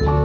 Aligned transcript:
Hello, 0.00 0.16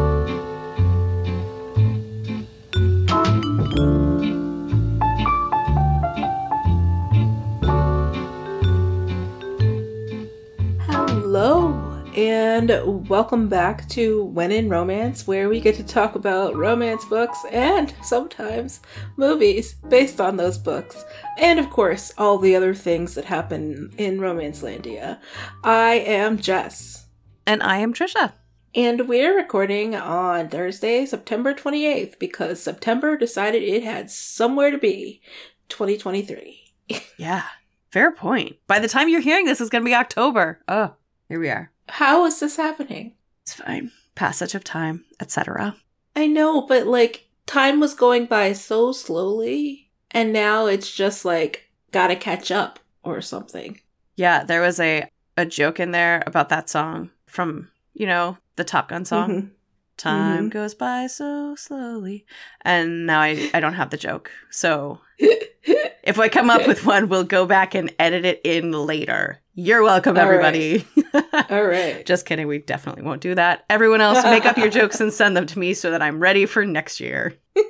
and 12.16 12.72
welcome 13.10 13.50
back 13.50 13.90
to 13.90 14.24
When 14.24 14.54
in 14.54 14.70
Romance, 14.70 15.28
where 15.28 15.50
we 15.50 15.60
get 15.60 15.76
to 15.76 15.84
talk 15.84 16.16
about 16.16 16.56
romance 16.56 17.04
books 17.04 17.38
and 17.52 17.94
sometimes 18.02 18.80
movies 19.18 19.74
based 19.90 20.22
on 20.22 20.38
those 20.38 20.58
books, 20.58 21.04
and 21.38 21.60
of 21.60 21.70
course, 21.70 22.14
all 22.18 22.38
the 22.38 22.56
other 22.56 22.74
things 22.74 23.14
that 23.16 23.26
happen 23.26 23.92
in 23.98 24.20
Romancelandia. 24.20 25.20
I 25.66 25.96
am 25.96 26.38
Jess. 26.38 27.08
And 27.46 27.62
I 27.62 27.80
am 27.80 27.94
Trisha. 27.94 28.32
And 28.76 29.08
we're 29.08 29.38
recording 29.38 29.96
on 29.96 30.50
Thursday, 30.50 31.06
September 31.06 31.54
28th, 31.54 32.20
because 32.20 32.62
September 32.62 33.16
decided 33.16 33.64
it 33.64 33.86
had 33.86 34.12
somewhere 34.12 34.70
to 34.70 34.78
be 34.78 35.22
2023. 35.70 36.62
Yeah, 37.18 37.44
fair 37.90 38.12
point. 38.12 38.58
By 38.68 38.80
the 38.80 38.90
time 38.90 39.08
you're 39.08 39.22
hearing 39.22 39.46
this, 39.46 39.62
it's 39.62 39.70
going 39.70 39.86
to 39.86 39.90
be 39.90 39.96
October. 39.96 40.60
Oh, 40.68 40.94
here 41.30 41.40
we 41.40 41.48
are. 41.48 41.72
How 41.88 42.26
is 42.26 42.42
this 42.42 42.58
happening? 42.58 43.14
It's 43.44 43.54
fine. 43.54 43.92
Passage 44.16 44.54
of 44.54 44.66
time, 44.66 45.06
etc. 45.22 45.78
I 46.14 46.28
know, 46.28 46.64
but 46.64 46.86
like, 46.86 47.30
time 47.46 47.80
was 47.80 47.94
going 47.94 48.26
by 48.26 48.52
so 48.52 48.92
slowly, 48.92 49.90
and 50.12 50.34
now 50.34 50.66
it's 50.66 50.94
just 50.94 51.24
like, 51.24 51.70
gotta 51.94 52.18
catch 52.18 52.52
up 52.52 52.80
or 53.04 53.22
something. 53.22 53.80
Yeah, 54.18 54.44
there 54.44 54.62
was 54.62 54.82
a, 54.82 55.10
a 55.38 55.46
joke 55.46 55.80
in 55.80 55.92
there 55.92 56.22
about 56.28 56.50
that 56.50 56.70
song 56.70 57.12
from, 57.26 57.70
you 57.94 58.06
know, 58.06 58.38
the 58.56 58.64
Top 58.64 58.90
Gun 58.90 59.06
song. 59.06 59.30
Mhm. 59.32 59.50
Time 59.98 60.50
Mhm. 60.50 60.54
goes 60.54 60.74
by 60.76 61.08
so 61.08 61.56
slowly. 61.56 62.26
And 62.62 63.06
now 63.06 63.22
I, 63.22 63.50
I 63.54 63.60
don't 63.62 63.76
have 63.76 63.92
the 63.92 63.98
joke. 63.98 64.30
So 64.52 65.00
if 65.20 66.20
I 66.20 66.28
come 66.28 66.50
up 66.50 66.68
with 66.68 66.86
one, 66.86 67.08
we'll 67.08 67.24
go 67.24 67.46
back 67.46 67.76
and 67.76 67.94
edit 67.98 68.26
it 68.26 68.42
in 68.44 68.72
later. 68.74 69.40
You're 69.54 69.84
welcome, 69.84 70.18
everybody. 70.18 70.86
All 71.50 71.64
right. 71.64 72.06
Just 72.06 72.26
kidding. 72.26 72.46
We 72.48 72.58
definitely 72.58 73.04
won't 73.04 73.22
do 73.22 73.36
that. 73.36 73.64
Everyone 73.70 74.02
else, 74.02 74.22
make 74.26 74.46
up 74.46 74.58
your 74.58 74.70
jokes 74.70 75.00
and 75.00 75.14
send 75.14 75.38
them 75.38 75.46
to 75.48 75.60
me 75.60 75.74
so 75.74 75.92
that 75.92 76.02
I'm 76.02 76.20
ready 76.20 76.46
for 76.46 76.66
next 76.66 77.00
year. 77.00 77.34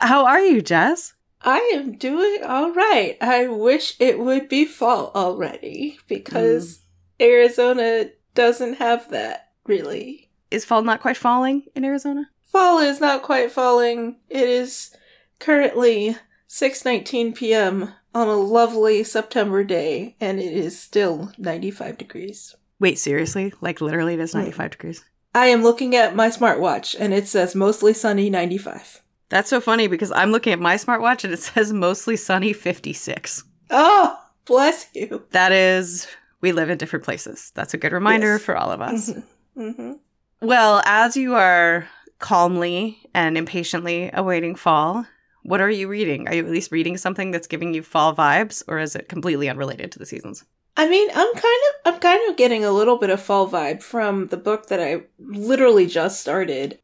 How 0.00 0.26
are 0.26 0.40
you, 0.40 0.62
Jess? 0.62 1.14
I 1.42 1.58
am 1.74 1.96
doing 1.96 2.42
all 2.44 2.72
right. 2.72 3.16
I 3.20 3.48
wish 3.48 3.96
it 3.98 4.20
would 4.20 4.48
be 4.48 4.64
fall 4.64 5.10
already 5.16 5.98
because 6.08 6.80
Arizona 7.20 8.10
doesn't 8.34 8.74
have 8.74 9.10
that 9.10 9.47
really. 9.68 10.28
Is 10.50 10.64
fall 10.64 10.82
not 10.82 11.00
quite 11.00 11.16
falling 11.16 11.64
in 11.74 11.84
Arizona? 11.84 12.30
Fall 12.44 12.78
is 12.78 13.00
not 13.00 13.22
quite 13.22 13.52
falling. 13.52 14.16
It 14.30 14.48
is 14.48 14.96
currently 15.38 16.16
6:19 16.48 17.34
p.m. 17.36 17.92
on 18.14 18.28
a 18.28 18.34
lovely 18.36 19.04
September 19.04 19.62
day 19.62 20.16
and 20.20 20.40
it 20.40 20.52
is 20.52 20.80
still 20.80 21.32
95 21.38 21.98
degrees. 21.98 22.56
Wait, 22.80 22.98
seriously? 22.98 23.52
Like 23.60 23.80
literally 23.80 24.14
it 24.14 24.20
is 24.20 24.32
mm. 24.32 24.38
95 24.38 24.70
degrees. 24.72 25.04
I 25.34 25.48
am 25.48 25.62
looking 25.62 25.94
at 25.94 26.16
my 26.16 26.28
smartwatch 26.28 26.96
and 26.98 27.12
it 27.12 27.28
says 27.28 27.54
mostly 27.54 27.92
sunny 27.92 28.30
95. 28.30 29.02
That's 29.28 29.50
so 29.50 29.60
funny 29.60 29.86
because 29.88 30.10
I'm 30.12 30.32
looking 30.32 30.54
at 30.54 30.58
my 30.58 30.76
smartwatch 30.76 31.22
and 31.24 31.34
it 31.34 31.40
says 31.40 31.72
mostly 31.72 32.16
sunny 32.16 32.54
56. 32.54 33.44
Oh, 33.70 34.18
bless 34.46 34.86
you. 34.94 35.22
That 35.32 35.52
is, 35.52 36.08
we 36.40 36.52
live 36.52 36.70
in 36.70 36.78
different 36.78 37.04
places. 37.04 37.52
That's 37.54 37.74
a 37.74 37.78
good 37.78 37.92
reminder 37.92 38.32
Yes. 38.32 38.42
for 38.42 38.56
all 38.56 38.70
of 38.72 38.80
us. 38.80 39.12
hmm 39.58 39.92
Well, 40.40 40.82
as 40.84 41.16
you 41.16 41.34
are 41.34 41.88
calmly 42.20 42.98
and 43.12 43.36
impatiently 43.36 44.10
awaiting 44.14 44.54
fall, 44.54 45.04
what 45.42 45.60
are 45.60 45.70
you 45.70 45.88
reading? 45.88 46.28
Are 46.28 46.34
you 46.34 46.44
at 46.44 46.50
least 46.50 46.70
reading 46.70 46.96
something 46.96 47.32
that's 47.32 47.48
giving 47.48 47.74
you 47.74 47.82
fall 47.82 48.14
vibes, 48.14 48.62
or 48.68 48.78
is 48.78 48.94
it 48.94 49.08
completely 49.08 49.48
unrelated 49.48 49.90
to 49.92 49.98
the 49.98 50.06
seasons? 50.06 50.44
I 50.76 50.88
mean, 50.88 51.08
I'm 51.10 51.34
kind 51.34 51.62
of 51.68 51.94
I'm 51.94 52.00
kind 52.00 52.30
of 52.30 52.36
getting 52.36 52.64
a 52.64 52.70
little 52.70 52.98
bit 52.98 53.10
of 53.10 53.20
fall 53.20 53.48
vibe 53.50 53.82
from 53.82 54.28
the 54.28 54.36
book 54.36 54.66
that 54.66 54.80
I 54.80 55.02
literally 55.18 55.86
just 55.86 56.20
started. 56.20 56.78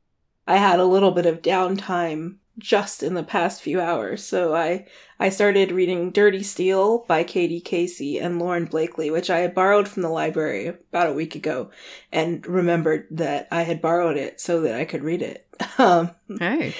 I 0.48 0.56
had 0.56 0.80
a 0.80 0.84
little 0.84 1.12
bit 1.12 1.26
of 1.26 1.42
downtime 1.42 2.38
just 2.58 3.02
in 3.02 3.14
the 3.14 3.22
past 3.22 3.62
few 3.62 3.80
hours, 3.80 4.24
so 4.24 4.54
I 4.54 4.86
I 5.18 5.28
started 5.28 5.72
reading 5.72 6.10
Dirty 6.10 6.42
Steal 6.42 7.04
by 7.08 7.24
KD 7.24 7.64
Casey 7.64 8.18
and 8.18 8.38
Lauren 8.38 8.64
Blakely, 8.66 9.10
which 9.10 9.30
I 9.30 9.38
had 9.38 9.54
borrowed 9.54 9.88
from 9.88 10.02
the 10.02 10.08
library 10.08 10.68
about 10.68 11.08
a 11.08 11.14
week 11.14 11.34
ago, 11.34 11.70
and 12.12 12.46
remembered 12.46 13.06
that 13.12 13.48
I 13.50 13.62
had 13.62 13.80
borrowed 13.82 14.16
it 14.16 14.40
so 14.40 14.60
that 14.62 14.74
I 14.74 14.84
could 14.84 15.02
read 15.04 15.22
it. 15.22 15.46
Um, 15.78 16.10
Hey. 16.38 16.74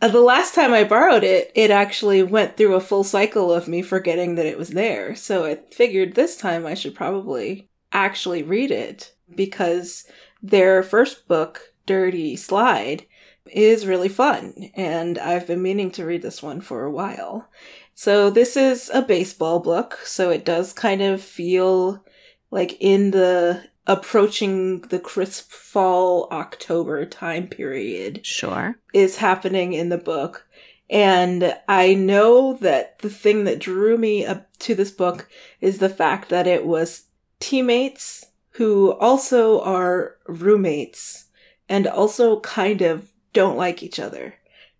the 0.00 0.20
last 0.20 0.54
time 0.54 0.72
I 0.72 0.84
borrowed 0.84 1.24
it, 1.24 1.50
it 1.54 1.70
actually 1.70 2.22
went 2.22 2.56
through 2.56 2.74
a 2.74 2.80
full 2.80 3.04
cycle 3.04 3.52
of 3.52 3.68
me 3.68 3.82
forgetting 3.82 4.34
that 4.34 4.46
it 4.46 4.58
was 4.58 4.70
there. 4.70 5.14
So 5.14 5.44
I 5.44 5.60
figured 5.72 6.14
this 6.14 6.36
time 6.36 6.66
I 6.66 6.74
should 6.74 6.94
probably 6.94 7.68
actually 7.92 8.42
read 8.42 8.70
it 8.70 9.14
because 9.34 10.04
their 10.42 10.82
first 10.82 11.26
book, 11.28 11.72
Dirty 11.86 12.36
Slide, 12.36 13.06
is 13.52 13.86
really 13.86 14.08
fun. 14.08 14.70
And 14.74 15.18
I've 15.18 15.46
been 15.46 15.62
meaning 15.62 15.90
to 15.92 16.04
read 16.04 16.22
this 16.22 16.42
one 16.42 16.60
for 16.60 16.84
a 16.84 16.90
while. 16.90 17.48
So 17.94 18.30
this 18.30 18.56
is 18.56 18.90
a 18.92 19.02
baseball 19.02 19.60
book. 19.60 19.98
So 20.04 20.30
it 20.30 20.44
does 20.44 20.72
kind 20.72 21.02
of 21.02 21.22
feel 21.22 22.04
like 22.50 22.76
in 22.80 23.10
the 23.10 23.62
approaching 23.86 24.80
the 24.82 24.98
crisp 24.98 25.50
fall 25.50 26.28
October 26.32 27.04
time 27.06 27.46
period 27.46 28.24
Sure. 28.26 28.76
is 28.92 29.16
happening 29.16 29.72
in 29.72 29.88
the 29.88 29.98
book. 29.98 30.46
And 30.88 31.56
I 31.68 31.94
know 31.94 32.54
that 32.54 32.98
the 33.00 33.10
thing 33.10 33.44
that 33.44 33.58
drew 33.58 33.96
me 33.96 34.24
up 34.24 34.46
to 34.60 34.74
this 34.74 34.90
book 34.90 35.28
is 35.60 35.78
the 35.78 35.88
fact 35.88 36.28
that 36.28 36.46
it 36.46 36.64
was 36.66 37.04
teammates 37.40 38.26
who 38.50 38.92
also 38.92 39.60
are 39.60 40.16
roommates 40.26 41.26
and 41.68 41.86
also 41.86 42.40
kind 42.40 42.82
of 42.82 43.10
don't 43.36 43.58
like 43.58 43.82
each 43.82 44.00
other. 44.00 44.34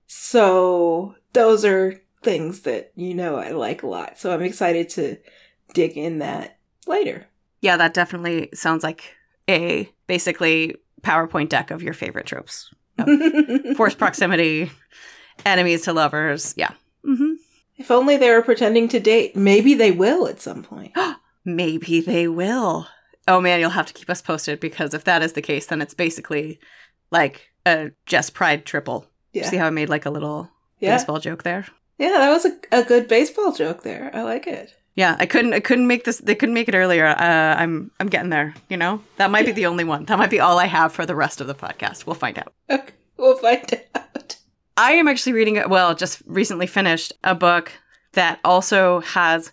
So 0.06 1.14
those 1.34 1.62
are 1.64 2.00
things 2.22 2.60
that 2.60 2.90
you 2.96 3.14
know 3.14 3.36
I 3.36 3.50
like 3.50 3.82
a 3.82 3.86
lot. 3.86 4.18
So 4.18 4.32
I'm 4.32 4.40
excited 4.42 4.88
to 4.90 5.18
dig 5.74 5.96
in 5.98 6.20
that 6.20 6.58
later. 6.86 7.26
Yeah, 7.60 7.76
that 7.76 7.92
definitely 7.92 8.48
sounds 8.54 8.82
like 8.82 9.14
a 9.48 9.92
basically 10.06 10.76
PowerPoint 11.02 11.50
deck 11.50 11.70
of 11.70 11.82
your 11.82 11.92
favorite 11.92 12.24
tropes. 12.26 12.70
Force 13.76 13.94
proximity, 13.94 14.70
enemies 15.44 15.82
to 15.82 15.92
lovers. 15.92 16.54
Yeah. 16.56 16.70
hmm 17.04 17.34
If 17.76 17.90
only 17.90 18.16
they 18.16 18.30
were 18.30 18.42
pretending 18.42 18.88
to 18.88 19.00
date. 19.00 19.36
Maybe 19.36 19.74
they 19.74 19.92
will 19.92 20.26
at 20.28 20.40
some 20.40 20.62
point. 20.62 20.96
Maybe 21.44 22.00
they 22.00 22.26
will. 22.26 22.88
Oh 23.28 23.40
man, 23.42 23.60
you'll 23.60 23.70
have 23.70 23.86
to 23.86 23.92
keep 23.92 24.08
us 24.08 24.22
posted 24.22 24.60
because 24.60 24.94
if 24.94 25.04
that 25.04 25.22
is 25.22 25.34
the 25.34 25.42
case, 25.42 25.66
then 25.66 25.82
it's 25.82 25.94
basically 25.94 26.58
like 27.10 27.48
a 27.64 27.90
Jess 28.06 28.30
Pride 28.30 28.64
triple. 28.64 29.06
Yeah. 29.32 29.48
See 29.48 29.56
how 29.56 29.66
I 29.66 29.70
made 29.70 29.88
like 29.88 30.06
a 30.06 30.10
little 30.10 30.48
Yeah. 30.80 30.94
baseball 30.96 31.18
joke 31.20 31.42
there? 31.42 31.66
Yeah, 31.98 32.10
that 32.10 32.30
was 32.30 32.44
a, 32.44 32.56
a 32.72 32.82
good 32.84 33.08
baseball 33.08 33.52
joke 33.52 33.82
there. 33.82 34.10
I 34.14 34.22
like 34.22 34.46
it. 34.46 34.74
Yeah, 34.94 35.16
I 35.18 35.26
couldn't. 35.26 35.52
I 35.52 35.60
couldn't 35.60 35.86
make 35.86 36.04
this. 36.04 36.18
They 36.18 36.34
couldn't 36.34 36.54
make 36.54 36.68
it 36.68 36.74
earlier. 36.74 37.06
Uh, 37.06 37.54
I'm. 37.58 37.90
I'm 38.00 38.08
getting 38.08 38.30
there. 38.30 38.54
You 38.70 38.76
know, 38.78 39.02
that 39.18 39.30
might 39.30 39.44
be 39.44 39.52
the 39.52 39.66
only 39.66 39.84
one. 39.84 40.06
That 40.06 40.18
might 40.18 40.30
be 40.30 40.40
all 40.40 40.58
I 40.58 40.64
have 40.66 40.90
for 40.92 41.04
the 41.04 41.14
rest 41.14 41.40
of 41.42 41.46
the 41.46 41.54
podcast. 41.54 42.06
We'll 42.06 42.14
find 42.14 42.38
out. 42.38 42.52
Okay, 42.70 42.92
we'll 43.18 43.36
find 43.36 43.80
out. 43.94 44.36
I 44.78 44.92
am 44.92 45.06
actually 45.08 45.32
reading. 45.34 45.62
Well, 45.68 45.94
just 45.94 46.22
recently 46.26 46.66
finished 46.66 47.12
a 47.24 47.34
book 47.34 47.72
that 48.12 48.40
also 48.44 49.00
has 49.00 49.52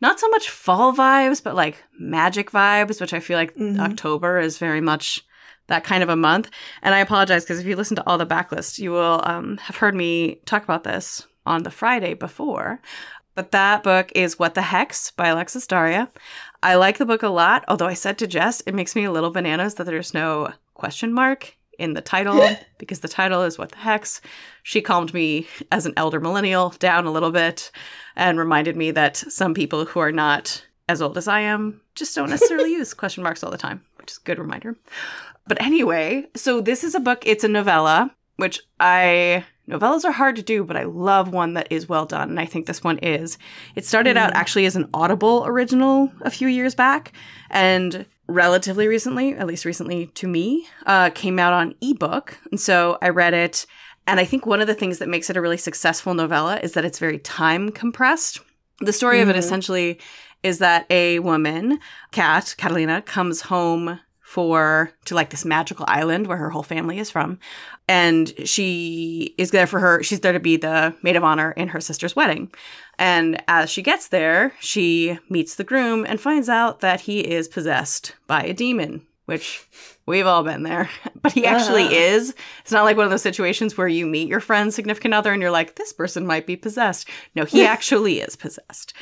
not 0.00 0.18
so 0.18 0.28
much 0.30 0.50
fall 0.50 0.92
vibes, 0.92 1.42
but 1.42 1.54
like 1.54 1.82
magic 1.98 2.50
vibes, 2.50 3.00
which 3.00 3.12
I 3.12 3.20
feel 3.20 3.36
like 3.38 3.54
Mhm. 3.56 3.78
October 3.78 4.38
is 4.40 4.58
very 4.58 4.80
much 4.80 5.24
that 5.70 5.84
kind 5.84 6.02
of 6.02 6.08
a 6.08 6.16
month. 6.16 6.50
And 6.82 6.94
I 6.94 6.98
apologize 6.98 7.44
because 7.44 7.60
if 7.60 7.66
you 7.66 7.76
listen 7.76 7.96
to 7.96 8.06
all 8.06 8.18
the 8.18 8.26
backlist, 8.26 8.78
you 8.78 8.90
will 8.90 9.22
um, 9.24 9.56
have 9.58 9.76
heard 9.76 9.94
me 9.94 10.36
talk 10.44 10.62
about 10.62 10.84
this 10.84 11.26
on 11.46 11.62
the 11.62 11.70
Friday 11.70 12.14
before. 12.14 12.80
But 13.34 13.52
that 13.52 13.82
book 13.82 14.12
is 14.14 14.38
What 14.38 14.54
the 14.54 14.62
Hex 14.62 15.12
by 15.12 15.28
Alexis 15.28 15.66
Daria. 15.66 16.10
I 16.62 16.74
like 16.74 16.98
the 16.98 17.06
book 17.06 17.22
a 17.22 17.28
lot, 17.28 17.64
although 17.68 17.86
I 17.86 17.94
said 17.94 18.18
to 18.18 18.26
Jess, 18.26 18.60
it 18.66 18.74
makes 18.74 18.94
me 18.94 19.04
a 19.04 19.12
little 19.12 19.30
bananas 19.30 19.76
that 19.76 19.84
there's 19.84 20.12
no 20.12 20.52
question 20.74 21.12
mark 21.12 21.56
in 21.78 21.94
the 21.94 22.02
title 22.02 22.56
because 22.78 23.00
the 23.00 23.08
title 23.08 23.42
is 23.42 23.56
what 23.56 23.70
the 23.70 23.78
hex. 23.78 24.20
She 24.62 24.82
calmed 24.82 25.14
me 25.14 25.46
as 25.72 25.86
an 25.86 25.94
elder 25.96 26.20
millennial 26.20 26.70
down 26.78 27.06
a 27.06 27.12
little 27.12 27.30
bit 27.30 27.70
and 28.16 28.38
reminded 28.38 28.76
me 28.76 28.90
that 28.90 29.16
some 29.16 29.54
people 29.54 29.86
who 29.86 30.00
are 30.00 30.12
not 30.12 30.62
as 30.88 31.00
old 31.00 31.16
as 31.16 31.28
I 31.28 31.40
am 31.40 31.80
just 31.94 32.14
don't 32.14 32.30
necessarily 32.36 32.72
use 32.72 32.92
question 32.92 33.22
marks 33.22 33.42
all 33.42 33.50
the 33.50 33.56
time, 33.56 33.82
which 34.00 34.12
is 34.12 34.18
a 34.18 34.26
good 34.26 34.38
reminder. 34.38 34.76
But 35.46 35.60
anyway, 35.62 36.26
so 36.34 36.60
this 36.60 36.84
is 36.84 36.94
a 36.94 37.00
book, 37.00 37.22
it's 37.26 37.44
a 37.44 37.48
novella, 37.48 38.14
which 38.36 38.60
I 38.78 39.44
novellas 39.68 40.04
are 40.04 40.12
hard 40.12 40.36
to 40.36 40.42
do, 40.42 40.64
but 40.64 40.76
I 40.76 40.84
love 40.84 41.32
one 41.32 41.54
that 41.54 41.68
is 41.70 41.88
well 41.88 42.06
done, 42.06 42.30
and 42.30 42.40
I 42.40 42.46
think 42.46 42.66
this 42.66 42.82
one 42.82 42.98
is. 42.98 43.38
It 43.76 43.86
started 43.86 44.16
out 44.16 44.34
actually 44.34 44.66
as 44.66 44.76
an 44.76 44.88
Audible 44.92 45.44
original 45.46 46.12
a 46.22 46.30
few 46.30 46.48
years 46.48 46.74
back, 46.74 47.12
and 47.50 48.04
relatively 48.26 48.88
recently, 48.88 49.34
at 49.34 49.46
least 49.46 49.64
recently 49.64 50.06
to 50.06 50.28
me, 50.28 50.66
uh, 50.86 51.10
came 51.10 51.38
out 51.38 51.52
on 51.52 51.74
ebook. 51.80 52.38
And 52.50 52.60
so 52.60 52.98
I 53.02 53.08
read 53.08 53.34
it. 53.34 53.66
And 54.06 54.18
I 54.18 54.24
think 54.24 54.46
one 54.46 54.60
of 54.60 54.66
the 54.66 54.74
things 54.74 54.98
that 54.98 55.08
makes 55.08 55.30
it 55.30 55.36
a 55.36 55.40
really 55.40 55.56
successful 55.56 56.14
novella 56.14 56.58
is 56.62 56.72
that 56.72 56.84
it's 56.84 56.98
very 56.98 57.18
time 57.18 57.70
compressed. 57.70 58.40
The 58.80 58.92
story 58.92 59.20
of 59.20 59.28
it 59.28 59.36
essentially 59.36 59.98
is 60.42 60.58
that 60.58 60.86
a 60.90 61.18
woman, 61.20 61.78
Kat, 62.12 62.54
Catalina, 62.56 63.02
comes 63.02 63.40
home 63.40 64.00
for 64.30 64.92
to 65.06 65.16
like 65.16 65.30
this 65.30 65.44
magical 65.44 65.84
island 65.88 66.28
where 66.28 66.36
her 66.36 66.50
whole 66.50 66.62
family 66.62 67.00
is 67.00 67.10
from 67.10 67.36
and 67.88 68.32
she 68.44 69.34
is 69.38 69.50
there 69.50 69.66
for 69.66 69.80
her 69.80 70.04
she's 70.04 70.20
there 70.20 70.32
to 70.32 70.38
be 70.38 70.56
the 70.56 70.94
maid 71.02 71.16
of 71.16 71.24
honor 71.24 71.50
in 71.50 71.66
her 71.66 71.80
sister's 71.80 72.14
wedding. 72.14 72.48
And 72.96 73.42
as 73.48 73.70
she 73.70 73.82
gets 73.82 74.06
there 74.08 74.52
she 74.60 75.18
meets 75.28 75.56
the 75.56 75.64
groom 75.64 76.06
and 76.08 76.20
finds 76.20 76.48
out 76.48 76.78
that 76.78 77.00
he 77.00 77.18
is 77.18 77.48
possessed 77.48 78.14
by 78.28 78.44
a 78.44 78.52
demon 78.52 79.04
which 79.30 79.64
we've 80.06 80.26
all 80.26 80.42
been 80.44 80.62
there 80.64 80.90
but 81.22 81.32
he 81.32 81.46
actually 81.46 81.84
Uh-huh. 81.84 81.94
is 81.94 82.34
it's 82.60 82.72
not 82.72 82.84
like 82.84 82.96
one 82.96 83.04
of 83.06 83.10
those 83.10 83.22
situations 83.22 83.78
where 83.78 83.88
you 83.88 84.06
meet 84.06 84.28
your 84.28 84.40
friend's 84.40 84.74
significant 84.74 85.14
other 85.14 85.32
and 85.32 85.40
you're 85.40 85.50
like 85.50 85.76
this 85.76 85.92
person 85.94 86.26
might 86.26 86.46
be 86.46 86.56
possessed 86.56 87.08
no 87.34 87.44
he 87.44 87.64
actually 87.74 88.20
is 88.20 88.36
possessed 88.36 88.92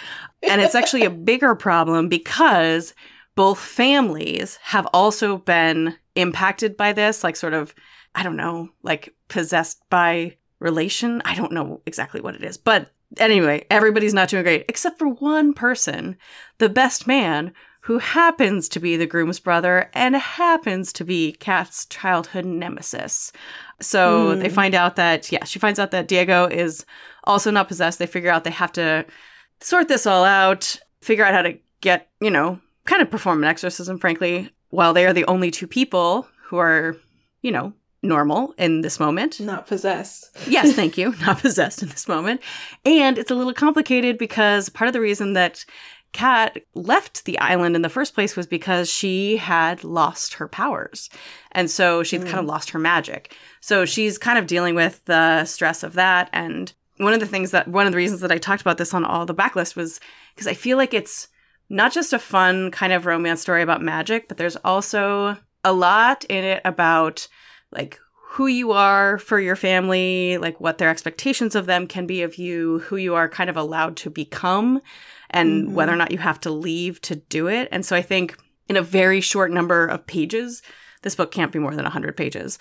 and 0.48 0.60
it's 0.60 0.75
actually 0.76 1.04
a 1.04 1.10
bigger 1.10 1.54
problem 1.56 2.08
because 2.08 2.94
both 3.34 3.58
families 3.58 4.58
have 4.62 4.86
also 4.92 5.38
been 5.38 5.94
impacted 6.16 6.76
by 6.76 6.92
this, 6.92 7.22
like 7.22 7.36
sort 7.36 7.54
of, 7.54 7.72
I 8.16 8.25
don't 8.25 8.36
know, 8.36 8.70
like 8.82 9.14
possessed 9.28 9.80
by 9.90 10.36
relation. 10.58 11.22
I 11.25 11.36
don't 11.36 11.52
know 11.52 11.80
exactly 11.86 12.20
what 12.20 12.34
it 12.34 12.42
is. 12.42 12.56
But 12.58 12.90
anyway, 13.19 13.64
everybody's 13.70 14.12
not 14.14 14.28
doing 14.28 14.42
great 14.42 14.64
except 14.69 14.98
for 14.98 15.06
one 15.08 15.54
person, 15.54 16.16
the 16.58 16.69
best 16.69 17.06
man, 17.06 17.52
who 17.88 17.96
happens 17.96 18.69
to 18.69 18.79
be 18.79 18.99
the 18.99 19.06
groom's 19.06 19.40
brother 19.40 19.88
and 19.94 20.14
happens 20.14 20.93
to 20.93 21.05
be 21.05 21.32
Kat's 21.32 21.87
childhood 21.87 22.44
nemesis. 22.44 23.32
So 23.81 24.35
Hmm. 24.35 24.40
they 24.40 24.50
find 24.50 24.75
out 24.75 24.96
that, 24.96 25.32
yeah, 25.32 25.44
she 25.44 25.58
finds 25.58 25.79
out 25.79 25.90
that 25.93 26.06
Diego 26.06 26.46
is 26.49 26.85
also 27.25 27.50
not 27.50 27.67
possessed. 27.67 27.99
They 27.99 28.05
figure 28.06 28.31
out 28.31 28.44
they 28.44 28.50
have 28.50 28.73
to 28.73 29.06
sort 29.62 29.88
this 29.88 30.05
all 30.06 30.23
out, 30.25 30.79
figure 31.00 31.25
out 31.25 31.32
how 31.32 31.40
to 31.40 31.58
get, 31.81 32.11
you 32.20 32.31
know, 32.31 32.61
kind 32.85 33.00
of 33.00 33.11
perform 33.11 33.43
an 33.43 33.49
exorcism, 33.49 33.99
frankly, 33.99 34.50
while 34.69 34.93
they 34.93 35.06
are 35.06 35.14
the 35.14 35.25
only 35.25 35.50
two 35.50 35.67
people 35.67 36.29
who 36.44 36.58
are, 36.58 36.94
you 37.40 37.50
know, 37.50 37.73
normal 38.02 38.52
in 38.58 38.82
this 38.82 39.00
moment. 39.00 39.40
Not 39.40 39.67
possessed. 39.67 40.29
Yes, 40.46 40.75
thank 40.75 40.99
you. 41.00 41.14
Not 41.23 41.38
possessed 41.38 41.82
in 41.82 41.88
this 41.88 42.06
moment. 42.06 42.43
And 42.85 43.17
it's 43.17 43.31
a 43.31 43.35
little 43.35 43.55
complicated 43.55 44.19
because 44.19 44.69
part 44.69 44.88
of 44.88 44.93
the 44.93 45.00
reason 45.00 45.32
that 45.32 45.64
Kat 46.12 46.58
left 46.75 47.25
the 47.25 47.38
island 47.38 47.76
in 47.76 47.82
the 47.82 47.88
first 47.88 48.14
place 48.14 48.37
was 48.37 48.46
because 48.46 48.90
she 48.90 49.37
had 49.37 49.84
lost 49.84 50.34
her 50.34 50.49
powers. 50.49 51.10
And 51.52 51.70
so 51.70 52.02
she'd 52.02 52.25
kind 52.25 52.38
of 52.38 52.44
mm. 52.44 52.49
lost 52.49 52.70
her 52.70 52.78
magic. 52.78 53.37
So 53.60 53.84
she's 53.84 54.19
kind 54.19 54.38
of 54.38 54.46
dealing 54.46 54.75
with 54.75 55.05
the 55.05 55.44
stress 55.44 55.82
of 55.82 55.94
that. 55.94 56.31
And 56.32 56.72
one 56.96 57.12
of 57.12 57.20
the 57.20 57.26
things 57.26 57.50
that, 57.50 57.69
one 57.69 57.87
of 57.87 57.93
the 57.93 57.99
reasons 57.99 58.20
that 58.22 58.32
I 58.32 58.38
talked 58.38 58.62
about 58.62 58.78
this 58.78 58.94
on 58.94 59.05
all 59.05 59.26
the 59.26 59.34
backlist 59.34 59.76
was 59.76 60.00
because 60.34 60.46
I 60.46 60.55
feel 60.55 60.76
like 60.76 60.94
it's 60.94 61.28
not 61.69 61.93
just 61.93 62.12
a 62.12 62.19
fun 62.19 62.70
kind 62.70 62.93
of 62.93 63.06
romance 63.06 63.43
story 63.43 63.62
about 63.62 63.82
magic, 63.82 64.28
but 64.28 64.38
there's 64.38 64.56
also 64.56 65.37
a 65.64 65.72
lot 65.72 66.25
in 66.25 66.44
it 66.44 66.62
about 66.64 67.28
like 67.70 68.00
who 68.31 68.46
you 68.46 68.72
are 68.72 69.19
for 69.19 69.40
your 69.40 69.56
family, 69.56 70.38
like 70.38 70.61
what 70.61 70.78
their 70.78 70.90
expectations 70.90 71.54
of 71.54 71.66
them 71.66 71.87
can 71.87 72.06
be 72.06 72.22
of 72.22 72.37
you, 72.37 72.78
who 72.81 72.96
you 72.96 73.14
are 73.14 73.28
kind 73.28 73.50
of 73.50 73.56
allowed 73.56 73.96
to 73.96 74.11
become, 74.11 74.81
and 75.30 75.69
Mhm. 75.69 75.72
whether 75.72 75.92
or 75.92 75.96
not 75.96 76.10
you 76.10 76.19
have 76.19 76.40
to 76.40 76.50
leave 76.50 77.00
to 77.02 77.16
do 77.16 77.48
it. 77.48 77.69
And 77.70 77.84
so 77.84 77.94
I 77.96 78.02
think 78.02 78.36
in 78.69 78.76
a 78.76 78.82
very 78.82 79.20
short 79.20 79.50
number 79.50 79.86
of 79.86 80.06
pages, 80.06 80.62
this 81.02 81.14
book 81.14 81.30
can't 81.30 81.52
be 81.52 81.58
more 81.58 81.75
than 81.75 81.84
100 81.84 82.16
pages. 82.16 82.58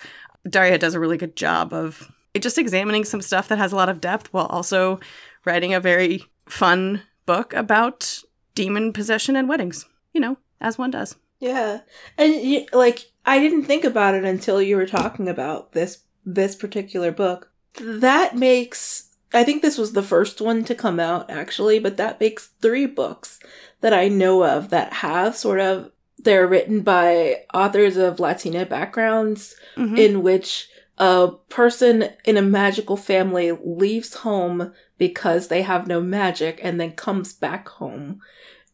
Daria 0.48 0.78
does 0.78 0.94
a 0.94 1.00
really 1.00 1.16
good 1.16 1.36
job 1.36 1.72
of 1.72 2.10
just 2.38 2.58
examining 2.58 3.04
some 3.04 3.20
stuff 3.20 3.48
that 3.48 3.58
has 3.58 3.72
a 3.72 3.76
lot 3.76 3.88
of 3.88 4.00
depth 4.00 4.32
while 4.32 4.46
also 4.46 5.00
writing 5.44 5.74
a 5.74 5.80
very 5.80 6.24
fun 6.46 7.02
book 7.26 7.52
about 7.52 8.22
demon 8.54 8.92
possession 8.92 9.36
and 9.36 9.48
weddings, 9.48 9.84
you 10.12 10.20
know, 10.20 10.36
as 10.60 10.78
one 10.78 10.90
does. 10.90 11.16
Yeah, 11.40 11.80
and 12.16 12.34
you, 12.34 12.66
like 12.72 13.10
I 13.26 13.38
didn't 13.38 13.64
think 13.64 13.84
about 13.84 14.14
it 14.14 14.24
until 14.24 14.60
you 14.62 14.76
were 14.76 14.86
talking 14.86 15.28
about 15.28 15.72
this 15.72 15.98
this 16.24 16.56
particular 16.56 17.12
book. 17.12 17.50
That 17.80 18.36
makes 18.36 19.07
I 19.32 19.44
think 19.44 19.60
this 19.62 19.76
was 19.78 19.92
the 19.92 20.02
first 20.02 20.40
one 20.40 20.64
to 20.64 20.74
come 20.74 20.98
out 20.98 21.30
actually, 21.30 21.78
but 21.78 21.96
that 21.98 22.20
makes 22.20 22.48
three 22.62 22.86
books 22.86 23.38
that 23.80 23.92
I 23.92 24.08
know 24.08 24.44
of 24.44 24.70
that 24.70 24.92
have 24.94 25.36
sort 25.36 25.60
of 25.60 25.90
they're 26.20 26.46
written 26.48 26.80
by 26.80 27.44
authors 27.54 27.96
of 27.96 28.18
Latina 28.18 28.66
backgrounds 28.66 29.54
Mhm. 29.76 29.98
in 29.98 30.22
which 30.22 30.68
a 30.98 31.30
person 31.48 32.10
in 32.24 32.36
a 32.36 32.42
magical 32.42 32.96
family 32.96 33.52
leaves 33.52 34.14
home 34.14 34.72
because 34.98 35.46
they 35.46 35.62
have 35.62 35.86
no 35.86 36.00
magic 36.00 36.58
and 36.62 36.80
then 36.80 36.90
comes 36.92 37.32
back 37.32 37.68
home 37.68 38.20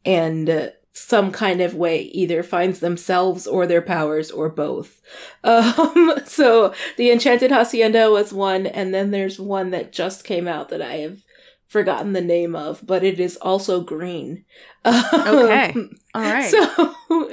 and 0.06 0.72
some 0.96 1.32
kind 1.32 1.60
of 1.60 1.74
way 1.74 2.02
either 2.02 2.42
finds 2.42 2.78
themselves 2.80 3.46
or 3.48 3.66
their 3.66 3.82
powers 3.82 4.30
or 4.30 4.48
both. 4.48 5.00
Um, 5.44 6.20
so 6.24 6.72
the 6.96 7.10
Enchanted 7.10 7.50
Hacienda 7.50 8.10
was 8.10 8.32
one, 8.32 8.66
and 8.66 8.94
then 8.94 9.10
there's 9.10 9.38
one 9.38 9.70
that 9.72 9.92
just 9.92 10.24
came 10.24 10.48
out 10.48 10.70
that 10.70 10.80
I 10.80 10.94
have 10.98 11.18
forgotten 11.66 12.12
the 12.14 12.20
name 12.22 12.54
of, 12.56 12.80
but 12.86 13.02
it 13.04 13.20
is 13.20 13.36
also 13.38 13.80
green. 13.82 14.44
Okay. 14.86 15.72
Um, 15.74 15.90
All 16.14 16.22
right. 16.22 16.44
so 16.50 16.94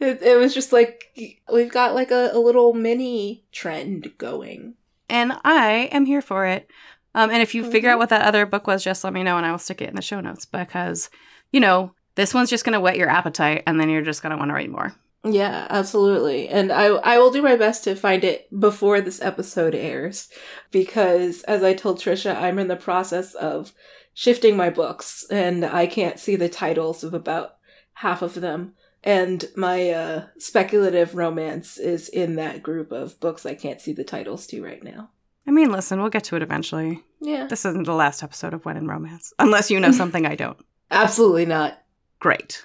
it, 0.00 0.22
it 0.22 0.38
was 0.38 0.54
just 0.54 0.72
like 0.72 1.12
we've 1.52 1.70
got 1.72 1.94
like 1.94 2.10
a, 2.10 2.30
a 2.32 2.38
little 2.38 2.72
mini 2.72 3.44
trend 3.52 4.10
going. 4.18 4.74
and 5.08 5.32
I 5.44 5.88
am 5.92 6.06
here 6.06 6.22
for 6.22 6.46
it. 6.46 6.68
Um, 7.14 7.30
and 7.30 7.42
if 7.42 7.54
you 7.54 7.64
figure 7.64 7.90
Mhm. 7.90 7.92
out 7.94 7.98
what 7.98 8.08
that 8.10 8.26
other 8.26 8.46
book 8.46 8.66
was, 8.66 8.82
just 8.84 9.02
let 9.04 9.12
me 9.12 9.22
know 9.24 9.36
and 9.36 9.44
I 9.44 9.50
will 9.50 9.58
stick 9.58 9.82
it 9.82 9.88
in 9.88 9.96
the 9.96 10.02
show 10.02 10.20
notes 10.20 10.44
because, 10.46 11.10
you 11.52 11.58
know, 11.60 11.92
this 12.20 12.34
one's 12.34 12.50
just 12.50 12.64
going 12.66 12.74
to 12.74 12.80
whet 12.80 12.98
your 12.98 13.08
appetite 13.08 13.62
and 13.66 13.80
then 13.80 13.88
you're 13.88 14.02
just 14.02 14.22
going 14.22 14.30
to 14.30 14.36
want 14.36 14.50
to 14.50 14.54
read 14.54 14.70
more. 14.70 14.94
Yeah, 15.24 15.66
absolutely. 15.70 16.48
And 16.48 16.70
I 16.70 16.86
I 16.86 17.18
will 17.18 17.30
do 17.30 17.42
my 17.42 17.56
best 17.56 17.84
to 17.84 17.94
find 17.94 18.24
it 18.24 18.46
before 18.58 19.00
this 19.00 19.22
episode 19.22 19.74
airs 19.74 20.28
because 20.70 21.42
as 21.44 21.62
I 21.62 21.74
told 21.74 21.98
Trisha, 21.98 22.36
I'm 22.36 22.58
in 22.58 22.68
the 22.68 22.76
process 22.76 23.34
of 23.34 23.72
shifting 24.12 24.56
my 24.56 24.68
books 24.68 25.24
and 25.30 25.64
I 25.64 25.86
can't 25.86 26.18
see 26.18 26.36
the 26.36 26.48
titles 26.48 27.02
of 27.02 27.14
about 27.14 27.56
half 27.94 28.22
of 28.22 28.34
them. 28.34 28.74
And 29.02 29.46
my 29.56 29.90
uh, 29.90 30.26
speculative 30.38 31.14
romance 31.14 31.78
is 31.78 32.08
in 32.10 32.36
that 32.36 32.62
group 32.62 32.92
of 32.92 33.18
books 33.18 33.46
I 33.46 33.54
can't 33.54 33.80
see 33.80 33.94
the 33.94 34.04
titles 34.04 34.46
to 34.48 34.62
right 34.62 34.82
now. 34.82 35.10
I 35.46 35.52
mean, 35.52 35.72
listen, 35.72 36.00
we'll 36.00 36.10
get 36.10 36.24
to 36.24 36.36
it 36.36 36.42
eventually. 36.42 37.02
Yeah. 37.20 37.46
This 37.46 37.64
isn't 37.64 37.86
the 37.86 37.94
last 37.94 38.22
episode 38.22 38.52
of 38.52 38.64
When 38.66 38.76
in 38.76 38.86
Romance, 38.86 39.32
unless 39.38 39.70
you 39.70 39.80
know 39.80 39.92
something 40.02 40.26
I 40.26 40.34
don't. 40.34 40.58
Absolutely 40.90 41.46
not. 41.46 41.80
Great. 42.20 42.64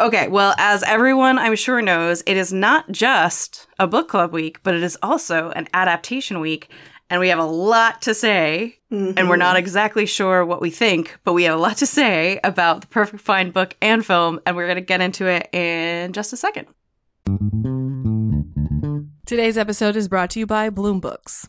Okay, 0.00 0.26
well, 0.26 0.54
as 0.58 0.82
everyone 0.82 1.38
I'm 1.38 1.54
sure 1.54 1.80
knows, 1.80 2.22
it 2.26 2.36
is 2.36 2.52
not 2.52 2.90
just 2.90 3.68
a 3.78 3.86
book 3.86 4.08
club 4.08 4.32
week, 4.32 4.60
but 4.64 4.74
it 4.74 4.82
is 4.82 4.98
also 5.02 5.50
an 5.50 5.68
adaptation 5.72 6.40
week. 6.40 6.68
And 7.10 7.20
we 7.20 7.28
have 7.28 7.38
a 7.38 7.44
lot 7.44 8.02
to 8.02 8.14
say, 8.14 8.78
and 8.90 9.28
we're 9.28 9.36
not 9.36 9.50
mm-hmm. 9.50 9.58
exactly 9.58 10.06
sure 10.06 10.44
what 10.44 10.62
we 10.62 10.70
think, 10.70 11.18
but 11.22 11.34
we 11.34 11.44
have 11.44 11.56
a 11.56 11.60
lot 11.60 11.76
to 11.76 11.86
say 11.86 12.40
about 12.42 12.80
the 12.80 12.86
Perfect 12.88 13.22
Find 13.22 13.52
book 13.52 13.76
and 13.80 14.04
film, 14.04 14.40
and 14.46 14.56
we're 14.56 14.66
going 14.66 14.76
to 14.76 14.80
get 14.80 15.02
into 15.02 15.26
it 15.26 15.54
in 15.54 16.12
just 16.12 16.32
a 16.32 16.36
second. 16.36 16.66
Today's 19.26 19.58
episode 19.58 19.96
is 19.96 20.08
brought 20.08 20.30
to 20.30 20.40
you 20.40 20.46
by 20.46 20.70
Bloom 20.70 20.98
Books. 20.98 21.48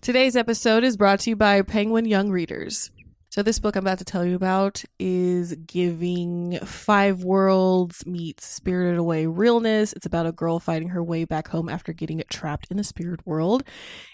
Today's 0.00 0.36
episode 0.36 0.84
is 0.84 0.96
brought 0.96 1.20
to 1.20 1.30
you 1.30 1.36
by 1.36 1.62
Penguin 1.62 2.04
Young 2.04 2.30
Readers. 2.30 2.90
So, 3.30 3.42
this 3.42 3.58
book 3.58 3.76
I'm 3.76 3.84
about 3.84 3.98
to 3.98 4.04
tell 4.04 4.24
you 4.24 4.34
about 4.34 4.82
is 4.98 5.54
giving 5.54 6.58
Five 6.64 7.22
Worlds 7.22 8.04
meets 8.06 8.46
Spirited 8.46 8.98
Away 8.98 9.26
realness. 9.26 9.92
It's 9.92 10.06
about 10.06 10.26
a 10.26 10.32
girl 10.32 10.58
fighting 10.58 10.88
her 10.88 11.02
way 11.02 11.24
back 11.24 11.48
home 11.48 11.68
after 11.68 11.92
getting 11.92 12.22
trapped 12.28 12.68
in 12.70 12.76
the 12.76 12.84
spirit 12.84 13.26
world. 13.26 13.62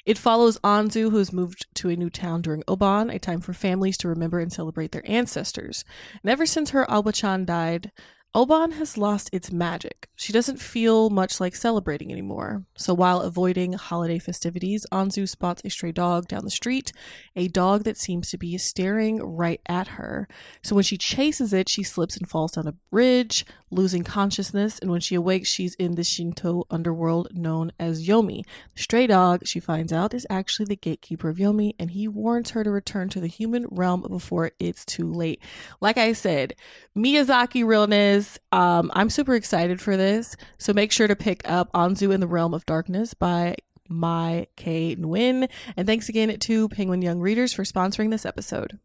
It 0.04 0.18
follows 0.18 0.59
Anzu, 0.59 1.11
who 1.11 1.16
has 1.18 1.33
moved 1.33 1.66
to 1.76 1.88
a 1.88 1.97
new 1.97 2.11
town 2.11 2.42
during 2.42 2.62
Obon, 2.64 3.14
a 3.14 3.18
time 3.18 3.40
for 3.40 3.52
families 3.52 3.97
to 3.99 4.09
remember 4.09 4.38
and 4.38 4.52
celebrate 4.52 4.92
their 4.92 5.09
ancestors. 5.09 5.85
And 6.23 6.30
ever 6.30 6.45
since 6.45 6.71
her 6.71 6.85
Aoba-chan 6.87 7.45
died, 7.45 7.92
Obon 8.36 8.74
has 8.74 8.98
lost 8.98 9.30
its 9.32 9.50
magic. 9.50 10.10
She 10.14 10.30
doesn't 10.30 10.60
feel 10.60 11.08
much 11.08 11.40
like 11.40 11.56
celebrating 11.56 12.12
anymore. 12.12 12.64
So 12.76 12.92
while 12.92 13.22
avoiding 13.22 13.72
holiday 13.72 14.18
festivities, 14.18 14.84
Anzu 14.92 15.26
spots 15.26 15.62
a 15.64 15.70
stray 15.70 15.90
dog 15.90 16.28
down 16.28 16.44
the 16.44 16.50
street, 16.50 16.92
a 17.34 17.48
dog 17.48 17.84
that 17.84 17.96
seems 17.96 18.28
to 18.30 18.36
be 18.36 18.58
staring 18.58 19.22
right 19.22 19.62
at 19.64 19.88
her. 19.88 20.28
So 20.62 20.74
when 20.74 20.84
she 20.84 20.98
chases 20.98 21.54
it, 21.54 21.70
she 21.70 21.82
slips 21.82 22.18
and 22.18 22.28
falls 22.28 22.52
down 22.52 22.66
a 22.66 22.74
bridge, 22.90 23.46
losing 23.70 24.04
consciousness, 24.04 24.78
and 24.80 24.90
when 24.90 25.00
she 25.00 25.14
awakes, 25.14 25.48
she's 25.48 25.74
in 25.76 25.94
the 25.94 26.04
Shinto 26.04 26.64
underworld 26.70 27.28
known 27.32 27.72
as 27.80 28.06
Yomi. 28.06 28.44
The 28.74 28.82
stray 28.82 29.06
dog, 29.06 29.46
she 29.46 29.60
finds 29.60 29.94
out, 29.94 30.12
is 30.12 30.26
actually 30.28 30.66
the 30.66 30.76
gatekeeper 30.76 31.30
of 31.30 31.38
Yomi, 31.38 31.74
and 31.78 31.92
he 31.92 32.06
warns 32.06 32.50
her 32.50 32.62
to 32.62 32.70
return 32.70 33.08
to 33.10 33.20
the 33.20 33.28
human 33.28 33.66
realm 33.70 34.02
before 34.02 34.52
it's 34.58 34.84
too 34.84 35.10
late. 35.10 35.40
Like 35.80 35.96
I 35.96 36.12
said, 36.12 36.54
Miyazaki 36.94 37.64
realness. 37.64 38.25
Um, 38.52 38.90
I'm 38.95 39.11
super 39.11 39.35
excited 39.35 39.80
for 39.80 39.97
this. 39.97 40.37
So 40.59 40.73
make 40.73 40.92
sure 40.92 41.09
to 41.09 41.16
pick 41.16 41.49
up 41.49 41.73
Anzu 41.73 42.12
in 42.12 42.21
the 42.21 42.26
Realm 42.26 42.54
of 42.54 42.66
Darkness 42.66 43.14
by 43.14 43.56
Mai 43.88 44.47
K. 44.56 44.97
Nguyen. 44.97 45.49
And 45.76 45.87
thanks 45.87 46.09
again 46.09 46.37
to 46.38 46.68
Penguin 46.68 47.02
Young 47.02 47.21
Readers 47.21 47.52
for 47.52 47.64
sponsoring 47.64 48.11
this 48.11 48.26
episode. 48.26 48.78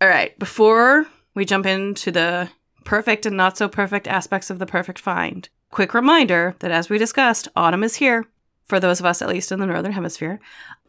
All 0.00 0.08
right, 0.08 0.38
before 0.38 1.06
we 1.34 1.44
jump 1.44 1.66
into 1.66 2.10
the 2.10 2.50
perfect 2.84 3.26
and 3.26 3.36
not 3.36 3.56
so 3.56 3.68
perfect 3.68 4.06
aspects 4.06 4.50
of 4.50 4.58
the 4.58 4.66
perfect 4.66 4.98
find, 4.98 5.48
quick 5.70 5.94
reminder 5.94 6.54
that 6.60 6.70
as 6.70 6.88
we 6.88 6.98
discussed, 6.98 7.48
autumn 7.56 7.82
is 7.82 7.96
here 7.96 8.26
for 8.66 8.80
those 8.80 9.00
of 9.00 9.06
us 9.06 9.22
at 9.22 9.28
least 9.28 9.52
in 9.52 9.60
the 9.60 9.66
northern 9.66 9.92
hemisphere. 9.92 10.40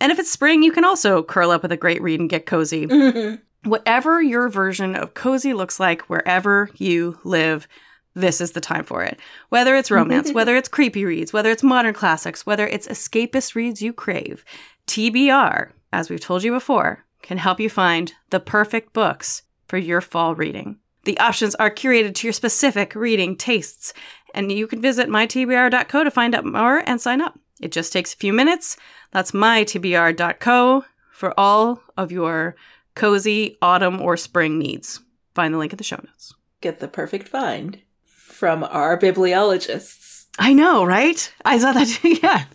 And 0.02 0.12
if 0.12 0.20
it's 0.20 0.32
spring, 0.32 0.64
you 0.64 0.72
can 0.72 0.84
also 0.84 1.24
curl 1.24 1.52
up 1.52 1.62
with 1.62 1.72
a 1.72 1.78
great 1.78 2.02
read 2.02 2.20
and 2.20 2.30
get 2.30 2.46
cozy. 2.46 2.86
Whatever 3.64 4.22
your 4.22 4.50
version 4.50 4.96
of 4.96 5.14
cozy 5.14 5.54
looks 5.54 5.80
like 5.80 6.04
wherever 6.04 6.70
you 6.76 7.20
live, 7.24 7.68
this 8.14 8.42
is 8.42 8.52
the 8.52 8.62
time 8.62 8.84
for 8.84 9.04
it. 9.04 9.20
Whether 9.50 9.76
it's 9.76 9.92
romance, 9.92 10.32
whether 10.34 10.56
it's 10.56 10.70
creepy 10.70 11.06
reads, 11.06 11.34
whether 11.34 11.52
it's 11.52 11.64
modern 11.64 11.94
classics, 11.94 12.46
whether 12.46 12.68
it's 12.68 12.88
escapist 12.88 13.56
reads 13.56 13.82
you 13.82 13.94
crave, 13.94 14.44
TBR, 14.88 15.72
as 15.94 16.10
we've 16.10 16.20
told 16.20 16.44
you 16.44 16.52
before, 16.52 17.04
can 17.22 17.38
help 17.38 17.60
you 17.60 17.70
find 17.70 18.14
the 18.30 18.40
perfect 18.40 18.94
books 18.94 19.44
for 19.68 19.78
your 19.78 20.02
fall 20.02 20.34
reading. 20.36 20.78
The 21.04 21.20
options 21.20 21.56
are 21.56 21.70
curated 21.70 22.16
to 22.16 22.28
your 22.28 22.34
specific 22.34 22.96
reading 22.96 23.36
tastes, 23.36 23.94
and 24.34 24.52
you 24.52 24.68
can 24.68 24.82
visit 24.82 25.10
mytbr.co 25.10 26.04
to 26.04 26.12
find 26.12 26.36
out 26.36 26.46
more 26.46 26.84
and 26.86 27.00
sign 27.00 27.22
up. 27.22 27.40
It 27.62 27.72
just 27.72 27.94
takes 27.94 28.14
a 28.14 28.18
few 28.18 28.34
minutes. 28.34 28.78
That's 29.12 29.32
mytbr.co 29.32 30.86
for 31.12 31.40
all 31.40 31.82
of 31.98 32.12
your 32.12 32.56
cozy 32.98 33.58
autumn 33.62 34.02
or 34.02 34.18
spring 34.18 34.58
needs. 34.58 35.00
Find 35.36 35.54
the 35.54 35.58
link 35.58 35.72
in 35.72 35.78
the 35.78 35.84
show 35.84 35.98
notes. 36.04 36.34
Get 36.62 36.80
the 36.80 36.88
perfect 36.88 37.28
find 37.28 37.80
from 38.04 38.64
our 38.64 39.00
bibliologists. 39.00 40.26
I 40.40 40.54
know, 40.54 40.84
right? 40.84 41.32
I 41.46 41.58
saw 41.60 41.72
that. 41.72 42.04
yeah. 42.24 42.46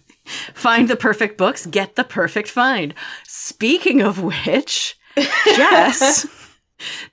Find 0.55 0.89
the 0.89 0.97
perfect 0.97 1.39
books, 1.39 1.67
get 1.67 1.97
the 1.97 2.05
perfect 2.05 2.49
find. 2.49 2.95
Speaking 3.27 4.03
of 4.03 4.23
which, 4.23 4.97
Jess, 5.45 6.27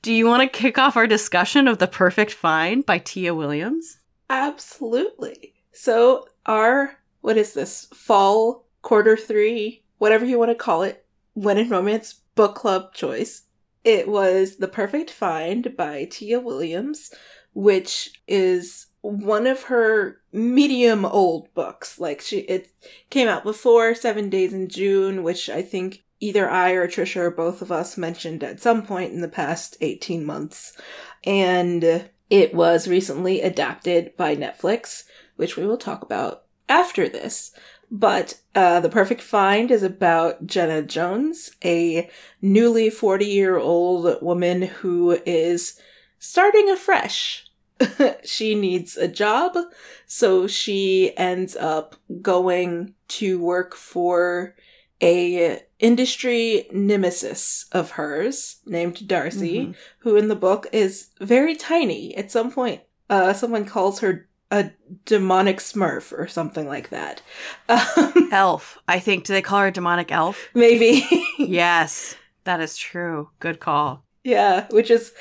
do 0.01 0.13
you 0.13 0.27
want 0.27 0.41
to 0.41 0.59
kick 0.59 0.77
off 0.77 0.95
our 0.95 1.07
discussion 1.07 1.67
of 1.67 1.79
The 1.79 1.87
Perfect 1.87 2.31
Find 2.31 2.85
by 2.85 2.99
Tia 2.99 3.33
Williams? 3.33 3.97
Absolutely. 4.29 5.55
So, 5.71 6.27
our, 6.45 6.97
what 7.21 7.37
is 7.37 7.53
this, 7.53 7.87
fall, 7.93 8.65
quarter 8.83 9.17
three, 9.17 9.83
whatever 9.97 10.25
you 10.25 10.37
want 10.37 10.51
to 10.51 10.55
call 10.55 10.83
it, 10.83 11.05
When 11.33 11.57
in 11.57 11.69
Romance 11.69 12.21
book 12.39 12.55
club 12.55 12.93
choice. 12.93 13.43
It 13.83 14.07
was 14.07 14.55
The 14.55 14.69
Perfect 14.69 15.11
Find 15.11 15.75
by 15.75 16.05
Tia 16.05 16.39
Williams, 16.39 17.13
which 17.51 18.11
is 18.29 18.85
one 19.01 19.45
of 19.45 19.63
her 19.63 20.21
medium 20.31 21.03
old 21.03 21.53
books. 21.53 21.99
Like 21.99 22.21
she 22.21 22.37
it 22.39 22.71
came 23.09 23.27
out 23.27 23.43
before 23.43 23.93
7 23.93 24.29
Days 24.29 24.53
in 24.53 24.69
June, 24.69 25.21
which 25.21 25.49
I 25.49 25.61
think 25.61 26.05
either 26.21 26.49
I 26.49 26.71
or 26.71 26.87
Trisha 26.87 27.17
or 27.17 27.31
both 27.31 27.61
of 27.61 27.73
us 27.73 27.97
mentioned 27.97 28.41
at 28.41 28.61
some 28.61 28.85
point 28.85 29.11
in 29.11 29.19
the 29.19 29.27
past 29.27 29.75
18 29.81 30.23
months. 30.23 30.77
And 31.25 32.09
it 32.29 32.53
was 32.53 32.87
recently 32.87 33.41
adapted 33.41 34.15
by 34.15 34.37
Netflix, 34.37 35.03
which 35.35 35.57
we 35.57 35.67
will 35.67 35.75
talk 35.75 36.03
about 36.03 36.45
after 36.69 37.09
this. 37.09 37.51
But 37.91 38.39
uh, 38.53 38.79
The 38.81 38.89
Perfect 38.89 39.21
Find 39.21 39.71
is 39.71 39.83
about 39.83 40.45
Jenna 40.45 40.81
Jones, 40.81 41.51
a 41.63 42.09
newly 42.41 42.89
40 42.89 43.25
year 43.25 43.57
old 43.57 44.21
woman 44.21 44.63
who 44.63 45.19
is 45.25 45.79
starting 46.19 46.69
afresh. 46.69 47.45
she 48.25 48.55
needs 48.55 48.97
a 48.97 49.07
job, 49.07 49.57
so 50.05 50.47
she 50.47 51.13
ends 51.17 51.55
up 51.55 51.95
going 52.21 52.93
to 53.07 53.39
work 53.39 53.73
for 53.73 54.55
a 55.01 55.61
industry 55.79 56.67
nemesis 56.73 57.65
of 57.71 57.91
hers 57.91 58.57
named 58.65 59.07
Darcy, 59.07 59.59
mm-hmm. 59.59 59.71
who 59.99 60.17
in 60.17 60.27
the 60.27 60.35
book 60.35 60.67
is 60.73 61.11
very 61.21 61.55
tiny. 61.55 62.15
At 62.17 62.31
some 62.31 62.51
point, 62.51 62.81
uh, 63.09 63.33
someone 63.33 63.65
calls 63.65 63.99
her 63.99 64.28
a 64.51 64.71
demonic 65.05 65.57
smurf 65.57 66.17
or 66.17 66.27
something 66.27 66.67
like 66.67 66.89
that. 66.89 67.21
Um, 67.67 68.29
elf. 68.31 68.79
I 68.87 68.99
think, 68.99 69.25
do 69.25 69.33
they 69.33 69.41
call 69.41 69.59
her 69.59 69.67
a 69.67 69.71
demonic 69.71 70.11
elf? 70.11 70.49
Maybe. 70.53 71.07
yes, 71.37 72.15
that 72.45 72.59
is 72.59 72.77
true. 72.77 73.29
Good 73.39 73.59
call. 73.59 74.03
Yeah, 74.23 74.67
which 74.71 74.91
is, 74.91 75.13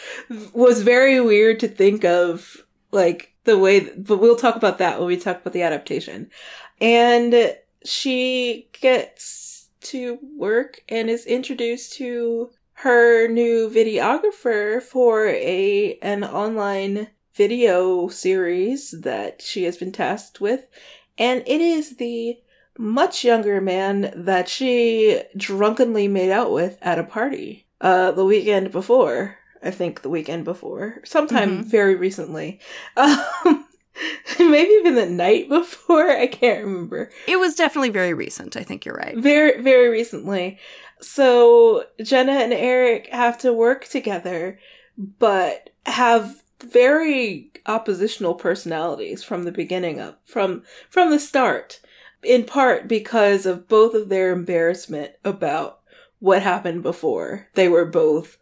was 0.53 0.83
very 0.83 1.21
weird 1.21 1.61
to 1.61 1.69
think 1.69 2.05
of, 2.05 2.65
like, 2.91 3.35
the 3.45 3.59
way, 3.59 3.81
but 3.97 4.19
we'll 4.19 4.37
talk 4.37 4.57
about 4.57 4.79
that 4.79 4.99
when 4.99 5.07
we 5.07 5.17
talk 5.17 5.41
about 5.41 5.53
the 5.53 5.63
adaptation. 5.63 6.31
And 6.81 7.57
she 7.85 8.69
gets 8.73 9.69
to 9.81 10.19
work 10.37 10.83
and 10.89 11.09
is 11.09 11.27
introduced 11.27 11.93
to 11.95 12.51
her 12.75 13.29
new 13.29 13.69
videographer 13.69 14.83
for 14.83 15.27
a, 15.27 15.99
an 16.03 16.25
online 16.25 17.09
video 17.39 18.09
series 18.09 18.91
that 18.91 19.41
she 19.41 19.63
has 19.63 19.77
been 19.77 19.93
tasked 19.93 20.41
with, 20.41 20.69
and 21.17 21.43
it 21.47 21.61
is 21.61 21.97
the 21.97 22.39
much 22.77 23.25
younger 23.25 23.61
man 23.61 24.13
that 24.15 24.49
she 24.49 25.23
drunkenly 25.37 26.09
made 26.09 26.31
out 26.31 26.53
with 26.53 26.77
at 26.83 26.99
a 26.99 27.05
party 27.05 27.67
uh, 27.81 28.11
the 28.11 28.25
weekend 28.25 28.73
before. 28.73 29.39
I 29.63 29.71
think 29.71 30.03
the 30.03 30.11
weekend 30.11 30.45
before, 30.45 31.01
sometime 31.05 31.61
mm-hmm. 31.61 31.69
very 31.71 31.95
recently. 31.95 32.61
Um, 32.97 33.65
maybe 34.39 34.71
even 34.71 34.95
the 34.95 35.07
night 35.07 35.49
before. 35.49 36.09
I 36.09 36.29
can't 36.29 36.65
remember. 36.65 37.11
It 37.27 37.41
was 37.41 37.57
definitely 37.57 37.91
very 37.91 38.15
recent. 38.15 38.57
I 38.57 38.63
think 38.63 38.85
you're 38.85 38.95
right. 38.95 39.17
Very, 39.17 39.61
very 39.61 39.89
recently. 39.89 40.59
So 41.01 41.85
Jenna 42.01 42.33
and 42.33 42.53
Eric 42.53 43.09
have 43.09 43.39
to 43.39 43.53
work 43.53 43.87
together, 43.87 44.61
but 44.97 45.71
have 45.85 46.43
very 46.63 47.51
oppositional 47.67 48.35
personalities 48.35 49.23
from 49.23 49.45
the 49.45 49.53
beginning 49.53 50.01
of 50.01 50.17
from 50.25 50.63
from 50.91 51.11
the 51.11 51.21
start 51.21 51.81
in 52.23 52.45
part 52.45 52.89
because 52.89 53.47
of 53.47 53.69
both 53.69 53.95
of 53.95 54.09
their 54.09 54.33
embarrassment 54.33 55.13
about 55.25 55.81
what 56.19 56.43
happened 56.43 56.83
before. 56.83 57.49
They 57.55 57.69
were 57.69 57.85
both 57.85 58.39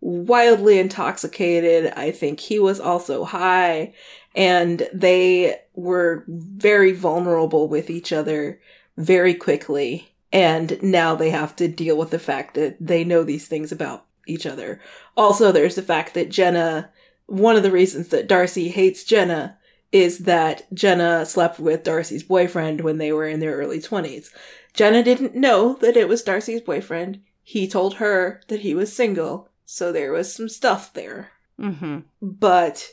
wildly 0.00 0.78
intoxicated. 0.78 1.92
I 1.96 2.10
think 2.10 2.38
he 2.38 2.58
was 2.58 2.78
also 2.78 3.24
high 3.24 3.94
and 4.34 4.88
they 4.92 5.58
were 5.74 6.24
very 6.28 6.92
vulnerable 6.92 7.68
with 7.68 7.90
each 7.90 8.12
other 8.12 8.60
very 8.96 9.34
quickly 9.34 10.12
and 10.32 10.80
now 10.82 11.14
they 11.14 11.30
have 11.30 11.56
to 11.56 11.68
deal 11.68 11.96
with 11.96 12.10
the 12.10 12.18
fact 12.18 12.54
that 12.54 12.76
they 12.80 13.04
know 13.04 13.24
these 13.24 13.48
things 13.48 13.72
about 13.72 14.04
each 14.26 14.46
other. 14.46 14.80
Also 15.16 15.50
there's 15.50 15.74
the 15.74 15.82
fact 15.82 16.14
that 16.14 16.30
jenna 16.30 16.90
one 17.26 17.56
of 17.56 17.62
the 17.62 17.70
reasons 17.70 18.08
that 18.08 18.28
Darcy 18.28 18.68
hates 18.68 19.04
Jenna 19.04 19.58
is 19.92 20.20
that 20.20 20.66
Jenna 20.74 21.24
slept 21.24 21.58
with 21.58 21.84
Darcy's 21.84 22.22
boyfriend 22.22 22.80
when 22.80 22.98
they 22.98 23.12
were 23.12 23.26
in 23.26 23.40
their 23.40 23.56
early 23.56 23.80
20s. 23.80 24.30
Jenna 24.74 25.02
didn't 25.02 25.34
know 25.34 25.74
that 25.80 25.96
it 25.96 26.08
was 26.08 26.22
Darcy's 26.22 26.60
boyfriend. 26.60 27.20
He 27.42 27.68
told 27.68 27.94
her 27.94 28.40
that 28.48 28.60
he 28.60 28.74
was 28.74 28.92
single, 28.92 29.48
so 29.64 29.92
there 29.92 30.12
was 30.12 30.34
some 30.34 30.48
stuff 30.48 30.92
there. 30.92 31.30
Mm-hmm. 31.58 32.00
But 32.20 32.88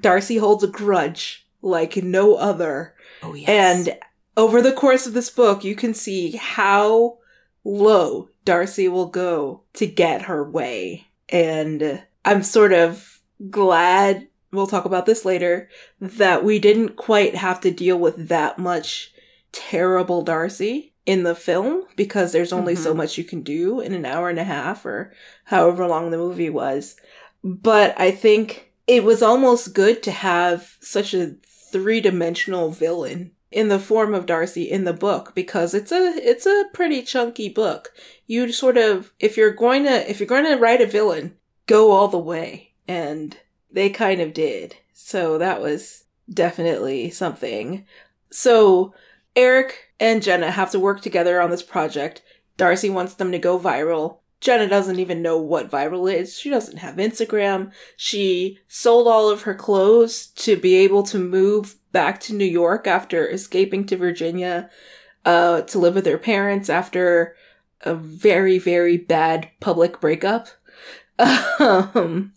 Darcy 0.00 0.36
holds 0.36 0.62
a 0.62 0.68
grudge 0.68 1.46
like 1.62 1.96
no 1.96 2.36
other. 2.36 2.94
Oh, 3.22 3.34
yes. 3.34 3.48
And 3.48 3.98
over 4.36 4.62
the 4.62 4.72
course 4.72 5.06
of 5.06 5.14
this 5.14 5.30
book, 5.30 5.64
you 5.64 5.74
can 5.74 5.94
see 5.94 6.32
how 6.32 7.18
low 7.64 8.28
Darcy 8.44 8.86
will 8.86 9.06
go 9.06 9.62
to 9.74 9.86
get 9.86 10.22
her 10.22 10.48
way. 10.48 11.08
And 11.28 12.04
I'm 12.24 12.42
sort 12.42 12.72
of 12.72 13.15
glad 13.50 14.28
we'll 14.52 14.66
talk 14.66 14.84
about 14.84 15.06
this 15.06 15.24
later 15.24 15.68
that 16.00 16.44
we 16.44 16.58
didn't 16.58 16.96
quite 16.96 17.36
have 17.36 17.60
to 17.60 17.70
deal 17.70 17.98
with 17.98 18.28
that 18.28 18.58
much 18.58 19.12
terrible 19.52 20.22
Darcy 20.22 20.92
in 21.04 21.22
the 21.22 21.34
film 21.34 21.84
because 21.94 22.32
there's 22.32 22.52
only 22.52 22.74
mm-hmm. 22.74 22.82
so 22.82 22.94
much 22.94 23.16
you 23.16 23.24
can 23.24 23.42
do 23.42 23.80
in 23.80 23.94
an 23.94 24.04
hour 24.04 24.28
and 24.28 24.38
a 24.38 24.44
half 24.44 24.84
or 24.84 25.12
however 25.44 25.86
long 25.86 26.10
the 26.10 26.18
movie 26.18 26.50
was. 26.50 26.96
But 27.44 27.98
I 27.98 28.10
think 28.10 28.72
it 28.86 29.04
was 29.04 29.22
almost 29.22 29.74
good 29.74 30.02
to 30.04 30.10
have 30.10 30.76
such 30.80 31.14
a 31.14 31.36
three-dimensional 31.70 32.70
villain 32.70 33.32
in 33.52 33.68
the 33.68 33.78
form 33.78 34.14
of 34.14 34.26
Darcy 34.26 34.64
in 34.64 34.84
the 34.84 34.92
book 34.92 35.32
because 35.34 35.74
it's 35.74 35.92
a 35.92 36.12
it's 36.16 36.46
a 36.46 36.64
pretty 36.74 37.02
chunky 37.02 37.48
book. 37.48 37.92
You 38.26 38.50
sort 38.52 38.76
of 38.76 39.12
if 39.20 39.36
you're 39.36 39.52
going 39.52 39.84
to 39.84 40.10
if 40.10 40.18
you're 40.18 40.26
going 40.26 40.44
to 40.44 40.56
write 40.56 40.80
a 40.80 40.86
villain, 40.86 41.36
go 41.66 41.92
all 41.92 42.08
the 42.08 42.18
way 42.18 42.72
and 42.88 43.36
they 43.70 43.90
kind 43.90 44.20
of 44.20 44.32
did. 44.32 44.76
So 44.92 45.38
that 45.38 45.60
was 45.60 46.04
definitely 46.32 47.10
something. 47.10 47.84
So 48.30 48.94
Eric 49.34 49.92
and 50.00 50.22
Jenna 50.22 50.50
have 50.50 50.70
to 50.72 50.80
work 50.80 51.00
together 51.00 51.40
on 51.40 51.50
this 51.50 51.62
project. 51.62 52.22
Darcy 52.56 52.90
wants 52.90 53.14
them 53.14 53.32
to 53.32 53.38
go 53.38 53.58
viral. 53.58 54.18
Jenna 54.40 54.68
doesn't 54.68 54.98
even 54.98 55.22
know 55.22 55.38
what 55.38 55.70
viral 55.70 56.12
is. 56.12 56.38
She 56.38 56.50
doesn't 56.50 56.78
have 56.78 56.96
Instagram. 56.96 57.72
She 57.96 58.58
sold 58.68 59.08
all 59.08 59.30
of 59.30 59.42
her 59.42 59.54
clothes 59.54 60.28
to 60.36 60.56
be 60.56 60.76
able 60.76 61.02
to 61.04 61.18
move 61.18 61.76
back 61.92 62.20
to 62.20 62.34
New 62.34 62.44
York 62.44 62.86
after 62.86 63.28
escaping 63.28 63.86
to 63.86 63.96
Virginia 63.96 64.70
uh, 65.24 65.62
to 65.62 65.78
live 65.78 65.94
with 65.94 66.06
her 66.06 66.18
parents 66.18 66.68
after 66.68 67.34
a 67.82 67.94
very, 67.94 68.58
very 68.58 68.96
bad 68.96 69.50
public 69.60 70.00
breakup. 70.00 70.48
um, 71.18 72.32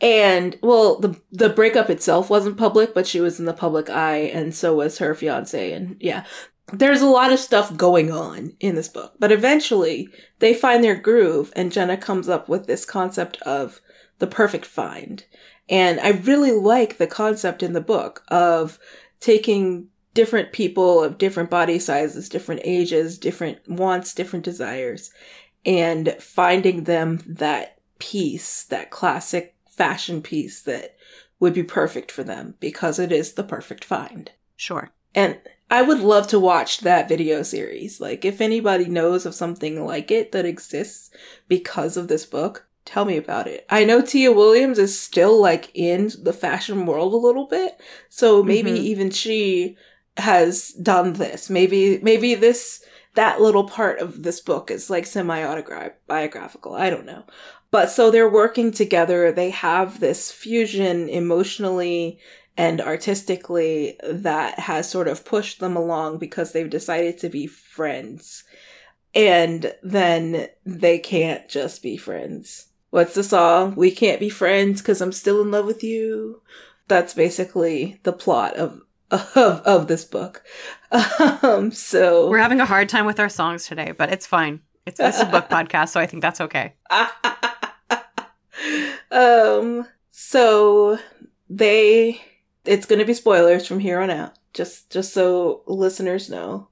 and 0.00 0.58
well, 0.62 0.98
the 1.00 1.20
the 1.32 1.48
breakup 1.48 1.88
itself 1.88 2.28
wasn't 2.28 2.58
public, 2.58 2.94
but 2.94 3.06
she 3.06 3.20
was 3.20 3.38
in 3.38 3.46
the 3.46 3.52
public 3.52 3.88
eye, 3.88 4.18
and 4.18 4.54
so 4.54 4.74
was 4.74 4.98
her 4.98 5.14
fiance. 5.14 5.72
And 5.72 5.96
yeah, 6.00 6.24
there's 6.72 7.00
a 7.00 7.06
lot 7.06 7.32
of 7.32 7.38
stuff 7.38 7.76
going 7.76 8.10
on 8.10 8.54
in 8.60 8.74
this 8.74 8.88
book. 8.88 9.14
But 9.18 9.32
eventually, 9.32 10.08
they 10.40 10.52
find 10.52 10.84
their 10.84 10.96
groove, 10.96 11.52
and 11.56 11.72
Jenna 11.72 11.96
comes 11.96 12.28
up 12.28 12.48
with 12.48 12.66
this 12.66 12.84
concept 12.84 13.40
of 13.42 13.80
the 14.18 14.26
perfect 14.26 14.66
find. 14.66 15.24
And 15.68 15.98
I 16.00 16.10
really 16.10 16.52
like 16.52 16.98
the 16.98 17.06
concept 17.06 17.62
in 17.62 17.72
the 17.72 17.80
book 17.80 18.22
of 18.28 18.78
taking 19.20 19.88
different 20.14 20.52
people 20.52 21.02
of 21.02 21.18
different 21.18 21.50
body 21.50 21.78
sizes, 21.78 22.28
different 22.28 22.60
ages, 22.64 23.18
different 23.18 23.58
wants, 23.68 24.14
different 24.14 24.44
desires, 24.44 25.10
and 25.64 26.16
finding 26.20 26.84
them 26.84 27.20
that 27.26 27.78
piece, 27.98 28.64
that 28.64 28.90
classic 28.90 29.55
fashion 29.76 30.22
piece 30.22 30.62
that 30.62 30.96
would 31.38 31.54
be 31.54 31.62
perfect 31.62 32.10
for 32.10 32.24
them 32.24 32.54
because 32.60 32.98
it 32.98 33.12
is 33.12 33.34
the 33.34 33.44
perfect 33.44 33.84
find. 33.84 34.30
Sure. 34.56 34.90
And 35.14 35.38
I 35.70 35.82
would 35.82 35.98
love 35.98 36.28
to 36.28 36.38
watch 36.38 36.80
that 36.80 37.08
video 37.08 37.42
series. 37.42 38.00
Like, 38.00 38.24
if 38.24 38.40
anybody 38.40 38.86
knows 38.86 39.26
of 39.26 39.34
something 39.34 39.84
like 39.84 40.10
it 40.10 40.32
that 40.32 40.44
exists 40.44 41.10
because 41.48 41.96
of 41.96 42.08
this 42.08 42.24
book, 42.24 42.66
tell 42.84 43.04
me 43.04 43.16
about 43.16 43.48
it. 43.48 43.66
I 43.68 43.84
know 43.84 44.00
Tia 44.00 44.32
Williams 44.32 44.78
is 44.78 44.98
still 44.98 45.40
like 45.40 45.70
in 45.74 46.12
the 46.22 46.32
fashion 46.32 46.86
world 46.86 47.12
a 47.12 47.16
little 47.16 47.46
bit, 47.46 47.80
so 48.08 48.42
maybe 48.42 48.70
mm-hmm. 48.70 48.84
even 48.84 49.10
she 49.10 49.76
has 50.16 50.68
done 50.70 51.14
this. 51.14 51.50
Maybe, 51.50 51.98
maybe 52.00 52.36
this, 52.36 52.84
that 53.14 53.40
little 53.40 53.64
part 53.64 53.98
of 53.98 54.22
this 54.22 54.40
book 54.40 54.70
is 54.70 54.88
like 54.88 55.04
semi 55.04 55.42
autobiographical. 55.42 56.74
I 56.74 56.90
don't 56.90 57.06
know. 57.06 57.24
But 57.70 57.90
so 57.90 58.10
they're 58.10 58.28
working 58.28 58.70
together. 58.70 59.32
They 59.32 59.50
have 59.50 60.00
this 60.00 60.30
fusion 60.30 61.08
emotionally 61.08 62.18
and 62.56 62.80
artistically 62.80 63.98
that 64.02 64.58
has 64.60 64.88
sort 64.90 65.08
of 65.08 65.24
pushed 65.24 65.60
them 65.60 65.76
along 65.76 66.18
because 66.18 66.52
they've 66.52 66.70
decided 66.70 67.18
to 67.18 67.28
be 67.28 67.46
friends. 67.46 68.44
And 69.14 69.74
then 69.82 70.48
they 70.64 70.98
can't 70.98 71.48
just 71.48 71.82
be 71.82 71.96
friends. 71.96 72.68
What's 72.90 73.14
the 73.14 73.24
song? 73.24 73.74
We 73.74 73.90
can't 73.90 74.20
be 74.20 74.28
friends 74.28 74.80
because 74.80 75.00
I'm 75.00 75.12
still 75.12 75.42
in 75.42 75.50
love 75.50 75.66
with 75.66 75.82
you. 75.82 76.42
That's 76.88 77.14
basically 77.14 78.00
the 78.04 78.12
plot 78.12 78.54
of 78.54 78.80
of 79.10 79.60
of 79.60 79.86
this 79.86 80.04
book. 80.04 80.42
Um, 81.42 81.70
so 81.72 82.28
we're 82.28 82.38
having 82.38 82.60
a 82.60 82.66
hard 82.66 82.88
time 82.88 83.06
with 83.06 83.20
our 83.20 83.28
songs 83.28 83.66
today, 83.66 83.92
but 83.92 84.12
it's 84.12 84.26
fine. 84.26 84.60
It's 84.86 84.98
this 84.98 85.16
is 85.16 85.22
a 85.22 85.26
book 85.26 85.48
podcast, 85.50 85.90
so 85.90 86.00
I 86.00 86.06
think 86.06 86.22
that's 86.22 86.40
okay. 86.40 86.74
um, 89.10 89.86
so 90.10 90.98
they, 91.48 92.20
it's 92.64 92.86
going 92.86 92.98
to 92.98 93.04
be 93.04 93.14
spoilers 93.14 93.66
from 93.66 93.80
here 93.80 94.00
on 94.00 94.10
out. 94.10 94.34
Just, 94.54 94.90
just 94.90 95.12
so 95.12 95.62
listeners 95.66 96.30
know, 96.30 96.68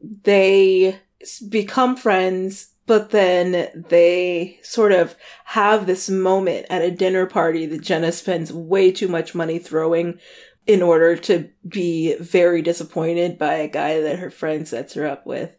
they 0.00 1.00
become 1.48 1.96
friends, 1.96 2.72
but 2.86 3.10
then 3.10 3.84
they 3.88 4.58
sort 4.62 4.92
of 4.92 5.16
have 5.44 5.86
this 5.86 6.10
moment 6.10 6.66
at 6.68 6.82
a 6.82 6.90
dinner 6.90 7.26
party 7.26 7.64
that 7.66 7.80
Jenna 7.80 8.12
spends 8.12 8.52
way 8.52 8.92
too 8.92 9.08
much 9.08 9.34
money 9.34 9.58
throwing 9.58 10.18
in 10.66 10.82
order 10.82 11.16
to 11.16 11.48
be 11.66 12.16
very 12.16 12.62
disappointed 12.62 13.38
by 13.38 13.54
a 13.54 13.68
guy 13.68 14.00
that 14.00 14.18
her 14.18 14.30
friend 14.30 14.66
sets 14.66 14.94
her 14.94 15.06
up 15.06 15.26
with. 15.26 15.56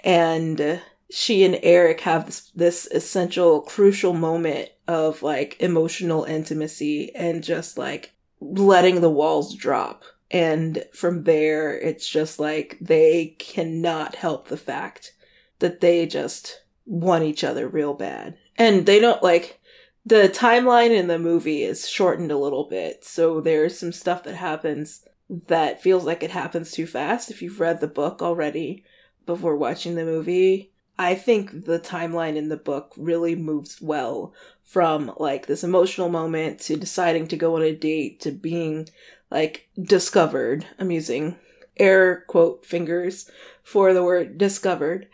And 0.00 0.80
she 1.10 1.44
and 1.44 1.58
Eric 1.62 2.00
have 2.02 2.26
this, 2.26 2.50
this 2.54 2.86
essential, 2.86 3.60
crucial 3.60 4.12
moment 4.12 4.70
of 4.88 5.22
like 5.22 5.56
emotional 5.60 6.24
intimacy 6.24 7.14
and 7.14 7.42
just 7.42 7.78
like 7.78 8.12
letting 8.40 9.00
the 9.00 9.10
walls 9.10 9.54
drop. 9.54 10.04
And 10.30 10.84
from 10.92 11.24
there, 11.24 11.78
it's 11.78 12.08
just 12.08 12.40
like 12.40 12.78
they 12.80 13.36
cannot 13.38 14.16
help 14.16 14.48
the 14.48 14.56
fact 14.56 15.14
that 15.60 15.80
they 15.80 16.06
just 16.06 16.62
want 16.86 17.24
each 17.24 17.44
other 17.44 17.68
real 17.68 17.94
bad. 17.94 18.36
And 18.56 18.86
they 18.86 18.98
don't 18.98 19.22
like 19.22 19.60
the 20.06 20.28
timeline 20.28 20.90
in 20.90 21.06
the 21.06 21.18
movie 21.18 21.62
is 21.62 21.88
shortened 21.88 22.30
a 22.30 22.38
little 22.38 22.64
bit. 22.64 23.04
So 23.04 23.40
there's 23.40 23.78
some 23.78 23.92
stuff 23.92 24.24
that 24.24 24.36
happens 24.36 25.06
that 25.28 25.82
feels 25.82 26.04
like 26.04 26.22
it 26.22 26.30
happens 26.30 26.70
too 26.70 26.86
fast 26.86 27.30
if 27.30 27.40
you've 27.40 27.60
read 27.60 27.80
the 27.80 27.86
book 27.86 28.20
already 28.20 28.84
before 29.24 29.56
watching 29.56 29.94
the 29.94 30.04
movie. 30.04 30.72
I 30.98 31.14
think 31.14 31.64
the 31.64 31.80
timeline 31.80 32.36
in 32.36 32.48
the 32.48 32.56
book 32.56 32.92
really 32.96 33.34
moves 33.34 33.80
well 33.80 34.32
from 34.62 35.12
like 35.18 35.46
this 35.46 35.64
emotional 35.64 36.08
moment 36.08 36.60
to 36.60 36.76
deciding 36.76 37.28
to 37.28 37.36
go 37.36 37.56
on 37.56 37.62
a 37.62 37.74
date 37.74 38.20
to 38.20 38.30
being 38.30 38.88
like 39.30 39.68
discovered. 39.80 40.66
I'm 40.78 40.90
using 40.90 41.36
air 41.76 42.24
quote 42.28 42.64
fingers 42.64 43.30
for 43.62 43.92
the 43.92 44.04
word 44.04 44.38
discovered 44.38 45.08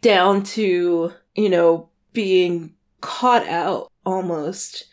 down 0.00 0.42
to, 0.42 1.12
you 1.34 1.48
know, 1.48 1.88
being 2.12 2.74
caught 3.00 3.46
out 3.48 3.90
almost 4.06 4.84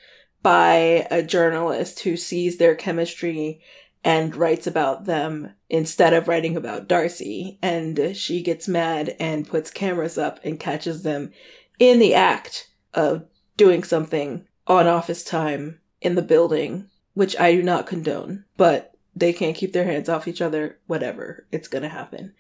by 0.42 1.08
a 1.12 1.22
journalist 1.22 2.00
who 2.00 2.18
sees 2.18 2.58
their 2.58 2.76
chemistry 2.76 3.62
and 4.04 4.36
writes 4.36 4.66
about 4.66 5.06
them 5.06 5.54
instead 5.70 6.14
of 6.14 6.28
writing 6.28 6.58
about 6.58 6.88
Darcy. 6.88 7.60
And 7.62 8.16
she 8.16 8.42
gets 8.42 8.68
mad 8.68 9.16
and 9.20 9.48
puts 9.48 9.70
cameras 9.70 10.18
up 10.18 10.40
and 10.44 10.60
catches 10.60 11.04
them 11.04 11.32
in 11.80 12.00
the 12.00 12.14
act 12.14 12.70
of 12.94 13.26
doing 13.58 13.84
something 13.84 14.48
on 14.68 14.88
office 14.88 15.24
time 15.24 15.80
in 16.02 16.16
the 16.16 16.22
building, 16.22 16.90
which 17.14 17.40
I 17.40 17.54
do 17.54 17.62
not 17.62 17.88
condone, 17.88 18.46
but 18.58 18.96
they 19.16 19.34
can't 19.34 19.56
keep 19.56 19.74
their 19.74 19.86
hands 19.86 20.10
off 20.10 20.28
each 20.28 20.42
other, 20.42 20.80
whatever. 20.88 21.46
It's 21.52 21.68
gonna 21.68 21.90
happen. 21.90 22.34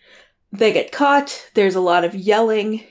They 0.52 0.74
get 0.74 0.91
caught. 0.91 1.50
There's 1.54 1.76
a 1.76 1.82
lot 1.82 2.04
of 2.04 2.15
yelling. 2.15 2.84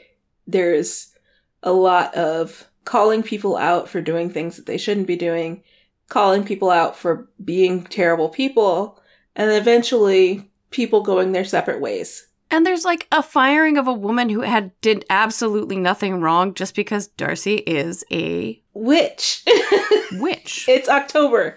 There's 0.46 1.14
a 1.62 1.72
lot 1.72 2.14
of 2.14 2.68
calling 2.84 3.22
people 3.22 3.56
out 3.56 3.88
for 3.88 4.00
doing 4.00 4.30
things 4.30 4.56
that 4.56 4.66
they 4.66 4.78
shouldn't 4.78 5.06
be 5.06 5.16
doing, 5.16 5.62
calling 6.10 6.44
people 6.44 6.68
out 6.68 6.94
for 6.94 7.30
being 7.42 7.84
terrible 7.84 8.28
people, 8.28 9.00
and 9.34 9.50
eventually 9.50 10.50
people 10.70 11.00
going 11.02 11.32
their 11.32 11.44
separate 11.46 11.80
ways. 11.80 12.26
And 12.50 12.66
there's 12.66 12.84
like 12.84 13.06
a 13.12 13.22
firing 13.22 13.78
of 13.78 13.86
a 13.86 13.92
woman 13.92 14.28
who 14.28 14.40
had 14.40 14.72
did 14.82 15.04
absolutely 15.08 15.76
nothing 15.76 16.20
wrong 16.20 16.52
just 16.52 16.74
because 16.74 17.06
Darcy 17.06 17.54
is 17.54 18.04
a 18.12 18.60
Witch. 18.74 19.44
witch. 20.12 20.66
it's 20.68 20.88
October. 20.88 21.56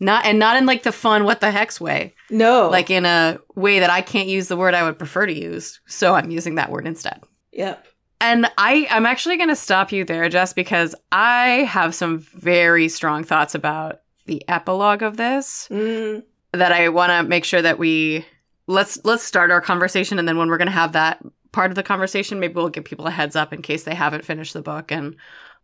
not 0.00 0.24
and 0.26 0.38
not 0.40 0.56
in 0.56 0.66
like 0.66 0.82
the 0.82 0.90
fun 0.92 1.24
what 1.24 1.40
the 1.40 1.50
Hex 1.52 1.80
way. 1.80 2.14
No. 2.30 2.68
Like 2.68 2.90
in 2.90 3.06
a 3.06 3.38
way 3.54 3.78
that 3.78 3.90
I 3.90 4.00
can't 4.02 4.28
use 4.28 4.48
the 4.48 4.56
word 4.56 4.74
I 4.74 4.82
would 4.82 4.98
prefer 4.98 5.24
to 5.26 5.32
use. 5.32 5.80
So 5.86 6.14
I'm 6.14 6.30
using 6.30 6.56
that 6.56 6.70
word 6.70 6.86
instead. 6.86 7.20
yep. 7.52 7.86
And 8.24 8.50
I, 8.56 8.86
I'm 8.90 9.04
actually 9.04 9.36
going 9.36 9.50
to 9.50 9.56
stop 9.56 9.92
you 9.92 10.04
there 10.04 10.28
Jess, 10.30 10.52
because 10.54 10.94
I 11.12 11.68
have 11.68 11.94
some 11.94 12.18
very 12.18 12.88
strong 12.88 13.22
thoughts 13.22 13.54
about 13.54 14.00
the 14.26 14.42
epilogue 14.48 15.02
of 15.02 15.18
this 15.18 15.68
Mm, 15.70 16.22
that 16.52 16.72
I 16.72 16.88
want 16.88 17.10
to 17.10 17.28
make 17.28 17.44
sure 17.44 17.60
that 17.60 17.78
we 17.78 18.24
let's 18.66 18.98
let's 19.04 19.22
start 19.22 19.50
our 19.50 19.60
conversation 19.60 20.18
and 20.18 20.26
then 20.26 20.38
when 20.38 20.48
we're 20.48 20.56
going 20.56 20.66
to 20.66 20.72
have 20.72 20.92
that 20.92 21.22
part 21.52 21.70
of 21.70 21.74
the 21.74 21.82
conversation 21.82 22.40
maybe 22.40 22.54
we'll 22.54 22.70
give 22.70 22.84
people 22.84 23.06
a 23.06 23.10
heads 23.10 23.36
up 23.36 23.52
in 23.52 23.60
case 23.60 23.84
they 23.84 23.94
haven't 23.94 24.24
finished 24.24 24.54
the 24.54 24.62
book 24.62 24.90
and 24.90 25.14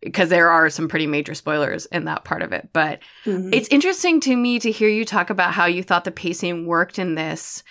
because 0.01 0.29
there 0.29 0.49
are 0.49 0.69
some 0.69 0.87
pretty 0.87 1.07
major 1.07 1.33
spoilers 1.33 1.87
in 1.87 2.05
that 2.05 2.23
part 2.23 2.43
of 2.43 2.53
it 2.53 2.69
but 2.73 2.99
mhm. 3.25 3.53
it's 3.53 3.67
interesting 3.69 4.19
to 4.19 4.35
me 4.35 4.59
to 4.59 4.69
hear 4.69 4.89
you 4.89 5.03
talk 5.03 5.31
about 5.31 5.53
how 5.53 5.65
you 5.65 5.81
thought 5.81 6.03
the 6.03 6.11
pacing 6.11 6.67
worked 6.67 6.99
in 6.99 7.15
this 7.15 7.63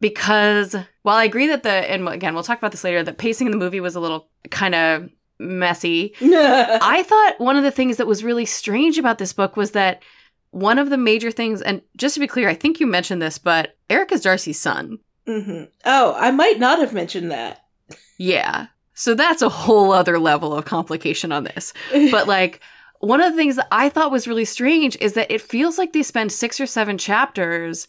because 0.00 0.76
while 1.02 1.16
I 1.16 1.24
agree 1.24 1.46
that 1.48 1.62
the 1.62 1.70
and 1.70 2.08
again 2.08 2.34
we'll 2.34 2.42
talk 2.44 2.58
about 2.58 2.70
this 2.72 2.84
later, 2.84 3.02
the 3.02 3.12
pacing 3.12 3.46
in 3.46 3.50
the 3.50 3.58
movie 3.58 3.80
was 3.80 3.96
a 3.96 4.00
little 4.00 4.28
kind 4.50 4.74
of 4.74 5.08
messy. 5.38 6.14
I 6.22 7.04
thought 7.06 7.40
one 7.40 7.56
of 7.56 7.64
the 7.64 7.70
things 7.70 7.96
that 7.96 8.06
was 8.06 8.24
really 8.24 8.44
strange 8.44 8.98
about 8.98 9.18
this 9.18 9.32
book 9.32 9.56
was 9.56 9.72
that 9.72 10.02
one 10.50 10.78
of 10.78 10.90
the 10.90 10.96
major 10.96 11.30
things, 11.30 11.60
and 11.60 11.82
just 11.96 12.14
to 12.14 12.20
be 12.20 12.26
clear, 12.26 12.48
I 12.48 12.54
think 12.54 12.80
you 12.80 12.86
mentioned 12.86 13.20
this, 13.20 13.38
but 13.38 13.76
Eric 13.90 14.12
is 14.12 14.22
Darcy's 14.22 14.58
son. 14.58 14.98
hmm 15.26 15.64
Oh, 15.84 16.14
I 16.16 16.30
might 16.30 16.58
not 16.58 16.78
have 16.78 16.92
mentioned 16.92 17.30
that. 17.30 17.64
Yeah. 18.18 18.66
So 18.94 19.14
that's 19.14 19.42
a 19.42 19.48
whole 19.48 19.92
other 19.92 20.18
level 20.18 20.52
of 20.54 20.64
complication 20.64 21.32
on 21.32 21.44
this. 21.44 21.72
But 22.10 22.26
like 22.26 22.60
one 23.00 23.20
of 23.20 23.30
the 23.32 23.36
things 23.36 23.56
that 23.56 23.68
I 23.70 23.88
thought 23.90 24.10
was 24.10 24.26
really 24.26 24.44
strange 24.44 24.96
is 25.00 25.12
that 25.12 25.30
it 25.30 25.40
feels 25.40 25.78
like 25.78 25.92
they 25.92 26.02
spend 26.02 26.32
six 26.32 26.58
or 26.58 26.66
seven 26.66 26.98
chapters 26.98 27.86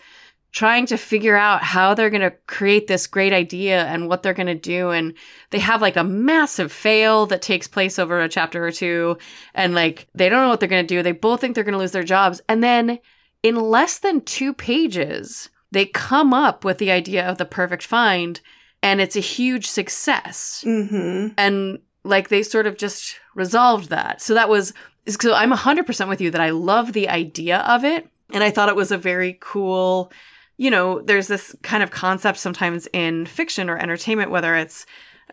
trying 0.51 0.85
to 0.87 0.97
figure 0.97 1.35
out 1.35 1.63
how 1.63 1.93
they're 1.93 2.09
going 2.09 2.21
to 2.21 2.35
create 2.47 2.87
this 2.87 3.05
great 3.05 3.33
idea 3.33 3.85
and 3.85 4.07
what 4.07 4.23
they're 4.23 4.33
going 4.33 4.47
to 4.47 4.55
do. 4.55 4.89
And 4.89 5.13
they 5.51 5.59
have 5.59 5.81
like 5.81 5.95
a 5.95 6.03
massive 6.03 6.71
fail 6.71 7.27
that 7.27 7.41
takes 7.41 7.67
place 7.67 7.99
over 7.99 8.19
a 8.19 8.29
chapter 8.29 8.65
or 8.65 8.71
two. 8.71 9.17
And 9.53 9.75
like 9.75 10.07
they 10.15 10.27
don't 10.27 10.41
know 10.41 10.49
what 10.49 10.59
they're 10.59 10.69
going 10.69 10.85
to 10.85 10.95
do. 10.95 11.03
They 11.03 11.11
both 11.11 11.41
think 11.41 11.53
they're 11.55 11.63
going 11.63 11.73
to 11.73 11.79
lose 11.79 11.91
their 11.91 12.03
jobs. 12.03 12.41
And 12.49 12.63
then 12.63 12.99
in 13.43 13.55
less 13.55 13.99
than 13.99 14.21
two 14.21 14.53
pages, 14.53 15.49
they 15.71 15.85
come 15.85 16.33
up 16.33 16.65
with 16.65 16.79
the 16.79 16.91
idea 16.91 17.27
of 17.27 17.37
the 17.37 17.45
perfect 17.45 17.83
find. 17.83 18.41
And 18.81 19.01
it's 19.01 19.15
a 19.15 19.21
huge 19.21 19.67
success 19.67 20.63
hmm 20.63 21.27
and 21.37 21.79
like 22.05 22.29
they 22.29 22.41
sort 22.41 22.65
of 22.65 22.77
just 22.77 23.19
resolved 23.35 23.89
that 23.89 24.21
so 24.21 24.33
that 24.33 24.47
was 24.47 24.73
so 25.07 25.33
i'm 25.33 25.51
100% 25.51 26.07
with 26.07 26.21
you 26.21 26.31
that 26.31 26.41
i 26.41 26.49
love 26.49 26.93
the 26.93 27.09
idea 27.09 27.59
of 27.59 27.83
it 27.83 28.07
and 28.33 28.41
i 28.41 28.49
thought 28.49 28.69
it 28.69 28.75
was 28.75 28.91
a 28.91 28.97
very 28.97 29.37
cool 29.41 30.11
you 30.59 30.69
know 30.69 31.01
there's 31.01 31.27
this 31.27 31.55
kind 31.63 31.81
of 31.81 31.89
concept 31.89 32.37
sometimes 32.37 32.87
in 32.93 33.25
fiction 33.25 33.69
or 33.69 33.77
entertainment 33.77 34.29
whether 34.29 34.55
it's 34.55 34.85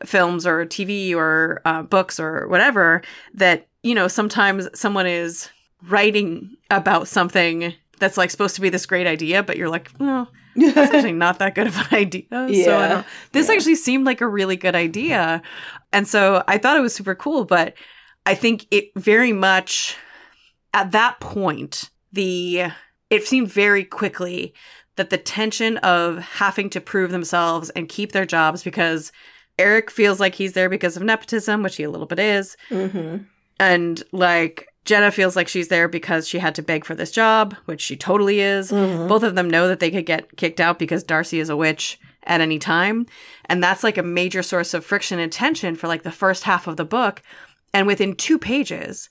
films 0.05 0.47
or 0.47 0.65
tv 0.65 1.15
or 1.15 1.61
uh, 1.65 1.83
books 1.83 2.19
or 2.21 2.47
whatever 2.49 3.03
that 3.35 3.67
you 3.83 3.95
know 3.95 4.09
sometimes 4.09 4.69
someone 4.73 5.07
is 5.07 5.51
writing 5.89 6.57
about 6.71 7.09
something 7.09 7.75
that's 7.99 8.17
like 8.17 8.31
supposed 8.31 8.55
to 8.55 8.61
be 8.61 8.69
this 8.71 8.87
great 8.87 9.07
idea 9.07 9.43
but 9.43 9.57
you're 9.57 9.69
like 9.69 9.91
well 9.99 10.29
that's 10.55 10.91
actually 10.95 11.13
not 11.13 11.39
that 11.39 11.55
good 11.55 11.67
of 11.67 11.77
an 11.77 11.87
idea. 11.93 12.25
So 12.31 12.41
I 12.41 12.53
Yeah. 12.55 12.89
don't, 12.89 13.07
this 13.33 13.49
Yeah. 13.49 13.55
actually 13.55 13.75
seemed 13.75 14.07
like 14.07 14.21
a 14.23 14.27
really 14.29 14.57
good 14.57 14.75
idea. 14.75 15.43
And 15.93 16.09
so 16.09 16.43
I 16.49 16.57
thought 16.59 16.77
it 16.79 16.81
was 16.81 16.95
super 16.95 17.15
cool, 17.15 17.45
but 17.45 17.75
I 18.25 18.35
think 18.35 18.67
it 18.71 18.91
very 18.97 19.33
much 19.33 19.97
at 20.73 20.93
that 20.93 21.21
point, 21.21 21.91
the 22.13 22.65
it 23.11 23.27
seemed 23.27 23.51
very 23.53 23.85
quickly 23.85 24.55
that 24.97 25.11
the 25.11 25.19
tension 25.19 25.77
of 25.79 26.19
having 26.19 26.71
to 26.71 26.81
prove 26.81 27.11
themselves 27.11 27.71
and 27.71 27.89
keep 27.89 28.13
their 28.13 28.27
jobs 28.27 28.63
because 28.63 29.13
Eric 29.59 29.91
feels 29.91 30.21
like 30.21 30.35
he's 30.35 30.53
there 30.53 30.69
because 30.69 30.97
of 30.97 31.03
nepotism, 31.03 31.63
which 31.63 31.77
he 31.77 31.83
a 31.83 31.91
little 31.91 32.07
bit 32.07 32.19
is, 32.19 32.57
hmm 32.69 33.17
and 33.59 34.03
like 34.13 34.69
Jenna 34.85 35.11
feels 35.11 35.35
like 35.35 35.49
she's 35.49 35.69
there 35.69 35.89
because 35.89 36.29
she 36.29 36.39
had 36.39 36.55
to 36.57 36.63
beg 36.63 36.85
for 36.85 36.95
this 36.95 37.11
job, 37.11 37.57
which 37.65 37.81
she 37.81 37.97
totally 37.97 38.41
is. 38.41 38.71
hmm 38.71 39.09
Both 39.09 39.23
of 39.23 39.35
them 39.35 39.49
know 39.51 39.67
that 39.69 39.81
they 39.81 39.91
could 39.91 40.07
get 40.07 40.37
kicked 40.37 40.61
out 40.61 40.79
because 40.79 41.03
Darcy 41.03 41.41
is 41.41 41.49
a 41.49 41.57
witch 41.57 41.99
at 42.25 42.41
any 42.41 42.59
time. 42.59 43.07
And 43.47 43.63
that's 43.63 43.83
like 43.83 43.99
a 43.99 44.03
major 44.03 44.43
source 44.43 44.75
of 44.75 44.85
friction 44.85 45.19
and 45.19 45.33
tension 45.33 45.75
for 45.75 45.89
like 45.89 46.03
the 46.03 46.13
first 46.13 46.45
half 46.45 46.67
of 46.67 46.77
the 46.77 46.85
book. 46.85 47.23
And 47.73 47.87
within 47.87 48.15
two 48.15 48.39
pages, 48.39 49.09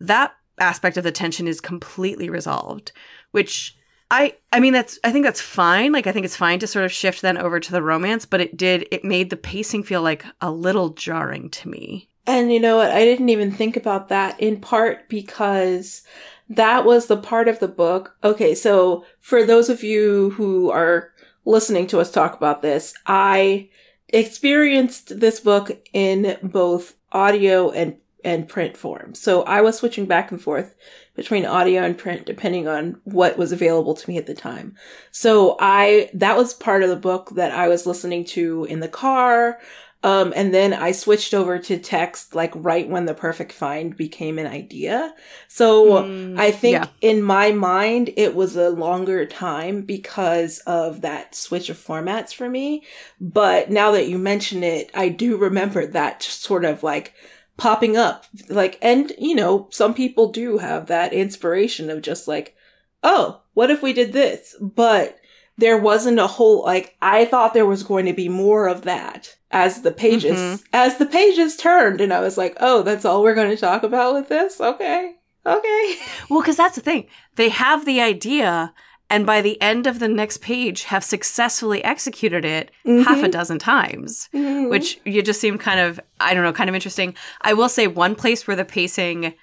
that 0.00 0.32
aspect 0.58 0.96
of 0.96 1.04
the 1.04 1.12
tension 1.12 1.46
is 1.48 1.60
completely 1.60 2.30
resolved, 2.30 2.92
which 3.32 3.76
I 4.10 4.34
I 4.52 4.60
mean 4.60 4.72
that's 4.72 4.98
I 5.04 5.12
think 5.12 5.24
that's 5.24 5.40
fine. 5.40 5.92
Like 5.92 6.06
I 6.06 6.12
think 6.12 6.24
it's 6.24 6.36
fine 6.36 6.58
to 6.60 6.66
sort 6.66 6.84
of 6.84 6.92
shift 6.92 7.22
then 7.22 7.36
over 7.36 7.60
to 7.60 7.72
the 7.72 7.82
romance, 7.82 8.24
but 8.24 8.40
it 8.40 8.56
did 8.56 8.86
it 8.90 9.04
made 9.04 9.30
the 9.30 9.36
pacing 9.36 9.82
feel 9.82 10.02
like 10.02 10.24
a 10.40 10.50
little 10.50 10.90
jarring 10.90 11.50
to 11.50 11.68
me. 11.68 12.08
And 12.26 12.52
you 12.52 12.60
know 12.60 12.76
what? 12.76 12.90
I 12.90 13.04
didn't 13.04 13.30
even 13.30 13.50
think 13.50 13.76
about 13.76 14.08
that 14.08 14.38
in 14.40 14.60
part 14.60 15.08
because 15.08 16.02
that 16.50 16.84
was 16.84 17.06
the 17.06 17.16
part 17.16 17.48
of 17.48 17.58
the 17.58 17.68
book. 17.68 18.16
Okay, 18.24 18.54
so 18.54 19.04
for 19.20 19.44
those 19.44 19.68
of 19.68 19.82
you 19.82 20.30
who 20.30 20.70
are 20.70 21.12
listening 21.44 21.86
to 21.88 22.00
us 22.00 22.10
talk 22.10 22.34
about 22.34 22.62
this, 22.62 22.94
I 23.06 23.70
experienced 24.08 25.20
this 25.20 25.40
book 25.40 25.70
in 25.92 26.38
both 26.42 26.94
audio 27.12 27.70
and 27.70 27.96
and 28.28 28.46
print 28.48 28.76
form. 28.76 29.14
So 29.14 29.42
I 29.42 29.62
was 29.62 29.78
switching 29.78 30.04
back 30.04 30.30
and 30.30 30.40
forth 30.40 30.74
between 31.14 31.46
audio 31.46 31.82
and 31.82 31.96
print 31.96 32.26
depending 32.26 32.68
on 32.68 33.00
what 33.04 33.38
was 33.38 33.52
available 33.52 33.94
to 33.94 34.10
me 34.10 34.18
at 34.18 34.26
the 34.26 34.34
time. 34.34 34.76
So 35.10 35.56
I 35.60 36.10
that 36.14 36.36
was 36.36 36.52
part 36.52 36.82
of 36.82 36.90
the 36.90 36.96
book 36.96 37.30
that 37.36 37.52
I 37.52 37.68
was 37.68 37.86
listening 37.86 38.24
to 38.26 38.64
in 38.66 38.80
the 38.80 38.88
car 38.88 39.58
um, 40.04 40.32
and 40.36 40.54
then 40.54 40.72
I 40.74 40.92
switched 40.92 41.34
over 41.34 41.58
to 41.58 41.76
text 41.78 42.32
like 42.34 42.52
right 42.54 42.88
when 42.88 43.06
the 43.06 43.14
perfect 43.14 43.52
find 43.52 43.96
became 43.96 44.38
an 44.38 44.46
idea. 44.46 45.12
So 45.48 46.04
Mm, 46.04 46.38
I 46.38 46.52
think 46.52 46.74
yeah. 46.74 46.86
in 47.00 47.20
my 47.20 47.50
mind, 47.50 48.10
it 48.16 48.34
was 48.36 48.54
a 48.56 48.70
longer 48.70 49.26
time 49.26 49.82
because 49.82 50.60
of 50.60 51.00
that 51.00 51.34
switch 51.34 51.68
of 51.68 51.76
formats 51.76 52.32
for 52.32 52.48
me. 52.48 52.84
But 53.20 53.70
now 53.70 53.90
that 53.90 54.06
you 54.08 54.18
mention 54.18 54.62
it, 54.62 54.90
I 54.94 55.08
do 55.08 55.36
remember 55.36 55.84
that 55.86 56.22
sort 56.22 56.64
of 56.64 56.84
like 56.84 57.14
popping 57.58 57.96
up. 57.98 58.24
Like, 58.48 58.78
and 58.80 59.12
you 59.18 59.34
know, 59.34 59.68
some 59.70 59.92
people 59.92 60.32
do 60.32 60.56
have 60.58 60.86
that 60.86 61.12
inspiration 61.12 61.90
of 61.90 62.00
just 62.00 62.26
like, 62.26 62.56
oh, 63.02 63.40
what 63.52 63.70
if 63.70 63.82
we 63.82 63.92
did 63.92 64.12
this? 64.14 64.56
But 64.60 65.18
there 65.58 65.76
wasn't 65.76 66.20
a 66.20 66.26
whole, 66.26 66.62
like, 66.64 66.96
I 67.02 67.24
thought 67.26 67.52
there 67.52 67.66
was 67.66 67.82
going 67.82 68.06
to 68.06 68.12
be 68.12 68.28
more 68.28 68.68
of 68.68 68.82
that 68.82 69.36
as 69.50 69.82
the 69.82 69.90
pages, 69.90 70.38
Mhm. 70.38 70.64
as 70.72 70.98
the 70.98 71.06
pages 71.06 71.56
turned. 71.56 72.00
And 72.00 72.12
I 72.12 72.20
was 72.20 72.38
like, 72.38 72.56
oh, 72.60 72.82
that's 72.82 73.04
all 73.04 73.22
we're 73.22 73.34
going 73.34 73.50
to 73.50 73.56
talk 73.60 73.82
about 73.82 74.14
with 74.14 74.28
this? 74.28 74.60
Okay. 74.60 75.16
Okay. 75.44 75.94
Well, 76.30 76.40
because 76.42 76.56
that's 76.56 76.76
the 76.76 76.80
thing. 76.82 77.06
They 77.36 77.48
have 77.48 77.84
the 77.86 78.00
idea, 78.00 78.72
and 79.10 79.24
by 79.26 79.40
the 79.40 79.60
end 79.62 79.86
of 79.86 79.98
the 79.98 80.08
next 80.08 80.42
page, 80.42 80.84
have 80.84 81.02
successfully 81.04 81.82
executed 81.84 82.44
it 82.44 82.70
half 82.84 83.22
a 83.22 83.28
dozen 83.28 83.58
times, 83.58 84.28
Mhm. 84.34 84.68
which 84.70 85.00
you 85.04 85.22
just 85.22 85.40
seem 85.40 85.56
kind 85.58 85.80
of, 85.80 85.98
I 86.20 86.34
don't 86.34 86.42
know, 86.44 86.52
kind 86.52 86.68
of 86.68 86.74
interesting. 86.74 87.14
I 87.42 87.54
will 87.54 87.68
say 87.68 87.86
one 87.86 88.14
place 88.14 88.46
where 88.46 88.56
the 88.56 88.64
pacing 88.64 89.34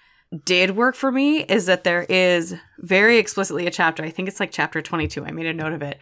did 0.44 0.76
work 0.76 0.96
for 0.96 1.12
me 1.12 1.44
is 1.44 1.66
that 1.68 1.84
there 1.84 2.06
is 2.10 2.56
very 2.80 3.18
explicitly 3.18 3.66
a 3.68 3.72
chapter, 3.72 4.04
I 4.04 4.10
think 4.10 4.28
it's 4.28 4.40
like 4.40 4.52
chapter 4.52 4.82
22, 4.82 5.26
I 5.26 5.32
made 5.32 5.46
a 5.46 5.54
note 5.54 5.74
of 5.74 5.82
it, 5.82 6.00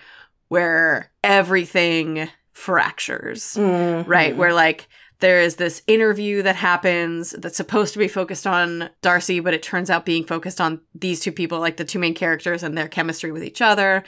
where 0.48 1.12
everything 1.24 2.30
fractures 2.54 3.56
Mhm. 3.60 4.08
right? 4.08 4.36
Where 4.36 4.54
like 4.54 4.88
there 5.24 5.40
is 5.40 5.56
this 5.56 5.82
interview 5.88 6.42
that 6.42 6.58
happens 6.58 7.32
that's 7.32 7.56
supposed 7.56 7.94
to 7.94 8.00
be 8.00 8.10
focused 8.10 8.46
on 8.46 8.90
Darcy, 9.02 9.40
but 9.40 9.54
it 9.54 9.64
turns 9.64 9.90
out 9.90 10.06
being 10.06 10.26
focused 10.26 10.60
on 10.60 10.82
these 10.94 11.22
two 11.22 11.32
people, 11.32 11.62
like 11.62 11.78
the 11.78 11.86
two 11.86 11.98
main 11.98 12.14
characters 12.14 12.62
and 12.62 12.78
their 12.78 12.90
chemistry 12.90 13.32
with 13.32 13.42
each 13.42 13.62
other. 13.62 14.04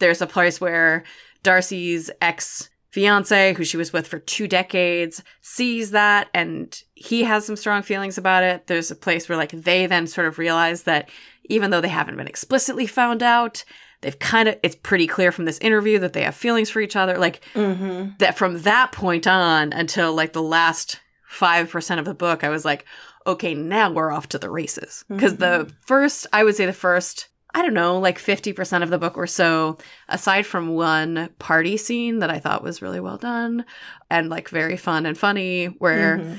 There's 0.00 0.20
a 0.20 0.26
place 0.26 0.60
where 0.60 1.04
Darcy's 1.42 2.10
ex 2.20 2.68
fiance, 2.90 3.54
who 3.54 3.64
she 3.64 3.78
was 3.78 3.94
with 3.94 4.06
for 4.06 4.18
two 4.18 4.46
decades, 4.46 5.22
sees 5.40 5.92
that 5.92 6.28
and 6.34 6.82
he 6.94 7.22
has 7.22 7.46
some 7.46 7.56
strong 7.56 7.80
feelings 7.80 8.18
about 8.18 8.44
it. 8.44 8.66
There's 8.66 8.90
a 8.90 8.96
place 8.96 9.30
where 9.30 9.38
like 9.38 9.52
they 9.52 9.86
then 9.86 10.06
sort 10.06 10.26
of 10.26 10.38
realize 10.38 10.82
that 10.82 11.08
even 11.44 11.70
though 11.70 11.80
they 11.80 11.88
haven't 11.88 12.18
been 12.18 12.28
explicitly 12.28 12.86
found 12.86 13.22
out, 13.22 13.64
they've 14.02 14.18
kind 14.18 14.48
of 14.48 14.56
it's 14.62 14.76
pretty 14.76 15.06
clear 15.06 15.30
from 15.32 15.44
this 15.44 15.58
interview 15.58 15.98
that 15.98 16.12
they 16.12 16.22
have 16.22 16.34
feelings 16.34 16.70
for 16.70 16.80
each 16.80 16.96
other. 16.96 17.18
Like 17.18 17.42
Mm-hmm. 17.54 18.10
that 18.18 18.36
from 18.38 18.62
that 18.62 18.92
point 18.92 19.26
on 19.26 19.72
until 19.72 20.14
like 20.14 20.32
the 20.32 20.42
last 20.42 21.00
5% 21.32 21.98
of 21.98 22.04
the 22.04 22.14
book, 22.14 22.42
I 22.44 22.48
was 22.48 22.64
like, 22.64 22.84
okay, 23.26 23.54
now 23.54 23.92
we're 23.92 24.10
off 24.12 24.28
to 24.30 24.38
the 24.38 24.50
races. 24.50 25.04
Because 25.08 25.36
the 25.36 25.70
first, 25.86 26.26
I 26.32 26.42
would 26.42 26.56
say 26.56 26.66
the 26.66 26.72
first, 26.72 27.28
I 27.54 27.62
don't 27.62 27.74
know, 27.74 27.98
like 27.98 28.18
50% 28.18 28.82
of 28.82 28.90
the 28.90 28.98
book 28.98 29.16
or 29.18 29.26
so, 29.26 29.78
aside 30.08 30.46
from 30.46 30.68
one 30.74 31.28
party 31.38 31.76
scene 31.76 32.18
that 32.20 32.30
I 32.30 32.38
thought 32.40 32.64
was 32.64 32.82
really 32.82 33.00
well 33.00 33.16
done 33.18 33.64
and 34.10 34.28
like 34.30 34.48
very 34.48 34.76
fun 34.76 35.06
and 35.06 35.16
funny, 35.18 35.66
where 35.66 36.18
Mhm. 36.18 36.38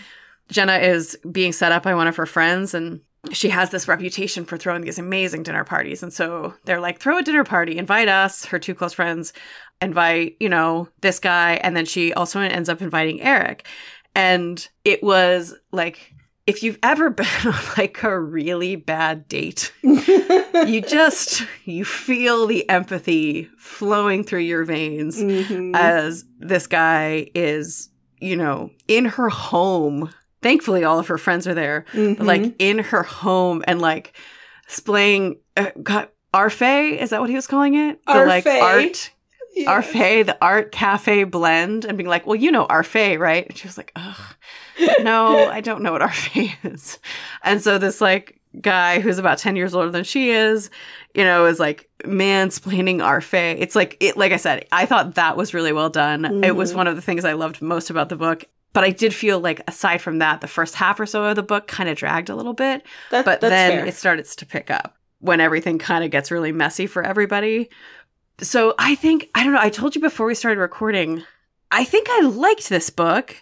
Jenna 0.50 0.78
is 0.80 1.18
being 1.32 1.54
set 1.54 1.72
up 1.72 1.84
by 1.84 1.94
one 1.96 2.08
of 2.08 2.18
her 2.18 2.26
friends 2.26 2.74
and 2.74 3.00
she 3.32 3.50
has 3.50 3.70
this 3.70 3.88
reputation 3.88 4.46
for 4.46 4.58
throwing 4.58 4.82
these 4.82 4.98
amazing 4.98 5.44
dinner 5.44 5.64
parties. 5.64 6.02
And 6.02 6.12
so 6.12 6.54
they're 6.66 6.80
like, 6.80 7.00
throw 7.00 7.18
a 7.20 7.24
dinner 7.24 7.44
party, 7.44 7.78
invite 7.78 8.08
us, 8.08 8.46
her 8.46 8.58
two 8.60 8.74
close 8.74 8.94
friends, 8.94 9.32
invite, 9.82 10.38
you 10.40 10.50
know, 10.50 10.90
this 11.02 11.20
guy. 11.20 11.54
And 11.64 11.78
then 11.78 11.86
she 11.86 12.14
also 12.14 12.40
ends 12.40 12.68
up 12.68 12.82
inviting 12.82 13.22
Eric. 13.22 13.68
And 14.16 14.68
it 14.84 15.04
was 15.04 15.54
like, 15.72 16.14
if 16.48 16.64
you've 16.64 16.80
ever 16.82 17.10
been 17.12 17.28
on 17.46 17.54
like 17.78 18.02
a 18.04 18.20
really 18.20 18.76
bad 18.76 19.28
date, 19.28 19.72
you 19.84 20.82
just 20.88 21.44
you 21.66 21.86
feel 21.86 22.48
the 22.48 22.68
empathy 22.70 23.48
flowing 23.58 24.24
through 24.24 24.40
your 24.40 24.64
veins 24.66 25.18
Mhm. 25.22 25.76
as 25.76 26.26
this 26.40 26.66
guy 26.66 27.30
is, 27.36 27.90
you 28.20 28.36
know, 28.36 28.72
in 28.88 29.06
her 29.06 29.30
home. 29.30 30.12
Thankfully, 30.42 30.84
all 30.84 31.00
of 31.00 31.08
her 31.08 31.18
friends 31.18 31.48
are 31.48 31.54
there, 31.54 31.86
but 31.94 32.00
Mhm. 32.18 32.26
like 32.26 32.54
in 32.60 32.80
her 32.80 33.04
home 33.04 33.64
and 33.68 33.80
like 33.82 34.14
splaying 34.68 35.38
uh, 35.58 35.72
God, 35.84 36.08
Arfe, 36.34 36.98
is 36.98 37.10
that 37.10 37.20
what 37.22 37.30
he 37.30 37.36
was 37.36 37.48
calling 37.48 37.76
it? 37.76 38.00
The 38.08 38.26
like 38.26 38.46
art, 38.48 39.12
Yes. 39.54 39.68
Arfe, 39.68 40.26
the 40.26 40.38
art 40.42 40.72
cafe 40.72 41.26
blend, 41.26 41.84
and 41.84 41.98
being 41.98 42.08
like, 42.10 42.26
well, 42.26 42.38
you 42.38 42.52
know 42.52 42.66
Arfe, 42.68 43.20
right? 43.20 43.46
And 43.48 43.58
she 43.58 43.68
was 43.68 43.78
like, 43.78 43.92
ugh, 43.98 44.36
no, 45.02 45.48
I 45.52 45.60
don't 45.60 45.82
know 45.84 45.92
what 45.92 46.02
Arfe 46.02 46.56
is. 46.64 47.00
And 47.44 47.62
so 47.62 47.78
this 47.78 48.00
like 48.00 48.40
guy 48.62 49.00
who's 49.02 49.18
about 49.18 49.38
10 49.40 49.56
years 49.58 49.74
older 49.76 49.92
than 49.92 50.06
she 50.06 50.30
is, 50.32 50.70
you 51.14 51.24
know, 51.26 51.46
is 51.48 51.60
like 51.60 51.90
mansplaining 52.06 53.00
Arfe. 53.00 53.58
It's 53.60 53.76
like, 53.76 53.98
it, 54.00 54.16
like 54.18 54.32
I 54.32 54.38
said, 54.38 54.66
I 54.72 54.86
thought 54.86 55.16
that 55.16 55.36
was 55.38 55.54
really 55.54 55.74
well 55.74 55.90
done. 55.90 56.44
It 56.46 56.56
was 56.56 56.72
Mhm. 56.72 56.78
one 56.78 56.88
of 56.88 56.96
the 56.96 57.02
things 57.02 57.26
I 57.26 57.34
loved 57.34 57.62
most 57.62 57.90
about 57.90 58.08
the 58.10 58.16
book. 58.16 58.46
But 58.74 58.84
I 58.86 58.90
did 58.92 59.14
feel 59.14 59.40
like, 59.40 59.62
aside 59.68 60.02
from 60.02 60.20
that, 60.20 60.40
the 60.42 60.48
first 60.48 60.76
half 60.76 61.00
or 61.00 61.06
so 61.06 61.26
of 61.26 61.36
the 61.36 61.44
book 61.44 61.68
kind 61.68 61.90
of 61.90 61.98
dragged 61.98 62.30
a 62.30 62.36
little 62.36 62.54
bit 62.54 62.86
That- 63.10 63.26
but 63.26 63.42
then 63.42 63.72
fair. 63.80 63.86
it 63.86 63.96
starts 63.96 64.36
to 64.38 64.46
pick 64.46 64.72
up 64.72 64.96
when 65.20 65.42
everything 65.42 65.78
kind 65.78 66.04
of 66.04 66.12
gets 66.12 66.32
really 66.32 66.52
messy 66.52 66.88
for 66.88 67.04
everybody. 67.04 67.70
So 68.40 68.74
I 68.80 68.96
think 68.96 69.30
I 69.36 69.44
don't 69.44 69.54
know. 69.54 69.60
I 69.62 69.70
told 69.70 69.94
you 69.96 70.02
before 70.02 70.26
we 70.26 70.36
started 70.36 70.60
recording. 70.60 71.24
I 71.70 71.84
think 71.84 72.08
I 72.10 72.22
liked 72.22 72.70
this 72.70 72.90
book, 72.90 73.36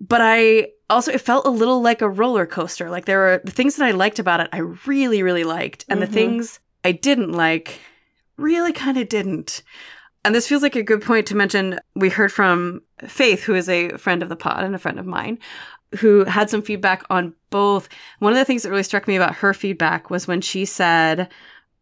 but 0.00 0.20
I 0.22 0.68
also 0.88 1.12
it 1.12 1.20
felt 1.20 1.44
a 1.46 1.50
little 1.50 1.82
like 1.82 2.00
a 2.00 2.08
roller 2.08 2.46
coaster. 2.46 2.88
Like 2.88 3.04
there 3.04 3.18
were 3.18 3.40
the 3.44 3.50
things 3.50 3.76
that 3.76 3.84
I 3.84 3.90
liked 3.90 4.18
about 4.18 4.40
it, 4.40 4.48
I 4.52 4.58
really 4.86 5.22
really 5.22 5.44
liked, 5.44 5.84
and 5.88 5.98
Mhm. 6.00 6.06
the 6.06 6.12
things 6.12 6.60
I 6.84 6.92
didn't 6.92 7.32
like, 7.32 7.80
really 8.38 8.72
kind 8.72 8.96
of 8.96 9.08
didn't. 9.08 9.62
And 10.28 10.34
this 10.34 10.46
feels 10.46 10.62
like 10.62 10.76
a 10.76 10.82
good 10.82 11.00
point 11.00 11.26
to 11.28 11.34
mention. 11.34 11.80
We 11.96 12.10
heard 12.10 12.30
from 12.30 12.82
Faith, 13.06 13.42
who 13.44 13.54
is 13.54 13.66
a 13.66 13.96
friend 13.96 14.22
of 14.22 14.28
the 14.28 14.36
pod 14.36 14.62
and 14.62 14.74
a 14.74 14.78
friend 14.78 14.98
of 14.98 15.06
mine, 15.06 15.38
who 15.98 16.24
had 16.26 16.50
some 16.50 16.60
feedback 16.60 17.02
on 17.08 17.32
both. 17.48 17.88
One 18.18 18.34
of 18.34 18.38
the 18.38 18.44
things 18.44 18.62
that 18.62 18.68
really 18.70 18.82
struck 18.82 19.08
me 19.08 19.16
about 19.16 19.34
her 19.36 19.54
feedback 19.54 20.10
was 20.10 20.28
when 20.28 20.42
she 20.42 20.66
said 20.66 21.30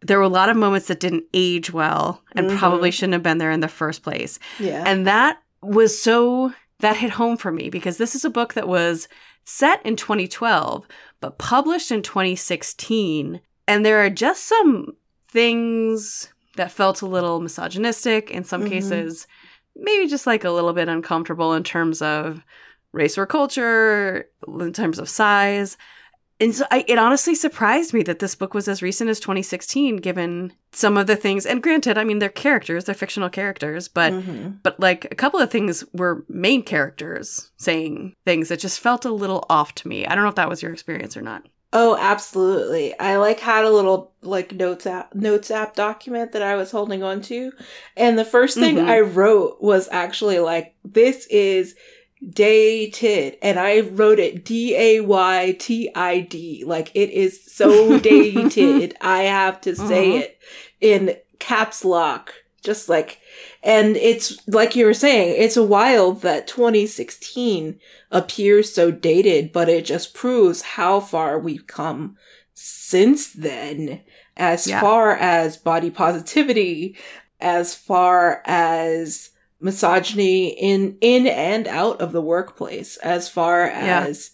there 0.00 0.18
were 0.18 0.22
a 0.22 0.28
lot 0.28 0.48
of 0.48 0.56
moments 0.56 0.87
that 0.87 1.00
didn't 1.00 1.24
age 1.35 1.72
well 1.72 2.22
and 2.37 2.48
Mhm. 2.48 2.56
probably 2.56 2.92
shouldn't 2.92 3.14
have 3.14 3.22
been 3.24 3.38
there 3.38 3.50
in 3.50 3.59
the 3.61 3.66
first 3.68 4.04
place. 4.04 4.38
yeah. 4.61 4.85
And 4.87 5.09
that 5.09 5.42
was 5.61 6.00
so, 6.00 6.52
that 6.78 6.96
hit 6.96 7.11
home 7.11 7.37
for 7.37 7.50
me 7.50 7.68
because 7.68 7.96
this 7.96 8.14
is 8.14 8.24
a 8.24 8.30
book 8.30 8.54
that 8.54 8.68
was 8.68 9.09
set 9.42 9.85
in 9.85 9.96
2012, 9.96 10.87
but 11.20 11.38
published 11.38 11.90
in 11.90 12.00
2016. 12.02 13.40
And 13.66 13.85
there 13.85 14.04
are 14.04 14.11
just 14.11 14.44
some 14.44 14.92
things 15.28 16.28
that 16.56 16.72
felt 16.72 17.02
a 17.02 17.06
little 17.06 17.40
misogynistic 17.40 18.30
in 18.30 18.44
some 18.44 18.64
Mhm. 18.64 18.68
cases, 18.68 19.26
maybe 19.74 20.06
just 20.08 20.26
like 20.26 20.44
a 20.44 20.50
little 20.50 20.72
bit 20.72 20.88
uncomfortable 20.88 21.54
in 21.54 21.62
terms 21.62 22.02
of 22.02 22.42
race 22.92 23.18
or 23.18 23.26
culture, 23.26 24.28
in 24.48 24.72
terms 24.72 24.98
of 24.98 25.08
size. 25.08 25.76
And 26.38 26.54
so 26.54 26.66
I, 26.70 26.84
it 26.86 26.98
honestly 26.98 27.34
surprised 27.34 27.94
me 27.94 28.02
that 28.02 28.18
this 28.18 28.34
book 28.34 28.52
was 28.52 28.68
as 28.68 28.82
recent 28.82 29.08
as 29.08 29.18
2016, 29.20 29.96
given 29.96 30.52
some 30.72 30.98
of 30.98 31.06
the 31.06 31.16
things. 31.16 31.46
And 31.46 31.62
granted, 31.62 31.96
I 31.96 32.04
mean, 32.04 32.18
they're 32.18 32.28
characters, 32.28 32.84
they're 32.84 32.94
fictional 32.94 33.30
characters, 33.30 33.88
but 33.88 34.12
Mhm. 34.12 34.58
but 34.62 34.78
like 34.78 35.06
a 35.10 35.14
couple 35.14 35.40
of 35.40 35.50
things 35.50 35.82
were 35.94 36.24
main 36.28 36.62
characters 36.62 37.50
saying 37.56 38.14
things 38.26 38.48
that 38.48 38.60
just 38.60 38.80
felt 38.80 39.06
a 39.06 39.10
little 39.12 39.46
off 39.48 39.74
to 39.76 39.88
me. 39.88 40.06
I 40.06 40.14
don't 40.14 40.24
know 40.24 40.28
if 40.30 40.34
that 40.36 40.48
was 40.50 40.62
your 40.62 40.72
experience 40.72 41.16
or 41.16 41.22
not. 41.22 41.46
Oh, 41.72 41.96
absolutely. 41.98 42.98
I 42.98 43.16
like 43.16 43.40
had 43.40 43.64
a 43.64 43.70
little 43.70 44.12
like 44.22 44.52
notes 44.52 44.87
app 44.87 45.14
notes 45.14 45.50
app 45.50 45.74
document 45.74 46.33
that 46.33 46.42
I 46.42 46.55
was 46.57 46.70
holding 46.70 47.02
on 47.02 47.20
to. 47.22 47.52
And 47.96 48.18
the 48.18 48.24
first 48.24 48.57
thing 48.59 48.76
Mhm. 48.76 48.88
I 48.88 49.00
wrote 49.00 49.61
was 49.61 49.88
actually 49.90 50.38
like 50.38 50.74
this 50.85 51.26
is 51.26 51.74
dated 52.31 53.37
and 53.42 53.59
I 53.59 53.81
wrote 53.81 54.18
it 54.18 54.44
D 54.44 54.74
A 54.76 55.00
Y 55.00 55.57
T 55.59 55.90
I 55.94 56.20
D. 56.20 56.64
Like 56.66 56.90
it 56.94 57.11
is 57.11 57.42
so 57.52 57.98
dated. 58.00 58.96
I 59.00 59.22
have 59.24 59.61
to 59.62 59.74
say 59.76 60.12
Mhm. 60.12 60.20
it 60.20 60.38
in 60.81 61.16
caps 61.38 61.85
lock. 61.85 62.33
Just 62.66 62.88
like 62.88 63.20
and 63.62 63.96
it's 63.96 64.37
like 64.48 64.74
you 64.74 64.85
were 64.85 64.92
saying, 64.94 65.37
it's 65.38 65.57
a 65.57 65.62
wild 65.62 66.22
that 66.22 66.48
2016 66.48 67.79
appears 68.11 68.74
so 68.74 68.90
dated, 68.90 69.52
but 69.52 69.68
it 69.68 69.85
just 69.85 70.14
proves 70.14 70.62
how 70.62 70.98
far 70.98 71.38
we've 71.38 71.66
come 71.68 72.16
since 72.55 73.33
then, 73.33 74.00
as 74.37 74.66
Yeah. 74.66 74.81
far 74.81 75.14
as 75.16 75.57
body 75.57 75.90
positivity, 75.90 76.96
as 77.40 77.74
far 77.74 78.42
as 78.44 79.31
misogyny 79.61 80.48
in 80.48 80.98
in 81.00 81.26
and 81.29 81.68
out 81.68 82.00
of 82.00 82.11
the 82.12 82.20
workplace, 82.20 82.96
as 82.98 83.29
far 83.29 83.66
Yeah. 83.66 84.05
as 84.09 84.31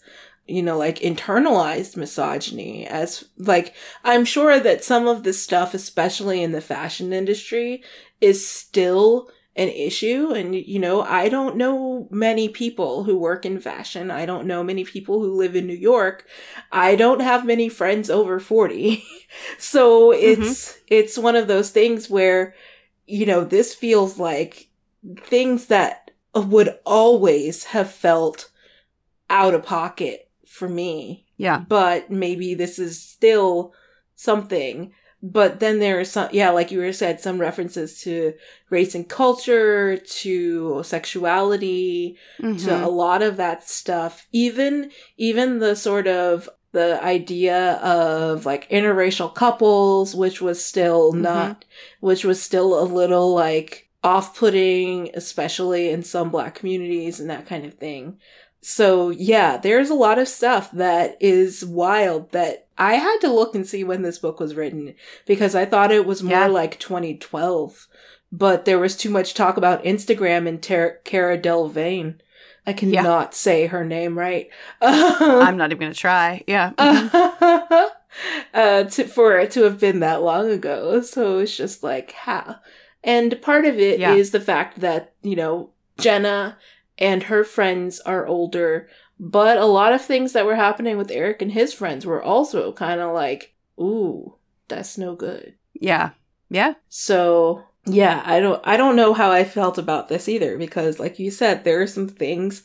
you 0.47 0.61
know, 0.62 0.77
like 0.77 0.99
internalized 0.99 1.97
misogyny, 1.97 2.87
as 2.87 3.25
like 3.38 3.75
I'm 4.05 4.25
sure 4.25 4.59
that 4.59 4.83
some 4.85 5.07
of 5.07 5.23
this 5.23 5.40
stuff, 5.42 5.73
especially 5.75 6.42
in 6.42 6.51
the 6.53 6.61
fashion 6.61 7.12
industry, 7.12 7.83
is 8.22 8.46
still 8.48 9.28
an 9.54 9.68
issue. 9.68 10.32
And, 10.32 10.54
you 10.54 10.78
know, 10.78 11.02
I 11.02 11.28
don't 11.28 11.56
know 11.56 12.08
many 12.11 12.48
people 12.48 13.04
who 13.04 13.18
work 13.18 13.44
in 13.44 13.61
fashion. 13.61 14.11
I 14.11 14.24
don't 14.24 14.46
know 14.46 14.64
many 14.64 14.85
people 14.85 15.20
who 15.20 15.35
live 15.35 15.54
in 15.54 15.66
New 15.66 15.74
York. 15.74 16.26
I 16.70 16.96
don't 16.96 17.20
have 17.20 17.44
many 17.44 17.68
friends 17.68 18.08
over 18.08 18.40
40. 18.40 19.04
so 19.58 20.12
mm-hmm. 20.12 20.42
it's, 20.42 20.78
it's 20.87 21.18
one 21.18 21.37
of 21.37 21.48
those 21.48 21.70
things 21.70 22.08
where, 22.08 22.54
you 23.06 23.26
know, 23.26 23.44
this 23.44 23.74
feels 23.74 24.18
like 24.18 24.70
things 25.18 25.66
that 25.66 26.11
would 26.35 26.78
always 26.87 27.64
have 27.64 27.90
felt 27.90 28.50
out 29.28 29.54
of 29.54 29.64
pocket 29.64 30.30
for 30.46 30.68
me 30.68 31.26
Yeah. 31.37 31.58
but 31.66 32.11
maybe 32.11 32.54
this 32.54 32.78
is 32.78 33.00
still 33.00 33.72
something. 34.14 34.92
But 35.24 35.61
then 35.61 35.78
there 35.78 36.00
are 36.00 36.04
some, 36.04 36.28
yeah, 36.32 36.50
like 36.50 36.72
you 36.72 36.80
were 36.80 36.92
said, 36.92 37.20
some 37.20 37.40
references 37.40 38.00
to 38.02 38.35
race 38.70 38.94
and 38.96 39.08
culture, 39.08 39.96
to 39.96 40.82
sexuality, 40.85 42.16
to 42.40 42.44
Mhm. 42.46 42.82
a 42.82 42.88
lot 42.88 43.22
of 43.22 43.37
that 43.37 43.68
stuff. 43.68 44.26
Even, 44.32 44.90
even 45.16 45.61
the 45.61 45.76
sort 45.76 46.08
of 46.08 46.48
the 46.72 47.00
idea 47.04 47.74
of 47.74 48.46
like 48.46 48.68
interracial 48.70 49.32
couples, 49.32 50.14
which 50.14 50.40
was 50.40 50.64
still 50.64 51.12
Mhm. 51.12 51.20
not, 51.20 51.64
which 52.00 52.24
was 52.24 52.42
still 52.42 52.78
a 52.80 52.85
little 52.85 53.32
like 53.32 53.88
off-putting, 54.04 55.11
especially 55.14 55.90
in 55.90 56.02
some 56.02 56.30
black 56.30 56.56
communities 56.56 57.20
and 57.20 57.30
that 57.30 57.46
kind 57.46 57.64
of 57.64 57.74
thing. 57.74 58.18
So 58.64 59.11
yeah, 59.11 59.57
there's 59.57 59.90
a 59.90 59.94
lot 59.94 60.18
of 60.18 60.29
stuff 60.29 60.70
that 60.72 61.16
is 61.20 61.64
wild 61.64 62.31
that 62.33 62.68
I 62.79 62.94
had 62.94 63.18
to 63.22 63.33
look 63.33 63.55
and 63.55 63.66
see 63.66 63.83
when 63.85 64.03
this 64.03 64.18
book 64.18 64.38
was 64.40 64.55
written 64.55 64.94
because 65.27 65.55
I 65.55 65.64
thought 65.64 65.90
it 65.92 66.07
was 66.07 66.22
more 66.22 66.33
Yeah. 66.38 66.46
like 66.46 66.79
2012. 66.79 67.88
But 68.31 68.64
there 68.64 68.79
was 68.79 68.96
too 68.96 69.11
much 69.11 69.35
talk 69.35 69.57
about 69.59 69.85
Instagram 69.85 70.48
and 70.48 70.62
Ter- 70.62 71.01
Cara 71.05 71.37
Delevingne. 71.37 72.14
I 72.66 72.72
cannot 72.72 73.35
say 73.35 73.66
her 73.66 73.85
name 73.85 74.16
right. 74.16 74.48
I'm 74.81 75.57
not 75.59 75.70
even 75.72 75.81
going 75.81 75.92
to 75.92 75.98
try. 75.98 76.42
Yeah. 76.46 76.70
Mhm. 76.79 77.88
uh, 78.53 78.85
to, 78.85 79.05
for 79.07 79.38
it 79.38 79.51
to 79.53 79.62
have 79.62 79.81
been 79.81 80.01
that 80.01 80.22
long 80.22 80.51
ago. 80.51 81.01
So 81.01 81.38
it's 81.38 81.57
just 81.57 81.83
like, 81.83 82.12
how? 82.12 82.57
And 83.03 83.40
part 83.42 83.64
of 83.64 83.79
it 83.79 83.94
is 84.01 84.29
Yeah. 84.29 84.38
the 84.38 84.40
fact 84.44 84.81
that, 84.81 85.12
you 85.22 85.35
know, 85.35 85.70
Jenna 85.98 86.59
and 87.03 87.25
her 87.25 87.43
friends 87.43 87.99
are 88.01 88.27
older, 88.27 88.88
but 89.19 89.59
a 89.59 89.67
lot 89.67 89.93
of 89.93 90.01
things 90.01 90.33
that 90.33 90.47
were 90.47 90.55
happening 90.55 90.97
with 90.97 91.11
Eric 91.11 91.43
and 91.43 91.53
his 91.53 91.75
friends 91.75 92.07
were 92.07 92.23
also 92.23 92.73
kind 92.73 93.01
of 93.01 93.12
like, 93.12 93.55
ooh, 93.79 94.37
that's 94.69 94.97
no 94.97 95.17
good. 95.17 95.55
Yeah. 95.75 96.11
Yeah. 96.49 96.75
So 96.88 97.65
yeah, 97.85 98.23
I 98.25 98.38
don't 98.38 98.61
I 98.65 98.77
don't 98.77 98.95
know 98.95 99.12
how 99.12 99.33
I 99.33 99.43
felt 99.43 99.77
about 99.77 100.09
this 100.09 100.29
either 100.29 100.57
because 100.57 101.01
like 101.01 101.19
you 101.19 101.31
said, 101.31 101.65
there 101.65 101.83
are 101.83 101.87
some 101.87 102.09
things 102.09 102.62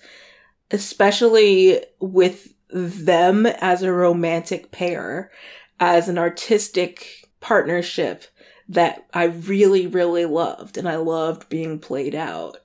especially 0.69 1.81
with 1.99 2.53
them 2.69 3.45
as 3.45 3.81
a 3.81 3.91
romantic 3.91 4.71
pair, 4.71 5.31
as 5.79 6.09
an 6.09 6.17
artistic 6.17 7.27
partnership 7.39 8.25
that 8.69 9.07
I 9.13 9.23
really, 9.23 9.87
really 9.87 10.25
loved 10.25 10.77
and 10.77 10.87
I 10.87 10.97
loved 10.97 11.49
being 11.49 11.79
played 11.79 12.13
out. 12.13 12.57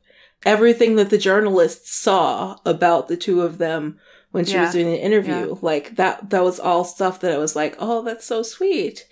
Everything 0.44 0.96
that 0.96 1.10
the 1.10 1.18
journalists 1.18 1.92
saw 1.92 2.56
about 2.66 3.08
the 3.08 3.16
two 3.16 3.42
of 3.42 3.58
them 3.58 3.98
when 4.32 4.44
she 4.44 4.54
Yeah. 4.54 4.62
was 4.64 4.72
doing 4.72 4.86
the 4.86 5.00
interview, 5.00 5.48
Yeah. 5.50 5.54
like 5.60 5.96
that, 5.96 6.30
that 6.30 6.42
was 6.42 6.58
all 6.58 6.84
stuff 6.84 7.20
that 7.20 7.32
I 7.32 7.38
was 7.38 7.54
like, 7.54 7.76
oh, 7.78 8.02
that's 8.02 8.24
so 8.26 8.42
sweet. 8.42 9.06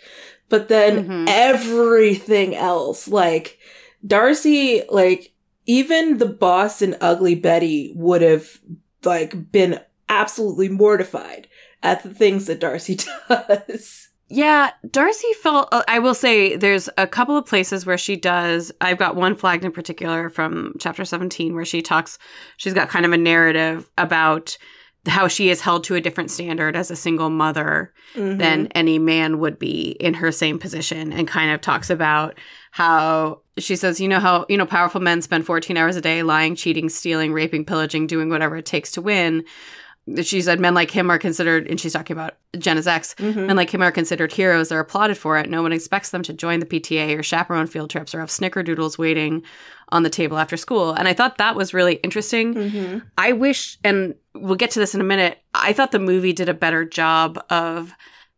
But 0.48 0.68
then 0.68 1.06
Mhm. 1.08 1.24
everything 1.28 2.56
else, 2.56 3.06
like 3.06 3.58
Darcy, 4.06 4.82
like 4.88 5.32
even 5.66 6.18
the 6.18 6.26
boss 6.26 6.82
in 6.82 6.96
Ugly 7.00 7.36
Betty 7.36 7.92
would 7.94 8.22
have 8.22 8.58
like 9.04 9.52
been 9.52 9.78
absolutely 10.08 10.68
mortified 10.68 11.46
at 11.82 12.02
the 12.02 12.12
things 12.12 12.46
that 12.46 12.58
Darcy 12.60 12.98
does. 13.28 13.99
Yeah, 14.30 14.70
Darcy 14.90 15.32
felt. 15.42 15.68
uh, 15.72 15.82
I 15.88 15.98
will 15.98 16.14
say 16.14 16.54
there's 16.56 16.88
a 16.96 17.06
couple 17.06 17.36
of 17.36 17.46
places 17.46 17.84
where 17.84 17.98
she 17.98 18.14
does. 18.16 18.70
I've 18.80 18.98
got 18.98 19.16
one 19.16 19.34
flagged 19.34 19.64
in 19.64 19.72
particular 19.72 20.30
from 20.30 20.74
chapter 20.78 21.04
17 21.04 21.54
where 21.54 21.64
she 21.64 21.82
talks, 21.82 22.18
she's 22.56 22.72
got 22.74 22.88
kind 22.88 23.04
of 23.04 23.12
a 23.12 23.16
narrative 23.16 23.90
about 23.98 24.56
how 25.08 25.26
she 25.28 25.48
is 25.50 25.60
held 25.62 25.82
to 25.84 25.94
a 25.94 26.00
different 26.00 26.30
standard 26.30 26.76
as 26.76 26.90
a 26.90 26.96
single 26.96 27.30
mother 27.30 27.92
Mm-hmm. 28.16 28.38
than 28.38 28.66
any 28.74 28.98
man 28.98 29.38
would 29.38 29.56
be 29.56 29.90
in 30.00 30.14
her 30.14 30.32
same 30.32 30.58
position 30.58 31.12
and 31.12 31.28
kind 31.28 31.52
of 31.52 31.60
talks 31.60 31.90
about 31.90 32.36
how 32.72 33.40
she 33.56 33.76
says, 33.76 34.00
you 34.00 34.08
know, 34.08 34.18
how, 34.18 34.46
you 34.48 34.56
know, 34.56 34.66
powerful 34.66 35.00
men 35.00 35.22
spend 35.22 35.46
14 35.46 35.76
hours 35.76 35.94
a 35.94 36.00
day 36.00 36.24
lying, 36.24 36.56
cheating, 36.56 36.88
stealing, 36.88 37.32
raping, 37.32 37.64
pillaging, 37.64 38.08
doing 38.08 38.28
whatever 38.28 38.56
it 38.56 38.66
takes 38.66 38.90
to 38.90 39.00
win. 39.00 39.44
She 40.22 40.40
said 40.42 40.58
men 40.58 40.74
like 40.74 40.90
him 40.90 41.10
are 41.10 41.18
considered, 41.18 41.68
and 41.68 41.78
she's 41.78 41.92
talking 41.92 42.16
about 42.16 42.34
Jenna's 42.58 42.86
ex, 42.88 43.14
Mhm. 43.18 43.46
men 43.46 43.56
like 43.56 43.70
him 43.72 43.82
are 43.82 43.92
considered 43.92 44.32
heroes. 44.32 44.68
They're 44.68 44.80
applauded 44.80 45.16
for 45.16 45.38
it. 45.38 45.48
No 45.48 45.62
one 45.62 45.72
expects 45.72 46.10
them 46.10 46.22
to 46.24 46.32
join 46.32 46.58
the 46.58 46.66
PTA 46.66 47.16
or 47.16 47.22
chaperone 47.22 47.66
field 47.66 47.90
trips 47.90 48.14
or 48.14 48.20
have 48.20 48.28
snickerdoodles 48.30 48.98
waiting 48.98 49.42
on 49.90 50.02
the 50.02 50.10
table 50.10 50.38
after 50.38 50.56
school. 50.56 50.92
And 50.92 51.06
I 51.06 51.12
thought 51.12 51.38
that 51.38 51.54
was 51.54 51.74
really 51.74 51.94
interesting. 51.96 52.54
Mhm. 52.54 53.02
I 53.18 53.32
wish, 53.32 53.78
and 53.84 54.14
we'll 54.34 54.56
get 54.56 54.70
to 54.72 54.80
this 54.80 54.94
in 54.94 55.00
a 55.00 55.04
minute, 55.04 55.38
I 55.54 55.72
thought 55.72 55.92
the 55.92 55.98
movie 55.98 56.32
did 56.32 56.48
a 56.48 56.54
better 56.54 56.84
job 56.84 57.40
of 57.50 57.92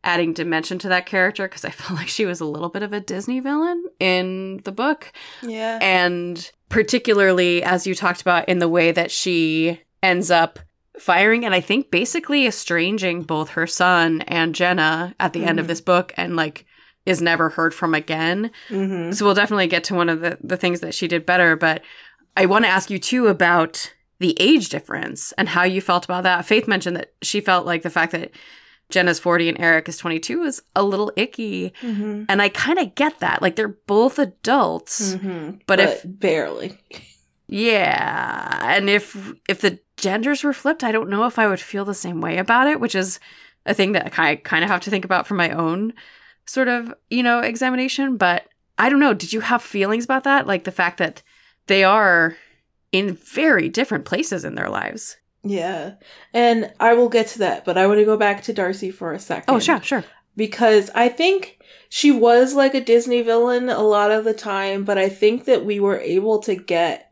adding 0.04 0.32
dimension 0.32 0.78
to 0.80 0.88
that 0.88 1.06
character 1.06 1.46
because 1.48 1.64
I 1.64 1.70
felt 1.70 1.98
like 1.98 2.08
she 2.08 2.26
was 2.26 2.40
a 2.40 2.44
little 2.44 2.70
bit 2.70 2.82
of 2.82 2.92
a 2.92 3.00
Disney 3.00 3.40
villain 3.40 3.84
in 4.00 4.60
the 4.64 4.72
book. 4.72 5.10
Yeah. 5.42 5.78
And 5.80 6.50
particularly, 6.68 7.62
as 7.62 7.86
you 7.86 7.94
talked 7.94 8.20
about, 8.20 8.48
in 8.48 8.58
the 8.58 8.68
way 8.68 8.90
that 8.92 9.10
she 9.10 9.80
ends 10.02 10.30
up 10.30 10.58
firing 10.98 11.44
and 11.44 11.54
I 11.54 11.60
think 11.60 11.90
basically 11.90 12.46
estranging 12.46 13.22
both 13.22 13.50
her 13.50 13.66
son 13.66 14.20
and 14.22 14.54
Jenna 14.54 15.14
at 15.18 15.32
the 15.32 15.44
end 15.44 15.58
of 15.58 15.64
Mhm. 15.64 15.68
this 15.68 15.80
book 15.80 16.12
and 16.16 16.36
like 16.36 16.66
is 17.06 17.20
never 17.22 17.48
heard 17.48 17.74
from 17.74 17.94
again. 17.94 18.50
Mhm. 18.68 19.14
So 19.14 19.24
we'll 19.24 19.34
definitely 19.34 19.66
get 19.66 19.84
to 19.84 19.94
one 19.94 20.08
of 20.08 20.20
the, 20.20 20.38
the 20.42 20.56
things 20.56 20.80
that 20.80 20.94
she 20.94 21.08
did 21.08 21.26
better. 21.26 21.56
But 21.56 21.82
I 22.36 22.46
want 22.46 22.64
to 22.64 22.70
ask 22.70 22.90
you 22.90 22.98
too 22.98 23.26
about 23.28 23.92
the 24.20 24.36
age 24.38 24.68
difference 24.68 25.32
and 25.32 25.48
how 25.48 25.64
you 25.64 25.80
felt 25.80 26.04
about 26.04 26.22
that. 26.22 26.44
Faith 26.46 26.68
mentioned 26.68 26.96
that 26.96 27.12
she 27.22 27.40
felt 27.40 27.66
like 27.66 27.82
the 27.82 27.90
fact 27.90 28.12
that 28.12 28.30
Jenna's 28.90 29.18
40 29.18 29.48
and 29.48 29.58
Eric 29.58 29.88
is 29.88 29.96
22 29.96 30.42
is 30.44 30.62
a 30.76 30.82
little 30.84 31.10
icky. 31.16 31.72
Mhm. 31.80 32.26
And 32.28 32.40
I 32.42 32.50
kind 32.50 32.78
of 32.78 32.94
get 32.94 33.18
that. 33.20 33.42
Like 33.42 33.56
they're 33.56 33.68
both 33.86 34.18
adults. 34.18 35.14
Mhm. 35.14 35.60
But 35.66 35.80
if- 35.80 36.02
barely. 36.04 36.78
Yeah. 37.52 38.60
And 38.62 38.88
if 38.88 39.34
if 39.46 39.60
the 39.60 39.78
genders 39.98 40.42
were 40.42 40.54
flipped, 40.54 40.82
I 40.82 40.90
don't 40.90 41.10
know 41.10 41.26
if 41.26 41.38
I 41.38 41.46
would 41.46 41.60
feel 41.60 41.84
the 41.84 41.92
same 41.92 42.22
way 42.22 42.38
about 42.38 42.66
it, 42.66 42.80
which 42.80 42.94
is 42.94 43.20
a 43.66 43.74
thing 43.74 43.92
that 43.92 44.18
I 44.18 44.36
kind 44.36 44.64
of 44.64 44.70
have 44.70 44.80
to 44.80 44.90
think 44.90 45.04
about 45.04 45.26
for 45.26 45.34
my 45.34 45.50
own 45.50 45.92
sort 46.46 46.68
of, 46.68 46.94
you 47.10 47.22
know, 47.22 47.40
examination, 47.40 48.16
but 48.16 48.46
I 48.78 48.88
don't 48.88 49.00
know, 49.00 49.12
did 49.12 49.34
you 49.34 49.40
have 49.40 49.62
feelings 49.62 50.04
about 50.06 50.24
that? 50.24 50.46
Like 50.46 50.64
the 50.64 50.72
fact 50.72 50.96
that 50.96 51.22
they 51.66 51.84
are 51.84 52.36
in 52.90 53.14
very 53.16 53.68
different 53.68 54.06
places 54.06 54.46
in 54.46 54.54
their 54.54 54.70
lives. 54.70 55.18
Yeah. 55.44 55.96
And 56.32 56.72
I 56.80 56.94
will 56.94 57.10
get 57.10 57.26
to 57.28 57.40
that, 57.40 57.66
but 57.66 57.76
I 57.76 57.86
want 57.86 57.98
to 57.98 58.06
go 58.06 58.16
back 58.16 58.42
to 58.44 58.54
Darcy 58.54 58.90
for 58.90 59.12
a 59.12 59.18
second. 59.20 59.54
Oh, 59.54 59.58
sure, 59.58 59.82
sure. 59.82 60.04
because 60.36 60.90
I 60.94 61.10
think 61.10 61.58
she 61.90 62.10
was 62.10 62.54
like 62.54 62.74
a 62.74 62.80
Disney 62.80 63.20
villain 63.22 63.68
a 63.68 63.82
lot 63.82 64.10
of 64.10 64.24
the 64.24 64.34
time, 64.34 64.84
but 64.84 64.96
I 64.96 65.10
think 65.10 65.44
that 65.44 65.66
we 65.66 65.78
were 65.80 66.00
able 66.00 66.38
to 66.40 66.54
get 66.54 67.11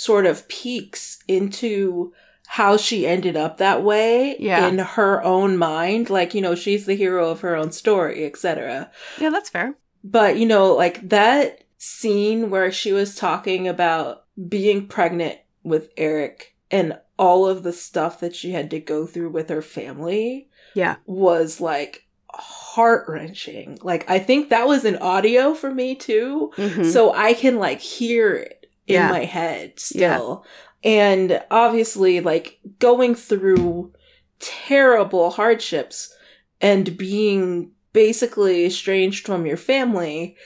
sort 0.00 0.24
of 0.24 0.48
peeks 0.48 1.18
into 1.28 2.10
how 2.46 2.74
she 2.78 3.06
ended 3.06 3.36
up 3.36 3.58
that 3.58 3.82
way 3.82 4.34
Yeah. 4.40 4.66
in 4.66 4.78
her 4.78 5.22
own 5.22 5.58
mind. 5.58 6.08
Like, 6.08 6.34
you 6.34 6.40
know, 6.40 6.54
she's 6.54 6.86
the 6.86 6.94
hero 6.96 7.28
of 7.28 7.42
her 7.42 7.54
own 7.54 7.70
story, 7.70 8.24
etc. 8.24 8.90
Yeah, 9.20 9.28
that's 9.28 9.50
fair. 9.50 9.74
But, 10.02 10.38
you 10.38 10.46
know, 10.46 10.72
like 10.74 11.06
that 11.10 11.64
scene 11.76 12.48
where 12.48 12.72
she 12.72 12.94
was 12.94 13.14
talking 13.14 13.68
about 13.68 14.24
being 14.48 14.86
pregnant 14.86 15.36
with 15.64 15.90
Eric 15.98 16.56
and 16.70 16.98
all 17.18 17.46
of 17.46 17.62
the 17.62 17.72
stuff 17.72 18.20
that 18.20 18.34
she 18.34 18.52
had 18.52 18.70
to 18.70 18.80
go 18.80 19.04
through 19.06 19.28
with 19.28 19.50
her 19.50 19.60
family 19.60 20.48
Yeah. 20.74 20.96
was 21.04 21.60
like 21.60 22.06
heart 22.32 23.04
wrenching. 23.06 23.78
Like, 23.82 24.08
I 24.10 24.18
think 24.18 24.48
that 24.48 24.66
was 24.66 24.86
an 24.86 24.96
audio 24.96 25.52
for 25.52 25.74
me 25.74 25.94
too. 25.94 26.52
Mhm. 26.56 26.90
So 26.90 27.12
I 27.12 27.34
can 27.34 27.58
like 27.58 27.80
hear 27.80 28.34
it 28.34 28.59
in 28.90 28.94
Yeah. 28.94 29.10
my 29.10 29.24
head 29.24 29.78
still. 29.80 30.44
And 30.82 31.42
obviously, 31.50 32.20
like 32.20 32.58
going 32.78 33.14
through 33.14 33.92
terrible 34.38 35.30
hardships 35.30 36.14
and 36.60 36.96
being 36.96 37.70
basically 37.92 38.64
estranged 38.64 39.26
from 39.26 39.46
your 39.46 39.56
family 39.56 40.36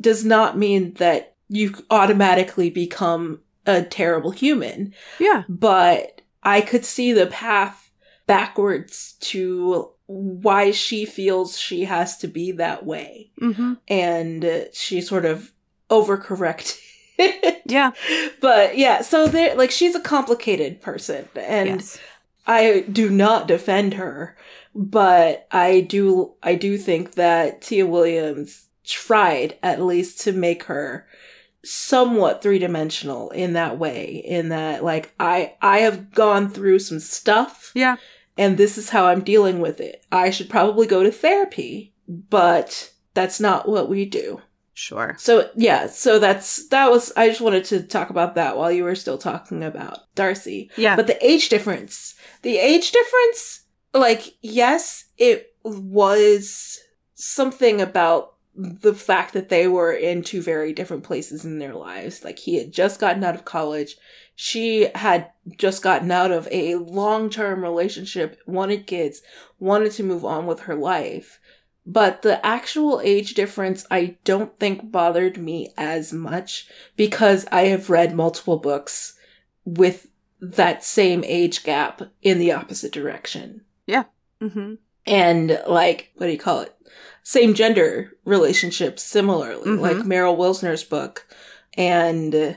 does 0.00 0.24
not 0.24 0.56
mean 0.58 0.94
that 0.94 1.34
you 1.48 1.74
automatically 1.90 2.70
become 2.70 3.40
a 3.66 3.82
terrible 3.82 4.30
human. 4.30 4.94
yeah. 5.18 5.44
But 5.48 6.20
I 6.42 6.60
could 6.60 6.84
see 6.84 7.12
the 7.12 7.26
path 7.26 7.90
backwards 8.26 9.14
to 9.20 9.90
why 10.06 10.70
she 10.70 11.04
feels 11.06 11.58
she 11.58 11.84
has 11.84 12.18
to 12.18 12.28
be 12.28 12.52
that 12.52 12.84
way. 12.84 13.30
hmm 13.38 13.74
And 13.88 14.68
she 14.72 15.00
sort 15.00 15.24
of 15.24 15.52
overcorrected. 15.90 16.78
Yeah. 17.66 17.92
but 18.40 18.76
yeah, 18.76 19.00
so 19.02 19.26
there 19.26 19.54
like 19.56 19.70
she's 19.70 19.94
a 19.94 20.00
complicated 20.00 20.80
person 20.82 21.28
and 21.34 21.68
yes. 21.68 21.98
I 22.46 22.80
do 22.92 23.08
not 23.08 23.48
defend 23.48 23.94
her, 23.94 24.36
but 24.74 25.46
I 25.50 25.80
do 25.80 26.34
I 26.42 26.54
do 26.56 26.76
think 26.76 27.14
that 27.14 27.62
Tia 27.62 27.86
Williams 27.86 28.66
tried 28.84 29.56
at 29.62 29.80
least 29.80 30.20
to 30.22 30.32
make 30.32 30.64
her 30.64 31.06
somewhat 31.64 32.42
three-dimensional 32.42 33.30
in 33.30 33.54
that 33.54 33.78
way 33.78 34.22
in 34.26 34.50
that 34.50 34.84
like 34.84 35.14
I 35.18 35.54
I 35.62 35.78
have 35.78 36.12
gone 36.12 36.50
through 36.50 36.80
some 36.80 37.00
stuff 37.00 37.72
Yeah. 37.74 37.96
and 38.36 38.58
this 38.58 38.76
is 38.76 38.90
how 38.90 39.06
I'm 39.06 39.22
dealing 39.24 39.60
with 39.60 39.80
it. 39.80 40.04
I 40.12 40.28
should 40.28 40.50
probably 40.50 40.86
go 40.86 41.02
to 41.02 41.10
therapy, 41.10 41.94
but 42.06 42.92
that's 43.14 43.40
not 43.40 43.66
what 43.66 43.88
we 43.88 44.04
do. 44.04 44.42
Sure. 44.74 45.14
So 45.18 45.50
yeah, 45.54 45.86
so 45.86 46.18
that's 46.18 46.68
that 46.68 46.90
was 46.90 47.12
I 47.16 47.28
just 47.28 47.40
wanted 47.40 47.64
to 47.66 47.82
talk 47.82 48.10
about 48.10 48.34
that 48.34 48.56
while 48.56 48.72
you 48.72 48.82
were 48.82 48.96
still 48.96 49.18
talking 49.18 49.62
about 49.62 50.12
Darcy. 50.16 50.70
Yeah. 50.76 50.96
But 50.96 51.06
the 51.06 51.24
age 51.24 51.48
difference, 51.48 52.14
the 52.42 52.58
age 52.58 52.90
difference, 52.90 53.62
like 53.94 54.34
yes, 54.42 55.04
it 55.16 55.54
was 55.62 56.80
something 57.14 57.80
about 57.80 58.34
the 58.56 58.94
fact 58.94 59.32
that 59.32 59.48
they 59.48 59.66
were 59.66 59.92
in 59.92 60.22
two 60.22 60.42
very 60.42 60.72
different 60.72 61.04
places 61.04 61.44
in 61.44 61.58
their 61.58 61.74
lives. 61.74 62.24
Like 62.24 62.40
he 62.40 62.56
had 62.56 62.72
just 62.72 63.00
gotten 63.00 63.24
out 63.24 63.34
of 63.34 63.44
college. 63.44 63.96
She 64.36 64.88
had 64.94 65.30
just 65.56 65.82
gotten 65.82 66.10
out 66.10 66.32
of 66.32 66.48
a 66.50 66.74
long-term 66.76 67.62
relationship, 67.62 68.40
wanted 68.46 68.86
kids, 68.86 69.22
wanted 69.60 69.92
to 69.92 70.02
move 70.02 70.24
on 70.24 70.46
with 70.46 70.60
her 70.60 70.74
life. 70.74 71.38
But 71.86 72.22
the 72.22 72.44
actual 72.44 73.00
age 73.04 73.34
difference, 73.34 73.86
I 73.90 74.16
don't 74.24 74.58
think 74.58 74.90
bothered 74.90 75.36
me 75.36 75.72
as 75.76 76.12
much 76.12 76.66
because 76.96 77.46
I 77.52 77.62
have 77.66 77.90
read 77.90 78.14
multiple 78.14 78.56
books 78.58 79.18
with 79.64 80.08
that 80.40 80.82
same 80.82 81.22
age 81.24 81.62
gap 81.62 82.02
in 82.22 82.38
the 82.38 82.52
opposite 82.52 82.92
direction. 82.92 83.62
hmm 84.40 84.74
And 85.06 85.60
like, 85.66 86.10
what 86.16 86.26
do 86.26 86.32
you 86.32 86.38
call 86.38 86.60
it? 86.60 86.74
Same 87.22 87.54
gender 87.54 88.12
relationships 88.24 89.02
similarly, 89.02 89.66
Mhm. 89.66 89.80
like 89.80 89.96
Meryl 89.98 90.36
Wilsner's 90.36 90.84
book 90.84 91.26
and 91.74 92.56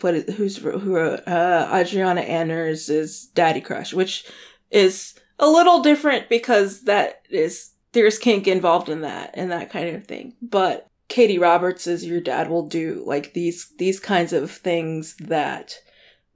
what 0.00 0.14
is, 0.14 0.34
who's 0.34 0.56
who 0.58 0.78
wrote, 0.94 1.26
uh, 1.26 1.68
Adriana 1.72 2.20
Anders' 2.22 3.26
Daddy 3.34 3.60
Crush, 3.60 3.94
which 3.94 4.24
is 4.70 5.14
a 5.38 5.48
little 5.48 5.80
different 5.82 6.28
because 6.28 6.82
that 6.82 7.22
is 7.30 7.70
there's 7.94 8.18
kink 8.18 8.46
involved 8.46 8.88
in 8.88 9.00
that 9.00 9.30
and 9.34 9.50
that 9.50 9.70
kind 9.70 9.96
of 9.96 10.06
thing. 10.06 10.34
But 10.42 10.86
Katie 11.08 11.38
Roberts 11.38 11.86
is 11.86 12.04
your 12.04 12.20
dad 12.20 12.50
will 12.50 12.66
do 12.66 13.02
like 13.06 13.32
these 13.32 13.72
these 13.78 13.98
kinds 13.98 14.32
of 14.32 14.50
things 14.50 15.16
that 15.16 15.78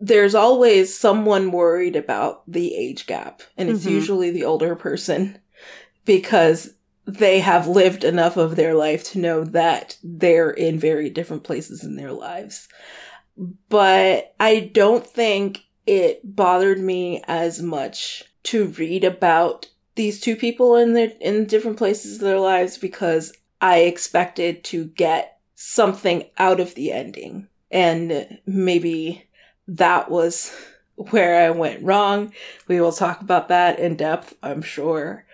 there's 0.01 0.35
always 0.35 0.97
someone 0.97 1.51
worried 1.53 1.97
about 1.97 2.43
the 2.51 2.75
age 2.75 3.07
gap 3.07 3.43
and 3.57 3.69
it's 3.69 3.85
Mhm. 3.85 3.91
usually 3.91 4.31
the 4.31 4.45
older 4.45 4.77
person 4.77 5.39
because 6.05 6.75
they 7.07 7.41
have 7.41 7.67
lived 7.67 8.05
enough 8.05 8.37
of 8.37 8.55
their 8.55 8.75
life 8.75 9.03
to 9.03 9.19
know 9.19 9.43
that 9.43 9.97
they're 10.05 10.51
in 10.51 10.79
very 10.79 11.09
different 11.11 11.43
places 11.43 11.83
in 11.83 11.97
their 11.97 12.13
lives. 12.13 12.69
But 13.69 14.35
I 14.39 14.71
don't 14.73 15.07
think 15.07 15.63
it 15.87 16.21
bothered 16.37 16.79
me 16.79 17.23
as 17.27 17.63
much 17.63 18.25
to 18.45 18.67
read 18.67 19.05
about 19.05 19.67
these 19.99 20.21
two 20.21 20.37
people 20.37 20.77
in 20.77 20.95
their 20.95 21.13
in 21.21 21.45
different 21.45 21.77
places 21.77 22.15
of 22.15 22.21
their 22.21 22.39
lives 22.39 22.79
because 22.79 23.33
I 23.61 23.81
expected 23.81 24.63
to 24.65 24.85
get 24.85 25.41
something 25.57 26.25
out 26.39 26.61
of 26.61 26.77
the 26.77 26.93
ending. 26.93 27.49
And 27.71 28.39
maybe 28.47 29.29
that 29.67 30.09
was 30.09 30.55
where 30.95 31.45
I 31.45 31.51
went 31.51 31.83
wrong. 31.83 32.33
We 32.69 32.81
will 32.81 32.93
talk 32.93 33.21
about 33.21 33.49
that 33.49 33.81
in 33.81 33.97
depth, 33.97 34.35
I'm 34.41 34.63
sure. 34.63 35.27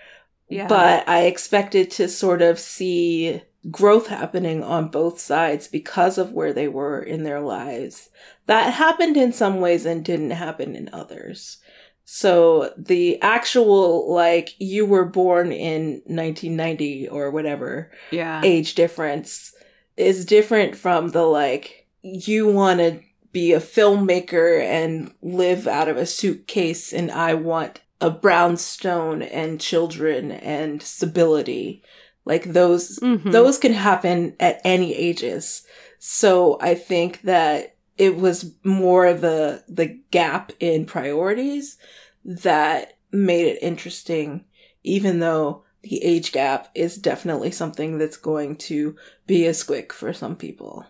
Yeah. 0.48 0.66
But 0.66 1.06
I 1.08 1.24
expected 1.24 1.90
to 1.92 2.08
sort 2.08 2.40
of 2.40 2.58
see 2.58 3.42
growth 3.70 4.06
happening 4.06 4.62
on 4.62 4.88
both 4.88 5.20
sides 5.20 5.68
because 5.68 6.16
of 6.16 6.32
where 6.32 6.54
they 6.54 6.68
were 6.68 7.02
in 7.02 7.24
their 7.24 7.40
lives. 7.40 8.08
That 8.46 8.72
happened 8.74 9.18
in 9.18 9.32
some 9.32 9.60
ways 9.60 9.84
and 9.84 10.04
didn't 10.04 10.30
happen 10.30 10.74
in 10.74 10.88
others. 10.90 11.58
So 12.04 12.72
the 12.76 13.20
actual, 13.22 14.12
like, 14.12 14.54
you 14.58 14.84
were 14.84 15.06
born 15.06 15.52
in 15.52 16.02
1990 16.06 17.08
or 17.08 17.30
whatever 17.30 17.90
yeah. 18.10 18.42
age 18.44 18.74
difference 18.74 19.54
is 19.96 20.24
different 20.26 20.76
from 20.76 21.08
the, 21.08 21.22
like, 21.22 21.86
you 22.02 22.46
want 22.46 22.80
to 22.80 23.00
be 23.32 23.52
a 23.52 23.60
filmmaker 23.60 24.62
and 24.62 25.12
live 25.22 25.66
out 25.66 25.88
of 25.88 25.96
a 25.96 26.06
suitcase 26.06 26.92
and 26.92 27.10
I 27.10 27.34
want 27.34 27.80
a 28.00 28.10
brownstone 28.10 29.22
and 29.22 29.60
children 29.60 30.30
and 30.30 30.80
stability. 30.82 31.82
Like 32.24 32.44
those 32.52 32.98
Mhm. 33.00 33.32
those 33.32 33.58
can 33.58 33.72
happen 33.72 34.36
at 34.38 34.60
any 34.64 34.94
ages. 34.94 35.62
So 35.98 36.58
I 36.60 36.74
think 36.74 37.22
that 37.22 37.73
it 37.96 38.16
was 38.16 38.54
more 38.64 39.06
of 39.06 39.20
the 39.20 39.64
the 39.68 39.98
gap 40.10 40.52
in 40.60 40.86
priorities 40.86 41.76
that 42.24 42.98
made 43.12 43.46
it 43.46 43.62
interesting, 43.62 44.44
even 44.82 45.20
though 45.20 45.64
the 45.82 46.02
age 46.02 46.32
gap 46.32 46.70
is 46.74 46.96
definitely 46.96 47.50
something 47.50 47.98
that's 47.98 48.16
going 48.16 48.56
to 48.56 48.96
be 49.26 49.46
a 49.46 49.50
squick 49.50 49.92
for 49.92 50.12
some 50.12 50.34
people. 50.34 50.86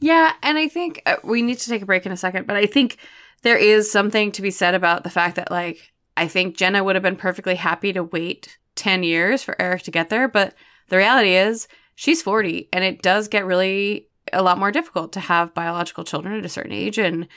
Yeah, 0.00 0.34
and 0.42 0.58
I 0.58 0.68
think 0.68 1.02
uh, 1.06 1.16
we 1.24 1.42
need 1.42 1.58
to 1.58 1.68
take 1.68 1.82
a 1.82 1.86
break 1.86 2.06
in 2.06 2.12
a 2.12 2.16
second, 2.16 2.46
but 2.46 2.56
I 2.56 2.66
think 2.66 2.98
there 3.42 3.56
is 3.56 3.90
something 3.90 4.30
to 4.32 4.42
be 4.42 4.50
said 4.50 4.74
about 4.74 5.02
the 5.02 5.10
fact 5.10 5.36
that, 5.36 5.50
like, 5.50 5.92
I 6.16 6.28
think 6.28 6.56
Jenna 6.56 6.84
would 6.84 6.96
have 6.96 7.02
been 7.02 7.16
perfectly 7.16 7.54
happy 7.54 7.92
to 7.92 8.04
wait 8.04 8.58
10 8.76 9.02
years 9.02 9.42
for 9.42 9.60
Eric 9.60 9.82
to 9.84 9.90
get 9.90 10.10
there, 10.10 10.28
but 10.28 10.54
the 10.88 10.96
reality 10.96 11.34
is 11.34 11.68
she's 11.94 12.22
40 12.22 12.68
and 12.72 12.84
it 12.84 13.02
does 13.02 13.28
get 13.28 13.46
really 13.46 14.07
a 14.32 14.42
lot 14.42 14.58
more 14.58 14.70
difficult 14.72 15.12
to 15.12 15.20
have 15.20 15.54
biological 15.54 16.04
children 16.04 16.38
at 16.38 16.44
a 16.44 16.48
certain 16.48 16.72
age. 16.72 16.98
And 16.98 17.28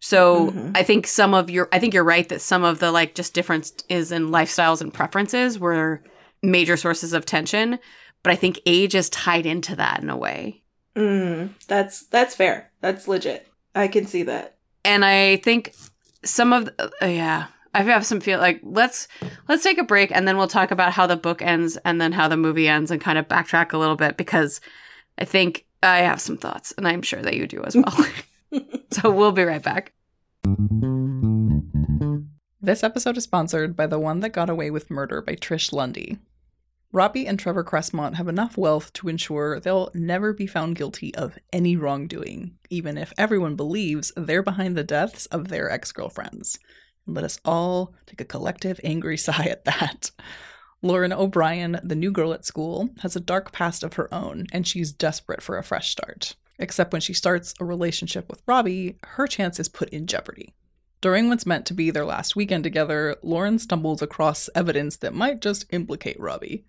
so 0.00 0.50
Mhm. 0.50 0.76
I 0.76 0.82
think 0.82 1.06
some 1.06 1.34
of 1.34 1.48
your, 1.50 1.68
I 1.72 1.78
think 1.78 1.94
you're 1.94 2.04
right 2.04 2.28
that 2.28 2.40
some 2.40 2.64
of 2.64 2.78
the, 2.78 2.90
like, 2.92 3.14
just 3.14 3.32
differences 3.34 4.12
in 4.12 4.28
lifestyles 4.28 4.80
and 4.80 4.92
preferences 4.92 5.58
were 5.58 6.02
major 6.42 6.76
sources 6.76 7.12
of 7.14 7.24
tension, 7.24 7.78
but 8.22 8.32
I 8.32 8.36
think 8.36 8.60
age 8.66 8.94
is 8.94 9.08
tied 9.10 9.46
into 9.46 9.76
that 9.76 10.02
in 10.02 10.10
a 10.10 10.16
way. 10.16 10.62
Mm, 10.94 11.50
that's 11.66 12.04
that's 12.06 12.34
fair. 12.36 12.70
That's 12.80 13.08
legit. 13.08 13.48
I 13.74 13.88
can 13.88 14.06
see 14.06 14.22
that. 14.24 14.56
and 14.84 15.04
I 15.04 15.36
think 15.38 15.74
some 16.24 16.52
of 16.52 16.66
the, 16.66 16.90
uh, 17.02 17.06
yeah, 17.06 17.46
I 17.74 17.82
have 17.82 18.06
some 18.06 18.20
feel 18.20 18.38
like 18.38 18.60
let's 18.62 19.08
let's 19.48 19.62
take 19.64 19.78
a 19.78 19.84
break 19.84 20.12
and 20.12 20.28
then 20.28 20.36
we'll 20.36 20.46
talk 20.46 20.70
about 20.70 20.92
how 20.92 21.06
the 21.08 21.16
book 21.16 21.42
ends 21.42 21.76
and 21.84 22.00
then 22.00 22.12
how 22.12 22.28
the 22.28 22.36
movie 22.36 22.68
ends 22.68 22.90
and 22.90 23.00
kind 23.00 23.18
of 23.18 23.26
backtrack 23.26 23.72
a 23.72 23.78
little 23.78 23.96
bit 23.96 24.16
because 24.16 24.60
I 25.18 25.24
think 25.24 25.64
I 25.84 25.98
have 25.98 26.20
some 26.20 26.36
thoughts 26.36 26.72
and 26.76 26.88
I'm 26.88 27.02
sure 27.02 27.22
that 27.22 27.36
you 27.36 27.46
do 27.46 27.62
as 27.64 27.76
well. 27.76 28.06
so 28.90 29.10
we'll 29.10 29.32
be 29.32 29.44
right 29.44 29.62
back. 29.62 29.92
This 32.60 32.82
episode 32.82 33.16
is 33.16 33.24
sponsored 33.24 33.76
by 33.76 33.86
The 33.86 33.98
One 33.98 34.20
That 34.20 34.30
Got 34.30 34.48
Away 34.48 34.70
with 34.70 34.90
Murder 34.90 35.20
by 35.20 35.34
Trish 35.34 35.72
Lundy. 35.72 36.18
Robbie 36.92 37.26
and 37.26 37.38
Trevor 37.38 37.64
Cressmont 37.64 38.14
have 38.14 38.28
enough 38.28 38.56
wealth 38.56 38.92
to 38.94 39.08
ensure 39.08 39.58
they'll 39.58 39.90
never 39.94 40.32
be 40.32 40.46
found 40.46 40.76
guilty 40.76 41.12
of 41.16 41.36
any 41.52 41.76
wrongdoing, 41.76 42.56
even 42.70 42.96
if 42.96 43.12
everyone 43.18 43.56
believes 43.56 44.12
they're 44.16 44.44
behind 44.44 44.76
the 44.76 44.84
deaths 44.84 45.26
of 45.26 45.48
their 45.48 45.68
ex 45.70 45.90
girlfriends. 45.90 46.58
Let 47.06 47.24
us 47.24 47.40
all 47.44 47.94
take 48.06 48.20
a 48.20 48.24
collective 48.24 48.80
angry 48.84 49.16
sigh 49.18 49.46
at 49.46 49.64
that. 49.64 50.12
Lauren 50.84 51.14
O'Brien, 51.14 51.80
the 51.82 51.94
new 51.94 52.12
girl 52.12 52.34
at 52.34 52.44
school, 52.44 52.90
has 53.00 53.16
a 53.16 53.20
dark 53.20 53.52
past 53.52 53.82
of 53.82 53.94
her 53.94 54.12
own, 54.12 54.46
and 54.52 54.68
she's 54.68 54.92
desperate 54.92 55.40
for 55.40 55.56
a 55.56 55.62
fresh 55.62 55.88
start. 55.88 56.36
Except 56.58 56.92
when 56.92 57.00
she 57.00 57.14
starts 57.14 57.54
a 57.58 57.64
relationship 57.64 58.28
with 58.28 58.42
Robbie, 58.46 58.98
her 59.02 59.26
chance 59.26 59.58
is 59.58 59.66
put 59.66 59.88
in 59.88 60.06
jeopardy. 60.06 60.52
During 61.00 61.30
what's 61.30 61.46
meant 61.46 61.64
to 61.66 61.74
be 61.74 61.90
their 61.90 62.04
last 62.04 62.36
weekend 62.36 62.64
together, 62.64 63.16
Lauren 63.22 63.58
stumbles 63.58 64.02
across 64.02 64.50
evidence 64.54 64.98
that 64.98 65.14
might 65.14 65.40
just 65.40 65.64
implicate 65.70 66.20
Robbie. 66.20 66.66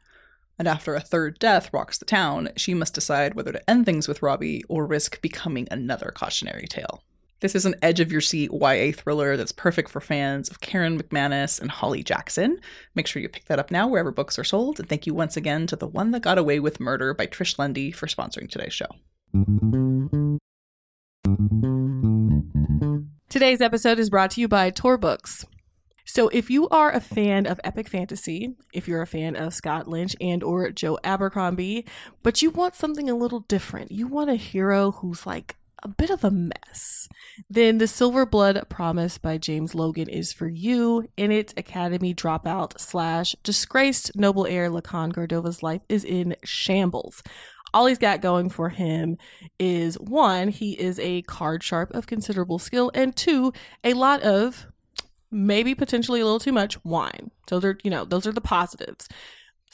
And 0.58 0.66
after 0.66 0.96
a 0.96 1.02
third 1.02 1.38
death 1.38 1.74
rocks 1.74 1.98
the 1.98 2.06
town, 2.06 2.52
she 2.56 2.74
must 2.74 2.94
decide 2.94 3.34
whether 3.34 3.52
to 3.52 3.70
end 3.70 3.86
things 3.86 4.08
with 4.08 4.22
Robbie 4.22 4.64
or 4.70 4.86
risk 4.86 5.22
becoming 5.22 5.68
another 5.70 6.14
cautionary 6.16 6.68
tale. 6.70 7.04
This 7.42 7.54
is 7.54 7.66
an 7.66 7.76
edge 7.82 8.00
of 8.00 8.12
your 8.14 8.22
seat 8.22 8.50
YA 8.54 8.94
thriller 8.96 9.36
that's 9.36 9.52
perfect 9.52 9.90
for 9.90 10.00
fans 10.00 10.50
of 10.50 10.62
Karen 10.62 11.02
McManus 11.02 11.60
and 11.60 11.70
Holly 11.70 12.02
Jackson. 12.02 12.60
Make 12.96 13.08
sure 13.08 13.22
you 13.22 13.28
pick 13.28 13.46
that 13.46 13.60
up 13.60 13.72
now 13.72 13.90
wherever 13.90 14.12
books 14.12 14.40
are 14.40 14.46
sold. 14.46 14.80
And 14.80 14.88
thank 14.88 15.06
you 15.06 15.14
once 15.14 15.36
again 15.36 15.68
to 15.68 15.76
The 15.76 15.88
One 15.88 16.12
That 16.12 16.22
Got 16.22 16.38
Away 16.38 16.62
with 16.62 16.80
Murder 16.80 17.14
by 17.14 17.28
Trish 17.28 17.60
Lundy 17.60 17.92
for 17.92 18.08
sponsoring 18.08 18.50
today's 18.50 18.74
show. 18.74 18.88
Today's 23.28 23.60
episode 23.60 24.00
is 24.00 24.10
brought 24.10 24.32
to 24.32 24.42
you 24.42 24.48
by 24.48 24.70
Tor 24.70 24.98
Books. 24.98 25.46
So 26.06 26.30
if 26.30 26.50
you 26.50 26.70
are 26.70 26.92
a 26.92 27.02
fan 27.02 27.48
of 27.48 27.60
epic 27.66 27.90
fantasy, 27.90 28.56
if 28.74 28.88
you're 28.88 29.02
a 29.02 29.08
fan 29.08 29.36
of 29.36 29.54
Scott 29.54 29.90
Lynch 29.90 30.16
and 30.22 30.42
or 30.42 30.70
Joe 30.70 30.98
Abercrombie, 31.04 31.86
but 32.24 32.42
you 32.42 32.50
want 32.50 32.76
something 32.76 33.10
a 33.10 33.16
little 33.16 33.42
different, 33.42 33.92
you 33.92 34.08
want 34.08 34.30
a 34.30 34.36
hero 34.36 34.92
who's 34.92 35.26
like 35.26 35.58
a 35.86 35.88
bit 35.88 36.10
of 36.10 36.24
a 36.24 36.32
mess, 36.32 37.08
then 37.48 37.78
The 37.78 37.88
Silver 37.88 38.26
Blood 38.26 38.60
Promise 38.70 39.20
by 39.20 39.38
James 39.38 39.76
Logan 39.76 40.10
is 40.10 40.34
for 40.34 40.48
you. 40.48 41.08
In 41.16 41.32
it, 41.32 41.54
Academy 41.56 42.12
dropout 42.12 42.80
slash 42.80 43.36
disgraced 43.44 44.16
noble 44.16 44.48
heir 44.48 44.68
Lukan 44.72 45.14
Gardova's 45.14 45.62
life 45.62 45.82
is 45.88 46.04
in 46.04 46.36
shambles 46.44 47.22
all 47.74 47.88
he's 47.88 47.98
got 47.98 48.22
going 48.22 48.50
for 48.50 48.70
him 48.70 49.18
is 49.60 50.00
one, 50.00 50.48
he 50.48 50.80
is 50.80 50.98
a 50.98 51.24
card 51.24 51.62
sharp 51.62 51.94
of 51.94 52.08
considerable 52.08 52.58
skill, 52.58 52.90
and 52.94 53.14
two, 53.18 53.52
a 53.84 53.94
lot 53.94 54.22
of 54.22 54.68
maybe 55.30 55.76
potentially 55.76 56.22
a 56.22 56.24
little 56.24 56.40
too 56.40 56.54
much 56.54 56.82
wine. 56.86 57.32
So 57.50 57.60
they're, 57.60 57.78
you 57.84 57.92
know, 57.92 58.06
those 58.06 58.26
are 58.26 58.32
the 58.32 58.40
positives. 58.40 59.10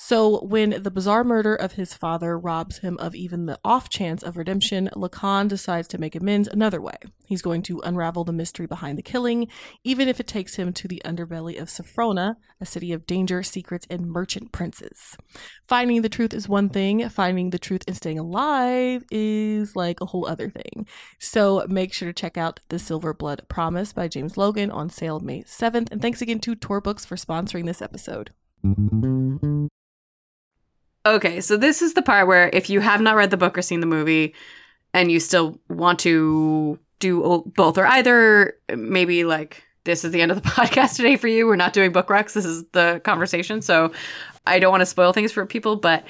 So 0.04 0.44
when 0.44 0.82
the 0.82 0.90
bizarre 0.90 1.24
murder 1.24 1.54
of 1.54 1.74
his 1.74 1.94
father 1.94 2.38
robs 2.38 2.80
him 2.80 2.98
of 2.98 3.14
even 3.14 3.46
the 3.46 3.60
off 3.64 3.88
chance 3.88 4.24
of 4.24 4.36
redemption, 4.36 4.90
Lukan 4.96 5.48
decides 5.48 5.88
to 5.90 6.00
make 6.00 6.16
amends 6.16 6.48
another 6.48 6.82
way. 6.82 6.96
He's 7.28 7.44
going 7.44 7.62
to 7.64 7.82
unravel 7.82 8.24
the 8.24 8.34
mystery 8.34 8.66
behind 8.66 8.98
the 8.98 9.04
killing, 9.04 9.48
even 9.84 10.08
if 10.08 10.20
it 10.20 10.26
takes 10.26 10.56
him 10.56 10.74
to 10.74 10.88
the 10.88 11.04
underbelly 11.06 11.62
of 11.62 11.70
Saphrona, 11.70 12.38
a 12.60 12.66
city 12.66 12.92
of 12.92 13.06
danger, 13.06 13.44
secrets, 13.44 13.86
and 13.92 14.08
merchant 14.08 14.52
princes. 14.52 15.16
Finding 15.68 16.02
the 16.02 16.10
truth 16.10 16.34
is 16.34 16.50
one 16.50 16.70
thing, 16.70 17.08
finding 17.08 17.52
the 17.52 17.60
truth 17.60 17.84
and 17.88 17.96
staying 17.96 18.18
alive 18.18 19.06
is 19.12 19.76
like 19.76 20.02
a 20.02 20.08
whole 20.08 20.28
other 20.28 20.50
thing. 20.50 20.88
So 21.20 21.64
make 21.70 21.94
sure 21.94 22.10
to 22.10 22.14
check 22.14 22.38
out 22.38 22.60
The 22.70 22.80
Silver 22.80 23.14
Blood 23.14 23.44
Promise 23.50 23.94
by 23.94 24.08
James 24.08 24.36
Logan 24.36 24.72
on 24.72 24.90
sale 24.90 25.20
May 25.20 25.44
7th. 25.44 25.92
And 25.92 26.02
thanks 26.02 26.24
again 26.24 26.40
to 26.40 26.56
Tor 26.56 26.82
Books 26.82 27.06
for 27.06 27.16
sponsoring 27.16 27.68
this 27.68 27.84
episode. 27.84 28.32
Okay, 31.06 31.42
so 31.42 31.58
this 31.58 31.82
is 31.82 31.94
the 31.94 32.02
part 32.02 32.28
where 32.28 32.50
if 32.54 32.70
you 32.70 32.80
have 32.80 33.02
not 33.02 33.16
read 33.16 33.32
the 33.32 33.38
book 33.38 33.58
or 33.58 33.62
seen 33.62 33.80
the 33.80 33.88
movie 33.88 34.36
and 34.94 35.12
you 35.12 35.20
still 35.20 35.60
want 35.68 36.00
to 36.00 36.78
do 37.00 37.52
both 37.56 37.78
or 37.78 37.88
either, 37.88 38.56
maybe 38.76 39.24
like 39.24 39.64
this 39.84 40.04
is 40.04 40.12
the 40.12 40.22
end 40.22 40.32
of 40.32 40.42
the 40.42 40.50
podcast 40.50 40.96
today 40.96 41.16
for 41.16 41.28
you. 41.28 41.48
We're 41.48 41.56
not 41.56 41.74
doing 41.74 41.92
book 41.92 42.08
recs. 42.08 42.34
This 42.34 42.46
is 42.46 42.66
the 42.72 43.02
conversation. 43.04 43.62
So 43.62 43.92
I 44.46 44.60
don't 44.60 44.72
want 44.72 44.82
to 44.82 44.86
spoil 44.86 45.12
things 45.12 45.32
for 45.32 45.46
people, 45.46 45.76
but 45.76 46.06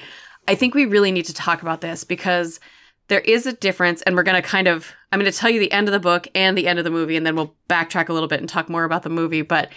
I 0.48 0.56
think 0.56 0.74
we 0.74 0.86
really 0.86 1.12
need 1.12 1.26
to 1.26 1.34
talk 1.34 1.62
about 1.62 1.82
this 1.82 2.04
because 2.04 2.60
there 3.08 3.22
is 3.22 3.46
a 3.46 3.54
difference 3.54 4.02
and 4.02 4.16
we're 4.16 4.24
going 4.24 4.42
to 4.42 4.48
kind 4.48 4.68
of 4.68 4.92
I'm 5.12 5.20
going 5.20 5.32
to 5.32 5.38
tell 5.38 5.50
you 5.50 5.60
the 5.60 5.72
end 5.72 5.88
of 5.88 5.94
the 5.94 6.00
book 6.00 6.28
and 6.36 6.58
the 6.58 6.68
end 6.68 6.80
of 6.80 6.86
the 6.86 6.92
movie 6.92 7.16
and 7.16 7.26
then 7.26 7.36
we'll 7.36 7.56
backtrack 7.70 8.10
a 8.10 8.14
little 8.14 8.30
bit 8.30 8.40
and 8.40 8.48
talk 8.48 8.70
more 8.70 8.84
about 8.84 9.04
the 9.04 9.10
movie, 9.10 9.42
but 9.42 9.70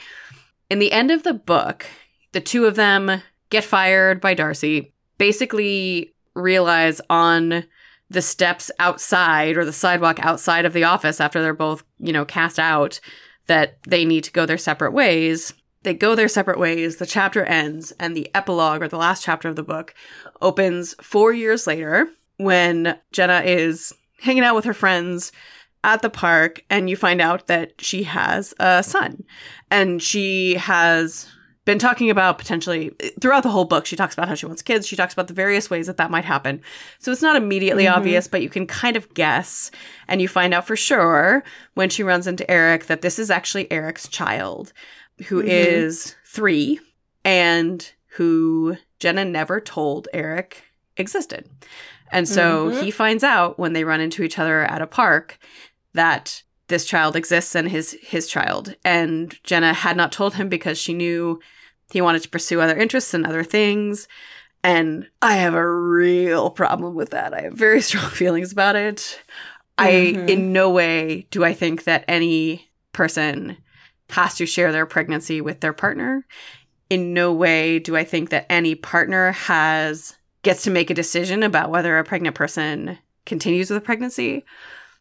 in 0.71 0.79
the 0.79 0.93
end 0.93 1.11
of 1.11 1.23
the 1.23 1.35
book, 1.35 1.87
the 2.33 2.41
two 2.41 2.67
of 2.67 2.75
them 2.75 3.23
get 3.51 3.65
fired 3.65 4.21
by 4.21 4.35
Darcy, 4.35 4.93
basically 5.19 6.12
realize 6.35 7.01
on 7.11 7.65
the 8.11 8.23
steps 8.23 8.71
outside 8.79 9.57
or 9.57 9.65
the 9.65 9.73
sidewalk 9.73 10.19
outside 10.21 10.65
of 10.65 10.73
the 10.73 10.85
office 10.85 11.21
after 11.21 11.43
they're 11.43 11.55
both, 11.55 11.85
you 11.99 12.12
know, 12.12 12.25
cast 12.25 12.59
out 12.59 13.01
that 13.47 13.79
they 13.85 14.05
need 14.05 14.25
to 14.25 14.33
go 14.33 14.47
their 14.47 14.59
separate 14.59 14.93
ways. 14.93 15.55
They 15.83 15.95
go 15.95 16.15
their 16.15 16.29
separate 16.29 16.59
ways. 16.59 16.97
The 16.97 17.07
chapter 17.07 17.45
ends, 17.45 17.93
and 18.01 18.17
the 18.17 18.31
epilogue 18.35 18.83
or 18.83 18.89
the 18.89 18.97
last 18.97 19.23
chapter 19.23 19.49
of 19.49 19.57
the 19.57 19.62
book 19.62 19.95
opens 20.41 20.95
four 21.01 21.33
years 21.33 21.67
later 21.67 22.09
when 22.39 22.99
Jenna 23.12 23.43
is 23.45 23.93
hanging 24.21 24.45
out 24.45 24.55
with 24.55 24.65
her 24.65 24.75
friends 24.75 25.31
at 25.83 26.01
the 26.01 26.11
park, 26.11 26.65
and 26.71 26.89
you 26.89 26.97
find 26.97 27.21
out 27.21 27.47
that 27.49 27.75
she 27.79 28.05
has 28.05 28.55
a 28.59 28.83
son. 28.83 29.23
And 29.71 30.03
she 30.03 30.55
has 30.55 31.31
been 31.65 31.79
talking 31.79 32.11
about 32.11 32.37
potentially 32.39 32.91
throughout 33.21 33.43
the 33.43 33.49
whole 33.51 33.65
book 33.65 33.87
she 33.87 33.97
talks 33.97 34.15
about 34.15 34.29
how 34.29 34.35
she 34.35 34.47
wants 34.47 34.62
kids 34.62 34.87
she 34.87 34.97
talks 34.97 35.12
about 35.12 35.29
the 35.29 35.35
various 35.35 35.71
ways 35.71 35.87
that 35.87 35.97
that 35.97 36.11
might 36.11 36.25
happen 36.25 36.61
so 36.99 37.11
it's 37.11 37.23
not 37.23 37.37
immediately 37.37 37.85
Mhm. 37.85 37.97
obvious 37.97 38.29
but 38.29 38.43
you 38.43 38.49
can 38.51 38.67
kind 38.67 38.97
of 38.97 39.12
guess 39.15 39.71
and 40.09 40.21
you 40.21 40.29
find 40.29 40.53
out 40.53 40.67
for 40.67 40.77
sure 40.77 41.43
when 41.75 41.89
she 41.89 42.03
runs 42.03 42.27
into 42.27 42.49
eric 42.51 42.87
that 42.87 43.03
this 43.03 43.19
is 43.19 43.31
actually 43.31 43.71
eric's 43.73 44.09
child 44.09 44.73
who 45.29 45.41
is 45.41 45.97
Mhm. 46.07 46.15
three 46.27 46.81
and 47.25 47.93
who 48.09 48.77
jenna 48.99 49.25
never 49.25 49.61
told 49.61 50.09
eric 50.12 50.62
existed 50.97 51.49
and 52.12 52.29
so 52.29 52.71
Mhm. 52.71 52.83
he 52.83 52.91
finds 52.91 53.25
out 53.25 53.59
when 53.59 53.73
they 53.73 53.85
run 53.85 54.01
into 54.01 54.23
each 54.23 54.39
other 54.39 54.62
at 54.65 54.83
a 54.83 54.87
park 54.87 55.39
that 55.95 56.43
this 56.69 56.85
child 56.85 57.17
exists 57.17 57.55
and 57.55 57.69
his 57.69 57.97
his 58.03 58.27
child. 58.27 58.75
And 58.85 59.37
jenna 59.45 59.73
had 59.75 59.97
not 59.97 60.12
told 60.12 60.35
him 60.35 60.49
because 60.49 60.79
she 60.79 60.95
knew 60.95 61.41
he 61.93 62.01
wanted 62.01 62.23
to 62.23 62.29
pursue 62.31 62.61
other 62.61 62.77
interests 62.77 63.15
and 63.15 63.27
other 63.27 63.45
things. 63.45 64.09
And 64.62 65.07
i 65.23 65.37
have 65.37 65.55
a 65.55 65.71
real 65.71 66.51
problem 66.51 66.95
with 66.95 67.11
that. 67.11 67.35
I 67.35 67.43
have 67.43 67.55
very 67.55 67.81
strong 67.89 68.11
feelings 68.11 68.53
about 68.53 68.77
it. 68.77 69.23
I 69.77 69.91
Mhm. 70.17 70.29
in 70.31 70.53
no 70.53 70.71
way 70.71 71.27
do 71.31 71.45
i 71.45 71.53
think 71.53 71.85
that 71.85 72.05
any 72.09 72.71
person 72.93 73.57
has 74.11 74.37
to 74.37 74.47
share 74.47 74.71
their 74.71 74.87
pregnancy 74.87 75.41
with 75.41 75.61
their 75.61 75.73
partner. 75.73 76.25
In 76.91 77.12
no 77.12 77.33
way 77.33 77.79
do 77.79 77.97
i 77.97 78.05
think 78.05 78.31
that 78.31 78.47
any 78.49 78.75
partner 78.75 79.33
has 79.33 80.17
gets 80.43 80.62
to 80.62 80.71
make 80.71 80.91
a 80.91 80.95
decision 80.95 81.43
about 81.43 81.71
whether 81.71 81.99
a 81.99 82.05
pregnant 82.05 82.37
person 82.37 82.99
continues 83.27 83.69
with 83.71 83.79
a 83.79 83.81
pregnancy. 83.85 84.45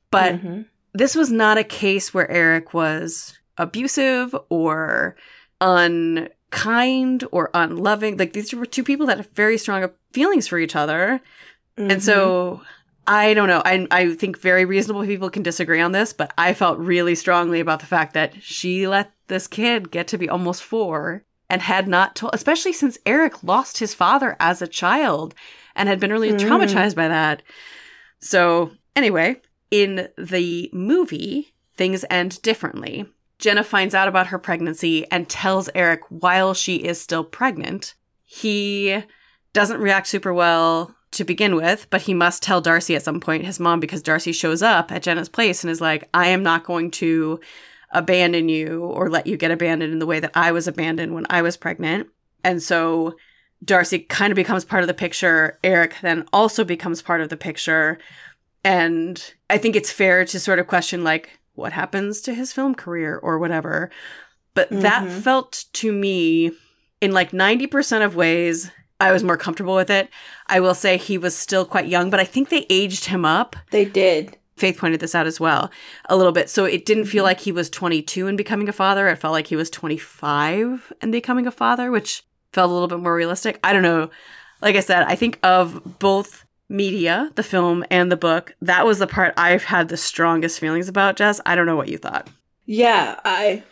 But 0.10 0.36
Mhm. 0.36 0.66
This 0.94 1.16
was 1.16 1.32
not 1.32 1.58
a 1.58 1.64
case 1.64 2.14
where 2.14 2.30
Eric 2.30 2.74
was 2.74 3.38
abusive 3.58 4.36
or 4.50 5.16
unkind 5.62 7.24
or 7.32 7.50
unloving. 7.54 8.18
Like 8.18 8.34
these 8.34 8.54
were 8.54 8.66
two 8.66 8.84
people 8.84 9.08
that 9.08 9.18
have 9.18 9.30
very 9.34 9.58
strong 9.58 9.90
feelings 10.12 10.48
for 10.48 10.60
each 10.60 10.76
other. 10.76 11.22
Mm-hmm. 11.78 11.92
And 11.92 12.04
so 12.04 12.62
I 13.08 13.34
don't 13.34 13.48
know. 13.48 13.62
I 13.66 13.88
I 13.92 14.14
think 14.16 14.40
very 14.40 14.66
reasonable 14.66 15.06
people 15.06 15.30
can 15.30 15.44
disagree 15.44 15.82
on 15.82 15.92
this, 15.92 16.14
but 16.14 16.34
I 16.38 16.54
felt 16.54 16.78
really 16.80 17.16
strongly 17.16 17.60
about 17.60 17.80
the 17.80 17.86
fact 17.86 18.14
that 18.14 18.42
she 18.42 18.88
let 18.88 19.12
this 19.28 19.48
kid 19.48 19.92
get 19.92 20.08
to 20.10 20.18
be 20.18 20.30
almost 20.30 20.64
4 20.64 21.24
and 21.50 21.62
had 21.62 21.88
not 21.88 22.16
told 22.16 22.34
especially 22.34 22.74
since 22.74 22.98
Eric 23.06 23.44
lost 23.44 23.78
his 23.80 23.94
father 23.94 24.36
as 24.40 24.62
a 24.62 24.68
child 24.68 25.34
and 25.76 25.90
had 25.90 26.00
been 26.00 26.12
really 26.12 26.32
Mhm. 26.32 26.40
traumatized 26.40 26.96
by 26.96 27.08
that. 27.08 27.42
So, 28.20 28.72
anyway, 28.96 29.42
in 29.74 30.08
the 30.20 30.70
movie, 30.72 31.52
things 31.74 32.06
end 32.12 32.40
differently. 32.44 33.08
Jenna 33.40 33.64
finds 33.64 33.96
out 33.96 34.08
about 34.08 34.28
her 34.28 34.38
pregnancy 34.38 35.10
and 35.10 35.28
tells 35.28 35.68
Eric 35.74 36.02
while 36.10 36.54
she 36.54 36.76
is 36.76 37.02
still 37.02 37.24
pregnant. 37.24 37.96
He 38.24 39.04
doesn't 39.54 39.82
react 39.82 40.06
super 40.06 40.32
well 40.32 40.96
to 41.14 41.24
begin 41.24 41.56
with, 41.56 41.88
but 41.90 42.04
he 42.04 42.14
must 42.14 42.44
tell 42.44 42.62
Darcy 42.62 42.96
at 42.96 43.02
some 43.02 43.20
point, 43.20 43.46
his 43.46 43.60
mom, 43.60 43.80
because 43.80 44.04
Darcy 44.04 44.32
shows 44.32 44.62
up 44.62 44.92
at 44.92 45.02
Jenna's 45.02 45.28
place 45.28 45.64
and 45.64 45.72
is 45.72 45.82
like, 45.82 46.08
I 46.14 46.28
am 46.28 46.44
not 46.44 46.66
going 46.66 46.92
to 46.92 47.40
abandon 47.94 48.50
you 48.50 48.84
or 48.84 49.10
let 49.10 49.26
you 49.26 49.38
get 49.38 49.50
abandoned 49.50 49.92
in 49.92 49.98
the 49.98 50.06
way 50.06 50.20
that 50.20 50.34
I 50.36 50.52
was 50.52 50.68
abandoned 50.68 51.16
when 51.16 51.26
I 51.32 51.42
was 51.42 51.58
pregnant. 51.58 52.10
And 52.44 52.62
so 52.62 53.16
Darcy 53.66 54.00
kind 54.00 54.32
of 54.32 54.36
becomes 54.36 54.66
part 54.66 54.84
of 54.84 54.88
the 54.88 54.94
picture. 54.94 55.58
Eric 55.64 55.96
then 56.04 56.26
also 56.32 56.64
becomes 56.64 57.02
part 57.02 57.22
of 57.22 57.30
the 57.30 57.38
picture. 57.38 57.98
And 58.64 59.34
I 59.50 59.58
think 59.58 59.76
it's 59.76 59.92
fair 59.92 60.26
to 60.26 60.40
sort 60.40 60.60
of 60.60 60.68
question, 60.68 61.04
like, 61.04 61.40
what 61.56 61.74
happens 61.74 62.22
to 62.22 62.34
his 62.34 62.54
film 62.54 62.76
career 62.76 63.18
or 63.18 63.38
whatever. 63.40 63.92
But 64.56 64.70
that 64.72 65.04
Mhm. 65.04 65.22
felt 65.22 65.66
to 65.74 65.92
me, 65.92 66.52
in 67.02 67.12
like 67.12 67.34
90% 67.34 68.04
of 68.04 68.16
ways, 68.16 68.72
I 69.00 69.12
was 69.12 69.24
more 69.24 69.38
comfortable 69.38 69.76
with 69.76 69.90
it. 69.90 70.10
I 70.48 70.60
will 70.60 70.76
say 70.76 70.98
he 70.98 71.18
was 71.18 71.36
still 71.36 71.66
quite 71.66 71.88
young, 71.88 72.10
but 72.10 72.20
I 72.20 72.24
think 72.24 72.50
they 72.50 72.66
aged 72.70 73.06
him 73.06 73.26
up. 73.26 73.56
They 73.72 73.86
did. 73.86 74.38
Faith 74.56 74.78
pointed 74.78 75.00
this 75.00 75.16
out 75.16 75.28
as 75.28 75.40
well 75.40 75.72
a 76.08 76.16
little 76.16 76.32
bit. 76.32 76.50
So 76.50 76.66
it 76.66 76.86
didn't 76.86 77.06
feel 77.06 77.24
like 77.24 77.40
he 77.40 77.52
was 77.52 77.70
22 77.70 78.28
and 78.28 78.38
becoming 78.38 78.70
a 78.70 78.74
father. 78.74 79.08
It 79.08 79.18
felt 79.18 79.34
like 79.34 79.48
he 79.48 79.56
was 79.56 79.70
25 79.70 80.94
and 81.02 81.12
becoming 81.12 81.48
a 81.48 81.52
father, 81.52 81.92
which 81.92 82.24
felt 82.54 82.70
a 82.70 82.74
little 82.74 82.88
bit 82.88 83.00
more 83.00 83.16
realistic. 83.16 83.60
I 83.64 83.74
don't 83.74 83.82
know. 83.82 84.10
Like 84.62 84.76
I 84.76 84.80
said, 84.80 85.04
I 85.08 85.16
think 85.16 85.40
of 85.44 86.00
both 86.00 86.43
media, 86.70 87.30
the 87.36 87.44
film 87.44 87.84
and 87.92 88.12
the 88.12 88.18
book, 88.18 88.56
that 88.62 88.86
was 88.86 89.00
the 89.00 89.08
part 89.08 89.34
I've 89.38 89.64
had 89.64 89.90
the 89.90 89.98
strongest 89.98 90.60
feelings 90.60 90.88
about, 90.90 91.16
Jess. 91.18 91.40
I 91.46 91.56
don't 91.56 91.66
know 91.66 91.76
what 91.76 91.90
you 91.90 91.98
thought. 91.98 92.30
Yeah, 92.66 93.20
I 93.26 93.64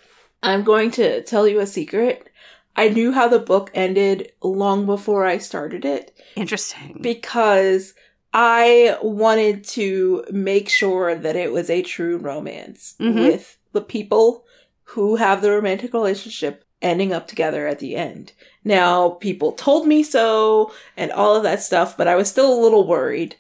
I'm 0.44 0.64
going 0.64 0.92
to 0.92 1.22
tell 1.24 1.48
you 1.48 1.60
a 1.60 1.68
secret. 1.68 2.28
I 2.76 2.89
knew 2.89 3.12
how 3.12 3.28
the 3.28 3.39
book 3.39 3.70
ended 3.74 4.32
long 4.42 4.86
before 4.86 5.26
I 5.26 5.38
started 5.38 5.86
it 5.86 6.18
Interesting. 6.36 7.00
because 7.02 7.94
I 8.34 8.98
wanted 9.02 9.66
to 9.66 10.24
make 10.32 10.70
sure 10.70 11.14
that 11.16 11.36
it 11.36 11.52
was 11.52 11.70
a 11.70 11.82
true 11.82 12.18
romance 12.18 12.96
Mhm. 13.00 13.16
with 13.16 13.58
the 13.74 13.82
people 13.82 14.46
who 14.84 15.18
have 15.18 15.42
the 15.42 15.52
romantic 15.52 15.94
relationship 15.94 16.64
ending 16.82 17.14
up 17.14 17.28
together 17.28 17.68
at 17.68 17.80
the 17.80 17.96
end. 17.96 18.34
Now, 18.64 19.12
people 19.12 19.52
told 19.54 19.88
me 19.88 20.04
so 20.04 20.72
and 20.98 21.12
all 21.12 21.36
of 21.36 21.44
that 21.44 21.62
stuff, 21.62 21.98
but 21.98 22.08
I 22.08 22.16
was 22.16 22.30
still 22.30 22.54
a 22.54 22.62
little 22.62 22.88
worried. 22.88 23.36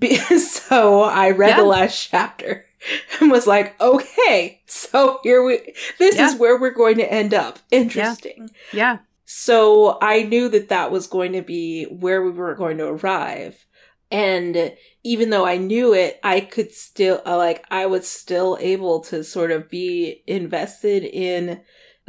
So 0.38 1.02
I 1.02 1.30
read 1.30 1.50
Yeah. 1.50 1.56
the 1.56 1.64
last 1.64 2.08
chapter 2.10 2.64
and 3.20 3.30
was 3.30 3.46
like, 3.46 3.80
okay, 3.80 4.60
so 4.66 5.18
here 5.24 5.42
we, 5.42 5.74
this 5.98 6.16
Yeah. 6.16 6.28
is 6.28 6.36
where 6.38 6.58
we're 6.58 6.70
going 6.70 6.96
to 6.98 7.12
end 7.12 7.34
up. 7.34 7.58
Interesting. 7.70 8.50
yeah. 8.72 8.98
So 9.24 9.98
I 10.02 10.22
knew 10.24 10.48
that 10.48 10.68
that 10.70 10.90
was 10.90 11.06
going 11.06 11.32
to 11.32 11.42
be 11.42 11.84
where 11.84 12.22
we 12.22 12.30
were 12.30 12.54
going 12.54 12.78
to 12.78 12.86
arrive. 12.86 13.64
And 14.12 14.74
even 15.04 15.30
though 15.30 15.46
I 15.46 15.56
knew 15.56 15.94
it, 15.94 16.18
I 16.24 16.40
could 16.40 16.72
still, 16.72 17.22
uh, 17.24 17.36
like, 17.36 17.64
I 17.70 17.86
was 17.86 18.08
still 18.08 18.58
able 18.60 19.00
to 19.02 19.22
sort 19.22 19.52
of 19.52 19.68
be 19.70 20.22
invested 20.26 21.04
in 21.04 21.60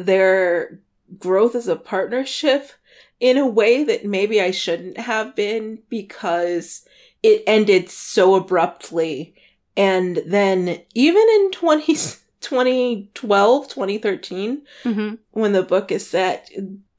their 0.06 0.80
growth 1.20 1.56
as 1.56 1.68
a 1.68 1.76
partnership 1.76 2.72
in 3.20 3.38
a 3.38 3.48
way 3.48 3.84
that 3.84 4.06
maybe 4.06 4.42
I 4.42 4.52
shouldn't 4.52 4.98
have 4.98 5.36
been 5.36 5.80
because 5.90 6.86
it 7.22 7.44
ended 7.46 7.90
so 7.90 8.36
abruptly. 8.36 9.36
And 9.78 10.22
then 10.26 10.82
even 10.96 11.22
in 11.30 11.52
20, 11.52 11.96
2012, 12.42 13.68
2013, 13.68 14.62
hmm 14.84 15.14
when 15.32 15.54
the 15.54 15.64
book 15.64 15.92
is 15.92 16.10
set, 16.10 16.50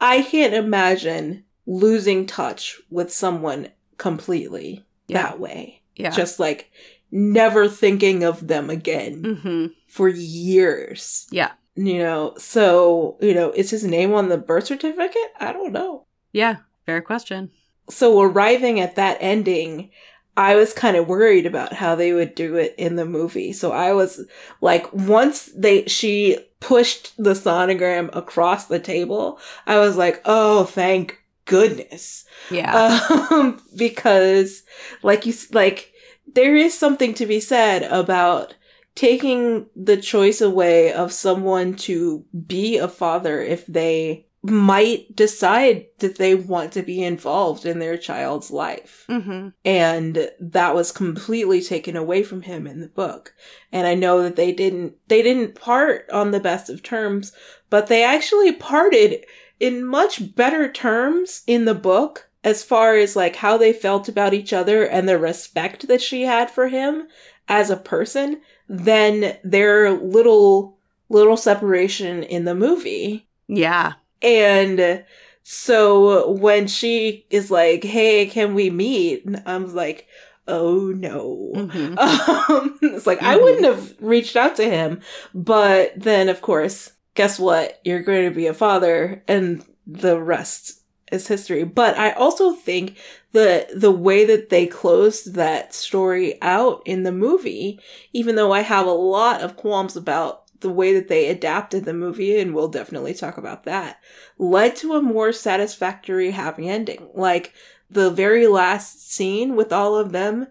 I 0.01 0.23
can't 0.23 0.55
imagine 0.55 1.45
losing 1.67 2.27
touch 2.27 2.81
with 2.91 3.13
someone 3.13 3.69
completely 3.99 4.85
Yeah. 5.07 5.23
that 5.23 5.41
way. 5.41 5.83
Yeah. 5.97 6.11
Just 6.11 6.41
like 6.41 6.71
never 7.11 7.69
thinking 7.69 8.25
of 8.25 8.47
them 8.47 8.71
again 8.71 9.39
hmm 9.43 9.67
for 9.89 10.09
years. 10.09 11.27
Yeah. 11.31 11.53
You 11.75 11.99
know, 11.99 12.35
so, 12.37 13.17
you 13.21 13.33
know, 13.35 13.51
is 13.53 13.71
his 13.71 13.85
name 13.85 14.13
on 14.13 14.29
the 14.29 14.37
birth 14.39 14.67
certificate? 14.67 15.33
I 15.41 15.53
don't 15.53 15.73
know. 15.73 16.07
Yeah. 16.33 16.57
Fair 16.87 17.01
question. 17.01 17.51
So 17.89 18.21
arriving 18.21 18.79
at 18.81 18.97
that 18.97 19.17
ending, 19.21 19.91
I 20.37 20.55
was 20.55 20.73
kind 20.73 20.97
of 20.97 21.09
worried 21.09 21.47
about 21.47 21.73
how 21.73 21.95
they 21.95 22.13
would 22.13 22.35
do 22.35 22.57
it 22.57 22.75
in 22.77 22.97
the 22.97 23.05
movie. 23.05 23.53
So 23.53 23.73
I 23.73 23.93
was 23.93 24.21
like, 24.61 24.93
once 24.93 25.47
they 25.57 25.85
she 25.87 26.39
pushed 26.61 27.13
the 27.17 27.33
sonogram 27.35 28.15
across 28.15 28.67
the 28.67 28.79
table, 28.79 29.39
I 29.67 29.79
was 29.79 29.97
like, 29.97 30.21
oh, 30.25 30.65
thank 30.65 31.19
goodness, 31.45 32.25
Yeah. 32.51 33.01
um, 33.31 33.61
because 33.77 34.63
like 35.03 35.27
you 35.27 35.35
like 35.53 35.93
there 36.35 36.57
is 36.57 36.73
something 36.79 37.15
to 37.15 37.27
be 37.27 37.41
said 37.41 37.83
about 37.85 38.55
taking 38.95 39.67
the 39.75 39.97
choice 39.97 40.41
away 40.41 40.93
of 40.93 41.13
someone 41.13 41.75
to 41.75 42.25
be 42.47 42.77
a 42.77 42.89
father 42.89 43.41
if 43.41 43.67
they 43.67 44.27
might 44.45 45.15
decide 45.15 45.87
that 45.99 46.19
they 46.19 46.35
want 46.35 46.73
to 46.73 46.83
be 46.83 47.03
involved 47.03 47.65
in 47.65 47.79
their 47.79 47.97
child's 47.97 48.51
life. 48.51 49.05
hmm 49.07 49.49
And 49.65 50.31
that 50.41 50.75
was 50.75 50.91
completely 50.91 51.63
taken 51.63 51.97
away 51.97 52.25
from 52.25 52.43
him 52.43 52.67
in 52.67 52.81
the 52.81 52.89
book. 52.89 53.35
And 53.71 53.87
I 53.87 53.95
know 53.95 54.23
that 54.23 54.37
they 54.37 54.53
didn't, 54.53 54.95
they 55.07 55.23
didn't 55.23 55.55
part 55.55 56.11
on 56.11 56.33
the 56.33 56.41
best 56.41 56.69
of 56.69 56.83
terms, 56.83 57.33
but 57.71 57.87
they 57.87 58.03
actually 58.03 58.53
parted 58.53 59.25
in 59.61 59.85
much 59.85 60.35
better 60.35 60.71
terms 60.71 61.45
in 61.47 61.65
the 61.65 61.75
book 61.75 62.29
as 62.43 62.65
far 62.65 62.97
as 62.97 63.15
like 63.15 63.37
how 63.37 63.57
they 63.57 63.73
felt 63.73 64.09
about 64.09 64.35
each 64.35 64.53
other 64.53 64.85
and 64.85 65.09
the 65.09 65.19
respect 65.19 65.87
that 65.87 66.03
she 66.03 66.23
had 66.23 66.51
for 66.51 66.67
him 66.67 67.07
as 67.47 67.71
a 67.71 67.77
person 67.77 68.41
than 68.73 69.37
their 69.45 69.91
little 69.93 70.79
little 71.11 71.37
separation 71.37 72.23
in 72.23 72.47
the 72.47 72.55
movie. 72.55 73.27
Yeah. 73.47 73.93
And 74.23 75.05
so 75.43 76.31
when 76.31 76.67
she 76.67 77.27
is 77.29 77.51
like, 77.51 77.85
"Hey, 77.85 78.27
can 78.27 78.55
we 78.55 78.71
meet?" 78.71 79.27
I'm 79.47 79.75
like, 79.75 80.07
"Oh 80.49 80.87
no." 80.97 81.53
Mhm. 81.55 81.99
Um, 82.49 82.79
it's 82.83 83.07
like 83.07 83.23
I 83.23 83.37
Mhm. 83.37 83.43
wouldn't 83.43 83.65
have 83.67 83.95
reached 84.01 84.37
out 84.37 84.57
to 84.57 84.65
him, 84.65 85.01
but 85.35 85.93
then 85.97 86.29
of 86.31 86.41
course, 86.41 86.93
guess 87.15 87.39
what? 87.39 87.79
You're 87.85 88.03
going 88.03 88.29
to 88.29 88.35
be 88.35 88.47
a 88.47 88.55
father, 88.55 89.23
and 89.29 89.63
the 89.87 90.19
rest 90.21 90.81
is 91.13 91.29
history. 91.29 91.65
But 91.65 91.99
I 91.99 92.13
also 92.13 92.53
think 92.53 92.97
the 93.33 93.67
the 93.75 93.91
way 93.91 94.25
that 94.25 94.51
they 94.51 94.67
closed 94.67 95.35
that 95.35 95.75
story 95.75 96.41
out 96.43 96.83
in 96.85 97.03
the 97.03 97.13
movie, 97.13 97.81
even 98.13 98.37
though 98.37 98.53
I 98.53 98.61
have 98.61 98.87
a 98.87 98.93
lot 98.93 99.41
of 99.41 99.57
qualms 99.57 99.97
about 99.97 100.43
the 100.61 100.71
way 100.71 100.95
that 100.95 101.09
they 101.09 101.29
adapted 101.29 101.85
the 101.85 101.95
movie, 101.95 102.39
and 102.39 102.55
we'll 102.55 102.69
definitely 102.69 103.15
talk 103.15 103.37
about 103.37 103.65
that, 103.65 104.01
led 104.39 104.77
to 104.77 104.95
a 104.95 105.03
more 105.03 105.33
satisfactory 105.33 106.31
happy 106.31 106.69
ending. 106.69 107.09
Like 107.15 107.53
the 107.91 108.11
very 108.11 108.47
last 108.47 109.11
scene 109.11 109.57
with 109.57 109.73
all 109.73 109.97
of 109.97 110.13
them 110.13 110.47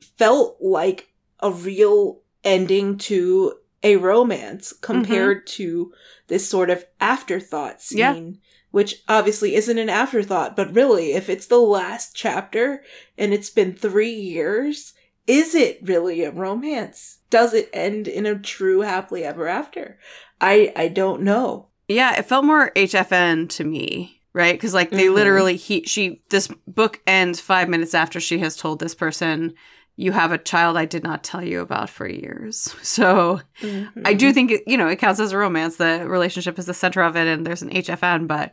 felt 0.00 0.56
like 0.60 1.12
a 1.40 1.50
real 1.50 2.20
ending 2.44 2.96
to 2.96 3.54
a 3.82 3.96
romance 3.96 4.72
mm-hmm. 4.72 4.80
compared 4.80 5.46
to 5.46 5.92
this 6.28 6.48
sort 6.48 6.70
of 6.70 6.84
afterthought 7.00 7.82
scene. 7.82 8.38
Which 8.76 9.02
obviously 9.08 9.54
isn't 9.54 9.78
an 9.78 9.88
afterthought, 9.88 10.54
but 10.54 10.74
really, 10.74 11.14
if 11.14 11.30
it's 11.30 11.46
the 11.46 11.56
last 11.56 12.14
chapter 12.14 12.82
and 13.16 13.32
it's 13.32 13.48
been 13.48 13.72
three 13.72 14.12
years, 14.12 14.92
is 15.26 15.54
it 15.54 15.78
really 15.80 16.22
a 16.22 16.30
romance? 16.30 17.20
Does 17.30 17.54
it 17.54 17.70
end 17.72 18.06
in 18.06 18.26
a 18.26 18.38
true 18.38 18.80
happily 18.80 19.24
ever 19.24 19.48
after? 19.48 19.98
I 20.42 20.74
I 20.76 20.88
don't 20.88 21.22
know. 21.22 21.68
Yeah, 21.88 22.18
it 22.18 22.26
felt 22.26 22.44
more 22.44 22.70
HFN 22.76 23.48
to 23.48 23.64
me, 23.64 24.20
right? 24.34 24.52
Because 24.52 24.74
like 24.74 24.90
they 24.90 25.06
Mhm. 25.06 25.14
literally 25.14 25.56
he 25.56 25.82
she 25.84 26.20
this 26.28 26.48
book 26.66 27.00
ends 27.06 27.40
five 27.40 27.70
minutes 27.70 27.94
after 27.94 28.20
she 28.20 28.40
has 28.40 28.58
told 28.58 28.78
this 28.78 28.94
person, 28.94 29.54
"You 29.96 30.12
have 30.12 30.32
a 30.32 30.38
child 30.38 30.76
I 30.76 30.84
did 30.84 31.02
not 31.02 31.24
tell 31.24 31.42
you 31.42 31.60
about 31.60 31.90
for 31.90 32.06
years." 32.08 32.74
So 32.82 33.40
I 33.62 33.64
Mm-hmm. 33.66 34.16
do 34.16 34.32
think 34.32 34.50
it, 34.50 34.62
you 34.66 34.76
know 34.76 34.88
it 34.88 34.98
counts 34.98 35.20
as 35.20 35.32
a 35.32 35.38
romance. 35.38 35.76
The 35.76 36.04
relationship 36.06 36.58
is 36.58 36.66
the 36.66 36.74
center 36.74 37.02
of 37.02 37.16
it, 37.16 37.26
and 37.26 37.46
there's 37.46 37.62
an 37.62 37.70
HFN. 37.70 38.26
But 38.26 38.52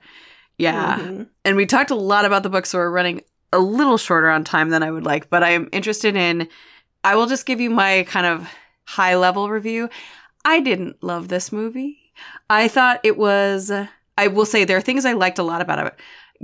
yeah, 0.57 0.99
Mhm. 0.99 1.27
and 1.45 1.55
we 1.55 1.65
talked 1.65 1.91
a 1.91 1.95
lot 1.95 2.25
about 2.25 2.43
the 2.43 2.49
book, 2.49 2.65
so 2.65 2.77
we're 2.77 2.89
running 2.91 3.21
a 3.51 3.59
little 3.59 3.97
shorter 3.97 4.29
on 4.29 4.43
time 4.43 4.69
than 4.69 4.83
I 4.83 4.91
would 4.91 5.05
like. 5.05 5.29
But 5.29 5.43
I 5.43 5.49
am 5.51 5.69
interested 5.71 6.15
in. 6.15 6.47
I 7.03 7.15
will 7.15 7.27
just 7.27 7.45
give 7.45 7.59
you 7.61 7.69
my 7.69 8.03
kind 8.07 8.25
of 8.25 8.47
high 8.85 9.15
level 9.15 9.49
review. 9.49 9.89
I 10.45 10.59
didn't 10.59 11.03
love 11.03 11.27
this 11.27 11.51
movie. 11.51 11.97
I 12.49 12.67
thought 12.67 12.99
it 13.03 13.17
was. 13.17 13.71
I 14.17 14.27
will 14.27 14.45
say 14.45 14.63
there 14.63 14.77
are 14.77 14.81
things 14.81 15.05
I 15.05 15.13
liked 15.13 15.39
a 15.39 15.43
lot 15.43 15.61
about 15.61 15.85
it. 15.87 15.93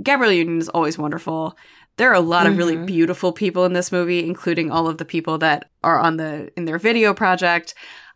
Gabrielle 0.02 0.32
Union 0.32 0.58
is 0.58 0.68
always 0.68 0.98
wonderful. 0.98 1.56
There 2.00 2.10
are 2.10 2.14
a 2.14 2.20
lot 2.20 2.46
of 2.46 2.56
really 2.56 2.76
Mhm. 2.78 2.86
beautiful 2.86 3.30
people 3.30 3.66
in 3.66 3.74
this 3.74 3.92
movie, 3.92 4.24
including 4.24 4.70
all 4.70 4.88
of 4.88 4.96
the 4.96 5.04
people 5.04 5.36
that 5.36 5.68
are 5.84 6.00
on 6.00 6.16
the 6.16 6.50
in 6.56 6.64
their 6.64 6.78
video 6.78 7.12
project. 7.12 7.74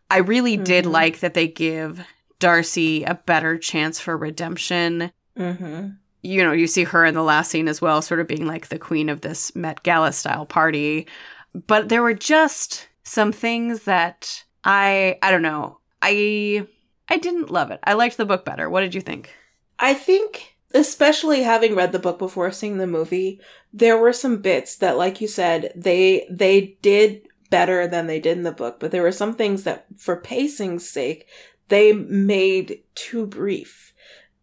I 0.09 0.17
really 0.17 0.57
did 0.57 0.85
Mhm. 0.85 0.91
like 0.91 1.19
that 1.19 1.35
they 1.35 1.47
give 1.47 2.01
Darcy 2.39 3.03
a 3.03 3.13
better 3.13 3.59
chance 3.59 3.99
for 3.99 4.17
redemption 4.17 5.11
Mhm. 5.37 5.97
you 6.23 6.43
know, 6.43 6.51
you 6.51 6.65
see 6.65 6.83
her 6.83 7.05
in 7.05 7.13
the 7.13 7.21
last 7.21 7.51
scene 7.51 7.67
as 7.67 7.79
well, 7.79 8.01
sort 8.01 8.19
of 8.19 8.27
being 8.27 8.47
like 8.47 8.69
the 8.69 8.79
queen 8.79 9.07
of 9.07 9.21
this 9.21 9.55
Met 9.55 9.83
Gala 9.83 10.11
style 10.13 10.47
party. 10.47 11.05
But 11.53 11.89
there 11.89 12.01
were 12.01 12.15
just 12.15 12.87
some 13.03 13.31
things 13.31 13.83
that 13.83 14.43
I 14.63 15.19
I 15.21 15.29
don't 15.29 15.43
know. 15.43 15.77
I 16.01 16.65
I 17.07 17.17
didn't 17.17 17.51
love 17.51 17.69
it. 17.69 17.79
I 17.83 17.93
liked 17.93 18.17
the 18.17 18.25
book 18.25 18.45
better. 18.45 18.67
What 18.67 18.81
did 18.81 18.95
you 18.95 19.01
think? 19.01 19.29
I 19.77 19.93
think, 19.93 20.54
especially 20.75 21.41
having 21.41 21.73
read 21.73 21.91
the 21.91 21.99
book 21.99 22.19
before 22.19 22.51
seeing 22.51 22.77
the 22.77 22.85
movie, 22.85 23.39
there 23.73 23.97
were 23.97 24.13
some 24.13 24.41
bits 24.41 24.75
that, 24.77 24.97
like 24.97 25.21
you 25.21 25.27
said, 25.27 25.71
they 25.75 26.27
they 26.29 26.77
did 26.81 27.27
better 27.49 27.87
than 27.87 28.07
they 28.07 28.19
did 28.19 28.37
in 28.37 28.43
the 28.43 28.51
book. 28.51 28.79
But 28.79 28.91
there 28.91 29.03
were 29.03 29.11
some 29.11 29.33
things 29.33 29.63
that, 29.63 29.85
for 29.97 30.15
pacing's 30.17 30.87
sake, 30.87 31.27
they 31.69 31.93
made 31.93 32.83
too 32.95 33.25
brief. 33.25 33.93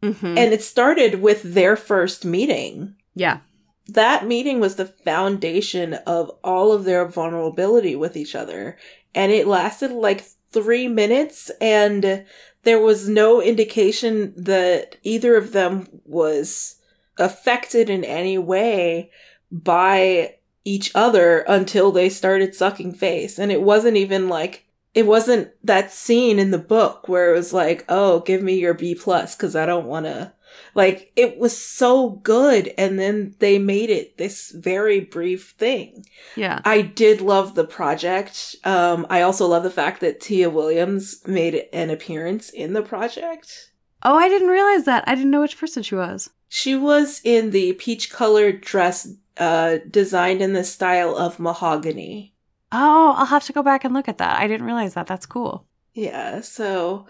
Mm-hmm. 0.03 0.26
And 0.26 0.53
it 0.53 0.62
started 0.62 1.20
with 1.20 1.43
their 1.55 1.76
first 1.76 2.24
meeting. 2.24 2.97
yeah. 3.14 3.41
That 3.89 4.26
meeting 4.26 4.61
was 4.61 4.76
the 4.76 4.87
foundation 4.87 5.95
of 6.07 6.30
all 6.45 6.72
of 6.72 6.85
their 6.85 7.07
vulnerability 7.07 7.97
with 7.97 8.16
each 8.16 8.35
other. 8.37 8.78
And 9.14 9.33
it 9.33 9.49
lasted 9.49 9.91
like 9.91 10.24
three 10.53 10.87
minutes, 10.87 11.51
and 11.61 12.24
there 12.62 12.80
was 12.80 13.08
no 13.08 13.42
indication 13.42 14.32
that 14.36 14.96
either 15.02 15.36
of 15.36 15.52
them 15.52 15.88
was 16.04 16.76
affected 17.18 17.90
in 17.90 18.04
any 18.04 18.38
way 18.38 19.10
by 19.50 20.36
each 20.64 20.90
other 20.94 21.40
until 21.40 21.90
they 21.90 22.08
started 22.08 22.54
sucking 22.54 22.94
face. 22.94 23.38
And 23.38 23.50
it 23.50 23.62
wasn't 23.62 23.96
even 23.96 24.28
like, 24.28 24.66
it 24.94 25.06
wasn't 25.06 25.50
that 25.64 25.92
scene 25.92 26.38
in 26.38 26.50
the 26.50 26.58
book 26.58 27.08
where 27.08 27.32
it 27.32 27.36
was 27.36 27.52
like, 27.52 27.84
oh, 27.88 28.20
give 28.20 28.42
me 28.42 28.54
your 28.58 28.74
B 28.74 28.94
plus 28.94 29.34
because 29.36 29.56
I 29.56 29.66
don't 29.66 29.86
want 29.86 30.06
to. 30.06 30.32
Like, 30.74 31.12
it 31.16 31.38
was 31.38 31.56
so 31.56 32.10
good. 32.10 32.72
And 32.78 32.98
then 32.98 33.34
they 33.38 33.58
made 33.58 33.90
it 33.90 34.18
this 34.18 34.50
very 34.50 35.00
brief 35.00 35.50
thing. 35.58 36.06
Yeah. 36.36 36.60
I 36.64 36.82
did 36.82 37.20
love 37.20 37.54
the 37.54 37.64
project. 37.64 38.56
Um, 38.64 39.06
I 39.10 39.22
also 39.22 39.46
love 39.46 39.62
the 39.62 39.70
fact 39.70 40.00
that 40.00 40.20
Tia 40.20 40.50
Williams 40.50 41.26
made 41.26 41.66
an 41.72 41.90
appearance 41.90 42.50
in 42.50 42.72
the 42.72 42.82
project. 42.82 43.72
Oh, 44.02 44.16
I 44.16 44.28
didn't 44.28 44.48
realize 44.48 44.84
that. 44.84 45.04
I 45.06 45.14
didn't 45.14 45.30
know 45.30 45.42
which 45.42 45.58
person 45.58 45.82
she 45.82 45.94
was. 45.94 46.30
She 46.48 46.74
was 46.76 47.20
in 47.24 47.50
the 47.50 47.74
peach 47.74 48.10
colored 48.10 48.60
dress 48.60 49.08
uh, 49.36 49.78
designed 49.90 50.42
in 50.42 50.52
the 50.52 50.64
style 50.64 51.16
of 51.16 51.38
mahogany. 51.38 52.34
Oh, 52.72 53.14
I'll 53.16 53.26
have 53.26 53.44
to 53.44 53.52
go 53.52 53.62
back 53.62 53.84
and 53.84 53.94
look 53.94 54.08
at 54.08 54.18
that. 54.18 54.40
I 54.40 54.48
didn't 54.48 54.66
realize 54.66 54.94
that. 54.94 55.06
That's 55.06 55.26
cool. 55.26 55.66
Yeah, 55.94 56.40
so. 56.40 57.06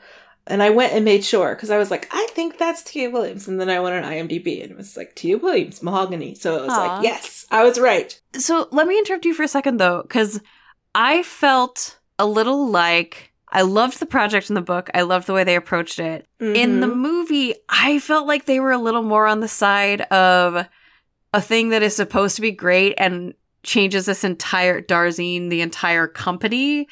And 0.47 0.63
I 0.63 0.71
went 0.71 0.93
and 0.93 1.05
made 1.05 1.25
sure 1.25 1.55
because 1.55 1.71
I 1.71 1.79
was 1.79 1.91
like, 1.91 2.09
I 2.11 2.27
think 2.33 2.59
that's 2.59 2.83
Tia 2.83 3.11
Williams. 3.11 3.47
And 3.47 3.61
then 3.61 3.71
I 3.71 3.79
went 3.81 4.05
on 4.05 4.11
IMDb 4.11 4.61
and 4.63 4.73
it 4.73 4.77
was 4.77 4.97
like, 4.97 5.15
Tia 5.15 5.39
Williams, 5.39 5.83
mahogany. 5.83 6.35
So 6.35 6.57
it 6.57 6.63
was 6.63 6.73
Aw. 6.73 6.77
like, 6.97 7.03
yes, 7.05 7.47
I 7.51 7.63
was 7.65 7.79
right. 7.79 8.21
So 8.35 8.69
let 8.73 8.89
me 8.89 8.99
interrupt 8.99 9.25
you 9.25 9.35
for 9.35 9.45
a 9.45 9.49
second 9.49 9.77
though, 9.79 10.03
because 10.03 10.41
I 10.95 11.23
felt 11.23 11.99
a 12.19 12.27
little 12.27 12.69
like 12.69 13.33
I 13.55 13.63
loved 13.63 14.01
the 14.01 14.07
project 14.07 14.49
in 14.49 14.55
the 14.55 14.63
book. 14.63 14.89
I 14.95 15.03
loved 15.03 15.27
the 15.27 15.35
way 15.35 15.45
they 15.45 15.57
approached 15.57 15.99
it. 15.99 16.27
In 16.41 16.81
the 16.81 16.87
Mhm. 16.87 16.97
movie, 16.97 17.55
I 17.69 17.99
felt 17.99 18.27
like 18.27 18.47
they 18.47 18.61
were 18.61 18.73
a 18.73 18.79
little 18.79 19.03
more 19.03 19.27
on 19.27 19.41
the 19.41 19.49
side 19.49 20.01
of 20.03 20.67
a 21.35 21.41
thing 21.41 21.69
that 21.69 21.83
is 21.83 21.95
supposed 21.95 22.35
to 22.37 22.43
be 22.43 22.51
great 22.51 22.95
and 22.99 23.35
changes 23.63 24.07
this 24.07 24.25
entire 24.25 24.81
Darzine, 24.81 25.51
the 25.51 25.61
entire 25.61 26.09
company. 26.09 26.89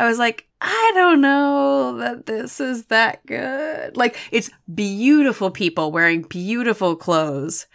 I 0.00 0.08
was 0.08 0.18
like, 0.18 0.46
I 0.62 0.92
don't 0.94 1.20
know 1.20 1.98
that 1.98 2.24
this 2.24 2.58
is 2.58 2.86
that 2.86 3.24
good. 3.26 3.98
Like, 3.98 4.16
it's 4.30 4.50
beautiful 4.74 5.50
people 5.50 5.92
wearing 5.92 6.22
beautiful 6.22 6.96
clothes, 6.96 7.66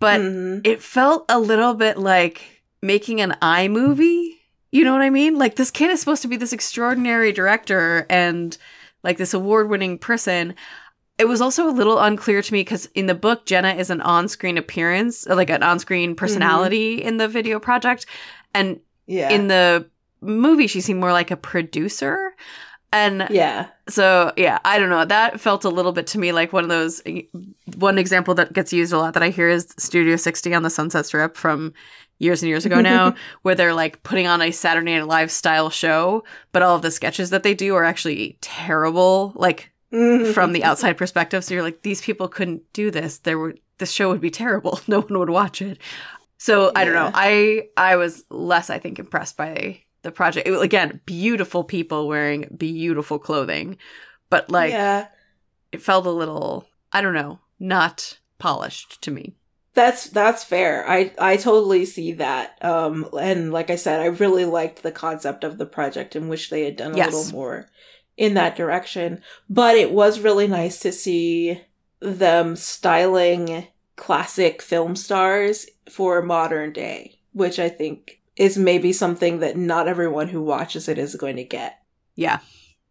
but 0.00 0.20
Mhm. 0.20 0.66
it 0.66 0.82
felt 0.82 1.26
a 1.28 1.38
little 1.38 1.74
bit 1.74 1.98
like 1.98 2.42
making 2.80 3.20
an 3.20 3.36
iMovie. 3.42 4.38
You 4.72 4.84
know 4.84 4.92
what 4.92 5.02
I 5.02 5.10
mean? 5.10 5.36
Like 5.36 5.56
this 5.56 5.70
kid 5.70 5.90
is 5.90 6.00
supposed 6.00 6.22
to 6.22 6.28
be 6.28 6.36
this 6.36 6.54
extraordinary 6.54 7.30
director 7.30 8.06
and 8.08 8.56
like 9.02 9.18
this 9.18 9.34
award-winning 9.34 9.98
person. 9.98 10.54
It 11.18 11.28
was 11.28 11.42
also 11.42 11.68
a 11.68 11.72
little 11.72 11.98
unclear 11.98 12.40
to 12.40 12.52
me 12.52 12.60
because 12.60 12.86
in 12.94 13.06
the 13.06 13.14
book, 13.14 13.44
Jenna 13.44 13.74
is 13.74 13.90
an 13.90 14.00
on-screen 14.00 14.56
appearance, 14.56 15.26
like 15.26 15.50
an 15.50 15.62
on-screen 15.62 16.14
personality 16.14 17.02
in 17.02 17.18
the 17.18 17.28
video 17.28 17.58
project, 17.58 18.06
and 18.54 18.80
yeah. 19.06 19.30
in 19.30 19.48
the 19.48 19.90
movie, 20.20 20.66
she 20.66 20.80
seemed 20.80 21.00
more 21.00 21.12
like 21.12 21.30
a 21.30 21.36
producer. 21.36 22.34
And 22.92 23.26
yeah. 23.30 23.68
so 23.88 24.32
yeah, 24.36 24.58
I 24.64 24.78
don't 24.78 24.88
know. 24.88 25.04
That 25.04 25.40
felt 25.40 25.64
a 25.64 25.68
little 25.68 25.92
bit 25.92 26.06
to 26.08 26.18
me 26.18 26.32
like 26.32 26.52
one 26.52 26.64
of 26.64 26.70
those. 26.70 27.02
One 27.76 27.98
example 27.98 28.34
that 28.34 28.52
gets 28.52 28.72
used 28.72 28.92
a 28.92 28.98
lot 28.98 29.14
that 29.14 29.22
I 29.22 29.30
hear 29.30 29.48
is 29.48 29.74
Studio 29.76 30.16
60 30.16 30.54
on 30.54 30.62
the 30.62 30.70
Sunset 30.70 31.04
Strip 31.04 31.36
from 31.36 31.74
years 32.18 32.42
and 32.42 32.48
years 32.48 32.64
ago 32.64 32.80
now, 32.80 33.14
where 33.42 33.54
they're 33.54 33.74
like 33.74 34.02
putting 34.02 34.26
on 34.26 34.40
a 34.40 34.50
Saturday 34.50 34.94
Night 34.94 35.06
Live 35.06 35.30
style 35.30 35.68
show, 35.68 36.24
but 36.52 36.62
all 36.62 36.76
of 36.76 36.82
the 36.82 36.90
sketches 36.90 37.30
that 37.30 37.42
they 37.42 37.54
do 37.54 37.74
are 37.74 37.84
actually 37.84 38.38
terrible, 38.40 39.32
like 39.34 39.70
mm-hmm. 39.92 40.32
from 40.32 40.52
the 40.52 40.64
outside 40.64 40.96
perspective. 40.96 41.44
So 41.44 41.54
you're 41.54 41.62
like, 41.62 41.82
these 41.82 42.00
people 42.00 42.28
couldn't 42.28 42.62
do 42.72 42.90
this. 42.90 43.18
There 43.18 43.38
were 43.38 43.56
this 43.78 43.92
show 43.92 44.08
would 44.08 44.20
be 44.20 44.30
terrible. 44.30 44.80
No 44.88 45.00
one 45.00 45.18
would 45.18 45.30
watch 45.30 45.60
it. 45.60 45.78
So 46.38 46.70
I 46.74 46.84
don't 46.84 46.94
know. 46.94 47.10
I 47.12 47.68
I 47.76 47.96
was 47.96 48.24
less, 48.30 48.70
I 48.70 48.78
think, 48.78 48.98
impressed 48.98 49.36
by 49.36 49.82
the 50.06 50.12
project. 50.12 50.48
It, 50.48 50.52
again, 50.62 51.00
beautiful 51.04 51.64
people 51.64 52.08
wearing 52.08 52.54
beautiful 52.56 53.18
clothing, 53.18 53.76
but 54.30 54.50
like 54.50 54.70
yeah. 54.70 55.08
it 55.72 55.82
felt 55.82 56.06
a 56.06 56.10
little, 56.10 56.66
I 56.92 57.02
don't 57.02 57.12
know, 57.12 57.40
not 57.58 58.18
polished 58.38 59.02
to 59.02 59.10
me. 59.10 59.34
That's 59.74 60.06
that's 60.08 60.42
fair. 60.42 60.88
I 60.88 61.12
I 61.18 61.36
totally 61.36 61.84
see 61.84 62.12
that. 62.12 62.56
Um 62.64 63.08
and 63.20 63.52
like 63.52 63.68
I 63.68 63.76
said, 63.76 64.00
I 64.00 64.06
really 64.06 64.46
liked 64.46 64.82
the 64.82 64.92
concept 64.92 65.44
of 65.44 65.58
the 65.58 65.66
project 65.66 66.16
and 66.16 66.30
wish 66.30 66.48
they 66.48 66.64
had 66.64 66.76
done 66.76 66.94
a 66.94 66.96
Yes. 66.96 67.12
little 67.12 67.32
more 67.32 67.68
in 68.16 68.34
that 68.34 68.56
direction. 68.56 69.20
But 69.50 69.76
it 69.76 69.90
was 69.90 70.20
really 70.20 70.46
nice 70.46 70.78
to 70.80 70.92
see 70.92 71.60
them 72.00 72.56
styling 72.56 73.66
classic 73.96 74.62
film 74.62 74.96
stars 74.96 75.66
for 75.90 76.22
modern 76.22 76.72
day, 76.72 77.18
which 77.32 77.58
I 77.58 77.68
think 77.68 78.20
is 78.36 78.58
maybe 78.58 78.92
something 78.92 79.40
that 79.40 79.56
not 79.56 79.88
everyone 79.88 80.28
who 80.28 80.42
watches 80.42 80.88
it 80.88 80.98
is 80.98 81.14
going 81.16 81.36
to 81.36 81.44
get. 81.44 81.78
Yeah. 82.14 82.40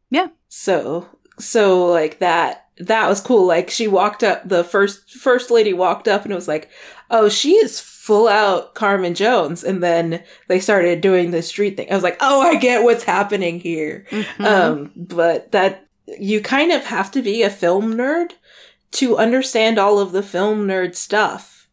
Yeah. 0.10 0.28
So 0.50 1.08
so 1.40 1.86
like 1.88 2.20
that 2.20 2.68
that 2.80 3.08
was 3.08 3.22
cool. 3.22 3.46
Like 3.46 3.70
she 3.70 3.88
walked 3.88 4.24
up 4.24 4.48
the 4.48 4.64
first 4.64 5.10
first 5.12 5.52
lady 5.52 5.74
walked 5.74 6.08
up 6.08 6.24
and 6.24 6.32
it 6.32 6.36
was 6.36 6.48
like, 6.48 6.70
"Oh, 7.10 7.30
she 7.30 7.54
is 7.56 7.80
full 7.80 8.28
out 8.28 8.76
Carmen 8.76 9.14
Jones." 9.16 9.64
And 9.64 9.82
then 9.82 10.24
they 10.48 10.60
started 10.60 11.02
doing 11.02 11.32
the 11.32 11.42
street 11.42 11.78
thing. 11.78 11.90
I 11.92 11.96
was 11.96 12.04
like, 12.04 12.18
"Oh, 12.20 12.42
I 12.42 12.56
get 12.56 12.84
what's 12.84 13.04
happening 13.04 13.60
here." 13.60 14.06
Mhm. 14.10 14.46
Um 14.46 14.92
but 14.96 15.52
that 15.54 15.88
you 16.20 16.42
kind 16.42 16.72
of 16.72 16.86
have 16.86 17.12
to 17.12 17.22
be 17.22 17.42
a 17.44 17.50
film 17.50 17.94
nerd 17.96 18.32
to 18.92 19.18
understand 19.18 19.78
all 19.80 20.00
of 20.00 20.12
the 20.12 20.24
film 20.24 20.68
nerd 20.68 20.96
stuff 20.96 21.68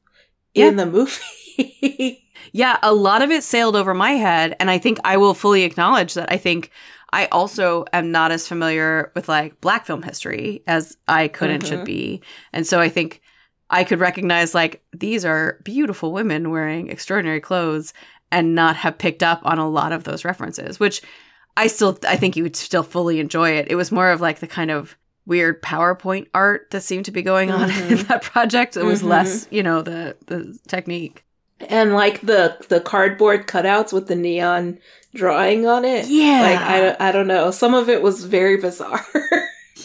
in 0.55 0.77
the 0.77 0.87
movie. 0.87 2.19
Yeah, 2.53 2.79
a 2.83 2.93
lot 2.95 3.23
of 3.23 3.31
it 3.31 3.43
sailed 3.45 3.77
over 3.77 3.95
my 3.95 4.13
head, 4.13 4.55
and 4.61 4.71
I 4.71 4.79
think 4.79 4.99
I 5.05 5.17
will 5.17 5.35
fully 5.35 5.63
acknowledge 5.65 6.15
that. 6.15 6.31
I 6.31 6.37
think 6.37 6.71
I 7.13 7.27
also 7.27 7.85
am 7.93 8.11
not 8.11 8.31
as 8.33 8.47
familiar 8.49 9.11
with 9.15 9.29
like 9.29 9.61
black 9.61 9.87
film 9.87 10.03
history 10.03 10.63
as 10.67 10.97
I 11.09 11.29
could 11.29 11.51
and 11.51 11.67
should 11.67 11.81
Mhm. 11.81 11.85
be, 11.87 12.23
and 12.53 12.67
so 12.67 12.79
I 12.81 12.89
think 12.89 13.21
I 13.71 13.85
could 13.85 14.01
recognize 14.01 14.55
like 14.55 14.83
these 14.93 15.25
are 15.25 15.59
beautiful 15.65 16.13
women 16.13 16.51
wearing 16.51 16.89
extraordinary 16.91 17.41
clothes, 17.41 17.93
and 18.31 18.55
not 18.55 18.77
have 18.77 18.97
picked 18.99 19.23
up 19.23 19.41
on 19.45 19.59
a 19.59 19.69
lot 19.69 19.93
of 19.93 20.05
those 20.05 20.25
references. 20.25 20.79
Which 20.81 21.01
I 21.57 21.67
still, 21.67 21.99
I 22.09 22.17
think 22.17 22.35
you 22.37 22.43
would 22.45 22.57
still 22.57 22.83
fully 22.83 23.21
enjoy 23.21 23.51
it. 23.51 23.69
It 23.71 23.75
was 23.77 23.93
more 23.93 24.11
of 24.11 24.21
like 24.23 24.41
the 24.41 24.47
kind 24.47 24.71
of 24.71 24.97
weird 25.27 25.63
PowerPoint 25.63 26.27
art 26.35 26.69
that 26.71 26.83
seemed 26.83 27.05
to 27.05 27.11
be 27.13 27.23
going 27.23 27.51
on 27.51 27.65
in 27.71 27.77
Mhm. 27.99 28.07
that 28.09 28.23
project. 28.23 28.77
It 28.77 28.85
was 28.85 29.03
Mhm. 29.03 29.09
less, 29.09 29.47
you 29.51 29.63
know, 29.63 29.83
the 29.83 30.17
the 30.27 30.59
technique. 30.67 31.25
And 31.69 31.95
like 31.95 32.21
the 32.23 32.57
the 32.69 32.81
cardboard 32.81 33.47
cutouts 33.47 33.93
with 33.93 34.09
the 34.09 34.17
neon 34.17 34.79
drawing 35.15 35.67
on 35.67 35.85
it. 35.85 36.07
Yeah. 36.09 36.41
Like 36.43 36.59
I, 36.61 36.81
don't- 36.81 37.01
I 37.01 37.13
don't 37.13 37.27
know. 37.27 37.51
Some 37.51 37.75
of 37.75 37.89
it 37.89 38.03
was 38.03 38.25
very 38.25 38.57
bizarre. 38.57 39.05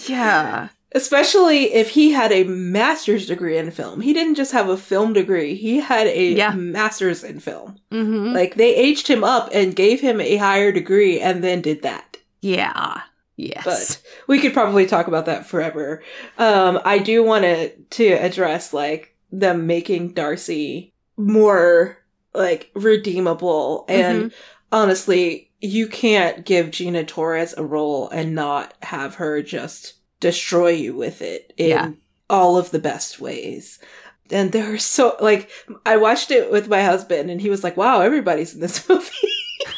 Yeah. 0.07 0.69
Especially 0.93 1.73
if 1.73 1.89
he 1.89 2.11
had 2.11 2.31
a 2.31 2.45
master's 2.45 3.27
degree 3.27 3.57
in 3.57 3.71
film. 3.71 3.99
He 4.01 4.13
didn't 4.13 4.35
just 4.35 4.53
have 4.53 4.69
a 4.69 4.77
film 4.77 5.11
degree. 5.13 5.53
He 5.55 5.79
had 5.81 6.07
a 6.07 6.31
Yeah. 6.31 6.51
master's 6.53 7.23
in 7.25 7.39
film. 7.41 7.77
Mm-hmm. 7.91 8.33
Like 8.33 8.55
they 8.55 8.73
aged 8.73 9.07
him 9.07 9.23
up 9.23 9.49
and 9.53 9.75
gave 9.75 9.99
him 9.99 10.21
a 10.21 10.37
higher 10.37 10.71
degree 10.71 11.19
and 11.19 11.43
then 11.43 11.61
did 11.61 11.81
that. 11.83 12.17
yeah. 12.41 13.01
Yes. 13.39 13.65
But 13.65 14.01
we 14.27 14.39
could 14.39 14.51
probably 14.53 14.87
talk 14.87 15.05
about 15.07 15.27
that 15.27 15.45
forever. 15.45 16.01
Um 16.39 16.79
I 16.83 16.97
do 16.97 17.21
want 17.23 17.43
to 17.43 17.69
to 17.69 18.07
address 18.13 18.73
like 18.73 19.13
them 19.31 19.67
making 19.67 20.13
Darcy 20.13 20.93
more 21.17 21.97
like 22.33 22.71
redeemable 22.75 23.85
and 23.89 24.17
Mm-hmm. 24.25 24.35
honestly, 24.71 25.51
you 25.59 25.87
can't 25.87 26.45
give 26.45 26.71
Gina 26.71 27.03
Torres 27.03 27.53
a 27.57 27.65
role 27.65 28.09
and 28.09 28.35
not 28.35 28.73
have 28.83 29.15
her 29.15 29.41
just 29.41 29.93
destroy 30.19 30.69
you 30.69 30.95
with 30.95 31.21
it 31.21 31.53
in 31.57 31.69
Yeah. 31.69 31.91
all 32.29 32.57
of 32.57 32.69
the 32.71 32.79
best 32.79 33.19
ways. 33.19 33.79
And 34.29 34.51
there 34.51 34.73
are 34.73 34.77
so 34.77 35.15
like 35.19 35.49
I 35.85 35.97
watched 35.97 36.31
it 36.31 36.51
with 36.51 36.67
my 36.67 36.83
husband 36.83 37.31
and 37.31 37.39
he 37.41 37.49
was 37.49 37.63
like, 37.63 37.77
"Wow, 37.77 38.01
everybody's 38.01 38.53
in 38.53 38.59
this 38.59 38.87
movie." 38.89 39.09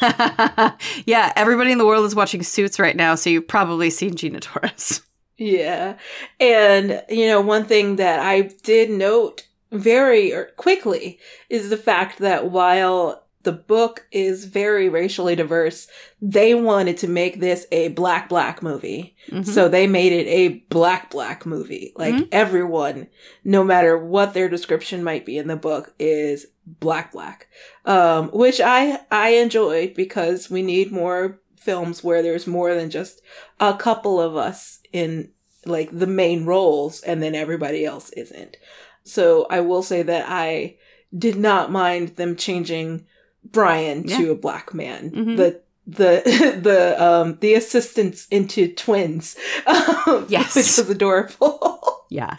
yeah, 1.06 1.32
everybody 1.36 1.72
in 1.72 1.78
the 1.78 1.86
world 1.86 2.04
is 2.04 2.14
watching 2.14 2.42
Suits 2.42 2.78
right 2.78 2.96
now, 2.96 3.14
so 3.14 3.30
you've 3.30 3.46
probably 3.48 3.90
seen 3.90 4.14
Gina 4.16 4.40
Torres. 4.40 5.02
yeah. 5.38 5.96
And 6.38 7.02
you 7.08 7.26
know, 7.26 7.40
one 7.40 7.64
thing 7.64 7.96
that 7.96 8.20
I 8.20 8.42
did 8.62 8.90
note 8.90 9.46
very 9.72 10.32
er, 10.32 10.50
quickly 10.56 11.18
is 11.48 11.70
the 11.70 11.76
fact 11.76 12.18
that 12.18 12.50
while 12.50 13.24
the 13.42 13.52
book 13.52 14.06
is 14.12 14.44
very 14.44 14.90
racially 14.90 15.34
diverse, 15.34 15.88
they 16.20 16.54
wanted 16.54 16.98
to 16.98 17.08
make 17.08 17.40
this 17.40 17.66
a 17.72 17.88
black 17.88 18.28
black 18.28 18.62
movie. 18.62 19.16
Mhm. 19.30 19.46
So 19.46 19.66
they 19.66 19.86
made 19.86 20.12
it 20.12 20.26
a 20.28 20.48
black 20.68 21.10
black 21.10 21.46
movie. 21.46 21.92
Like 21.96 22.14
Mhm. 22.14 22.28
everyone, 22.32 23.06
no 23.42 23.64
matter 23.64 23.96
what 23.96 24.34
their 24.34 24.48
description 24.50 25.02
might 25.02 25.24
be 25.24 25.38
in 25.38 25.48
the 25.48 25.56
book, 25.56 25.94
is 25.98 26.48
black 26.66 27.12
black. 27.12 27.48
Um, 27.86 28.28
which 28.32 28.60
I 28.60 29.00
I 29.10 29.30
enjoyed 29.30 29.94
because 29.94 30.50
we 30.50 30.60
need 30.60 30.92
more 30.92 31.40
films 31.58 32.04
where 32.04 32.22
there's 32.22 32.46
more 32.46 32.74
than 32.74 32.90
just 32.90 33.22
a 33.58 33.74
couple 33.74 34.20
of 34.20 34.36
us 34.36 34.80
in 34.92 35.30
like 35.66 35.88
the 35.98 36.06
main 36.06 36.44
roles 36.44 37.00
and 37.02 37.22
then 37.22 37.34
everybody 37.34 37.84
else 37.84 38.10
isn't. 38.10 38.56
So 39.04 39.46
I 39.50 39.60
will 39.60 39.82
say 39.82 40.02
that 40.02 40.26
I 40.28 40.76
did 41.16 41.36
not 41.36 41.72
mind 41.72 42.10
them 42.16 42.36
changing 42.36 43.06
Brian 43.44 44.04
to 44.06 44.30
a 44.30 44.34
black 44.36 44.74
man. 44.74 45.10
Mhm. 45.10 45.36
The 45.36 45.60
the 45.86 46.58
the 46.62 47.02
um 47.02 47.38
the 47.40 47.54
assistants 47.54 48.26
into 48.30 48.72
twins. 48.74 49.36
Yes. 50.28 50.54
which 50.56 50.66
was 50.78 50.90
adorable. 50.90 51.86
Yeah. 52.10 52.36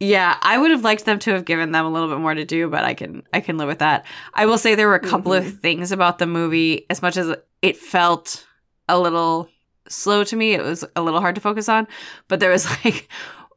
Yeah, 0.00 0.36
I 0.40 0.56
would 0.58 0.70
have 0.70 0.82
liked 0.82 1.04
them 1.04 1.18
to 1.20 1.32
have 1.32 1.44
given 1.44 1.72
them 1.72 1.84
a 1.84 1.90
little 1.90 2.08
bit 2.08 2.18
more 2.18 2.34
to 2.34 2.44
do, 2.46 2.68
but 2.68 2.84
I 2.84 2.94
can 2.94 3.22
I 3.34 3.40
can 3.40 3.58
live 3.58 3.68
with 3.68 3.78
that. 3.80 4.06
I 4.32 4.46
will 4.46 4.56
say 4.58 4.74
there 4.74 4.88
were 4.88 4.94
a 4.94 5.00
couple 5.00 5.32
of 5.34 5.60
things 5.60 5.92
about 5.92 6.18
the 6.18 6.26
movie 6.26 6.86
as 6.90 7.02
much 7.02 7.16
as 7.18 7.34
it 7.62 7.76
felt 7.76 8.46
a 8.88 8.98
little 8.98 9.48
slow 9.88 10.24
to 10.24 10.36
me, 10.36 10.54
it 10.54 10.62
was 10.62 10.84
a 10.96 11.02
little 11.02 11.20
hard 11.20 11.34
to 11.34 11.40
focus 11.42 11.68
on, 11.68 11.86
but 12.28 12.40
there 12.40 12.50
was 12.50 12.64
like 12.84 13.08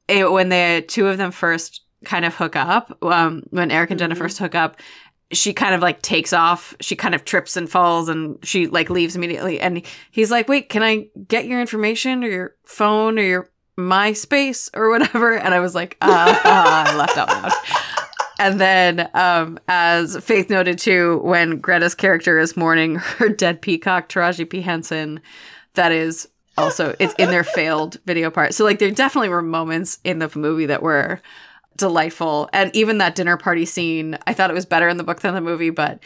it, 0.10 0.30
when 0.32 0.50
the 0.50 0.84
two 0.88 1.08
of 1.08 1.18
them 1.18 1.32
first 1.32 1.82
kind 2.06 2.26
of 2.26 2.36
hook 2.36 2.56
up, 2.56 2.98
um 3.04 3.44
when 3.50 3.72
Eric 3.72 3.92
and 3.92 4.00
Jenna 4.00 4.16
Mhm. 4.16 4.20
first 4.20 4.38
hook 4.38 4.56
up, 4.56 4.78
she 5.32 5.52
kind 5.54 5.76
of 5.76 5.82
like 5.82 6.02
takes 6.02 6.32
off, 6.34 6.74
she 6.80 6.96
kind 6.96 7.14
of 7.16 7.26
trips 7.26 7.58
and 7.58 7.70
falls 7.70 8.08
and 8.10 8.38
she 8.44 8.68
like 8.68 8.90
leaves 8.90 9.16
immediately 9.16 9.60
and 9.60 9.82
he's 10.12 10.32
like, 10.32 10.48
"Wait, 10.48 10.70
can 10.70 10.84
I 10.84 11.08
get 11.28 11.46
your 11.46 11.60
information 11.60 12.24
or 12.24 12.28
your 12.30 12.56
phone 12.66 13.20
or 13.20 13.24
your 13.24 13.50
MySpace 13.78 14.70
or 14.76 14.90
whatever. 14.90 15.38
And 15.38 15.54
I 15.54 15.60
was 15.60 15.76
like, 15.76 15.98
uh, 16.02 16.06
uh, 16.08 16.42
I 16.44 16.96
laughed 16.96 17.18
out 17.18 17.28
loud. 17.30 17.52
And 18.40 18.60
then, 18.60 19.10
um, 19.14 19.60
as 19.68 20.18
Faith 20.24 20.50
noted 20.50 20.78
too, 20.80 21.20
when 21.24 21.60
Greta's 21.60 21.96
character 21.96 22.38
is 22.40 22.58
mourning 22.58 22.96
her 22.96 23.30
dead 23.30 23.62
peacock, 23.62 24.10
Taraji 24.10 24.50
P. 24.50 24.62
Henson, 24.62 25.20
that 25.76 25.92
is 25.92 26.28
also 26.58 26.96
it's 27.00 27.14
in 27.20 27.30
their 27.30 27.44
failed 27.44 27.98
video 28.06 28.32
part. 28.32 28.54
So 28.56 28.64
like 28.64 28.80
there 28.80 28.90
definitely 28.92 29.30
were 29.30 29.44
moments 29.44 30.00
in 30.04 30.18
the 30.20 30.32
movie 30.36 30.66
that 30.66 30.82
were 30.82 31.22
delightful. 31.78 32.50
And 32.54 32.76
even 32.76 32.98
that 32.98 33.16
dinner 33.16 33.38
party 33.38 33.66
scene, 33.66 34.18
I 34.28 34.34
thought 34.34 34.50
it 34.50 34.54
was 34.54 34.66
better 34.66 34.90
in 34.90 34.98
the 34.98 35.04
book 35.04 35.22
than 35.22 35.34
the 35.36 35.42
movie, 35.42 35.70
but 35.70 36.00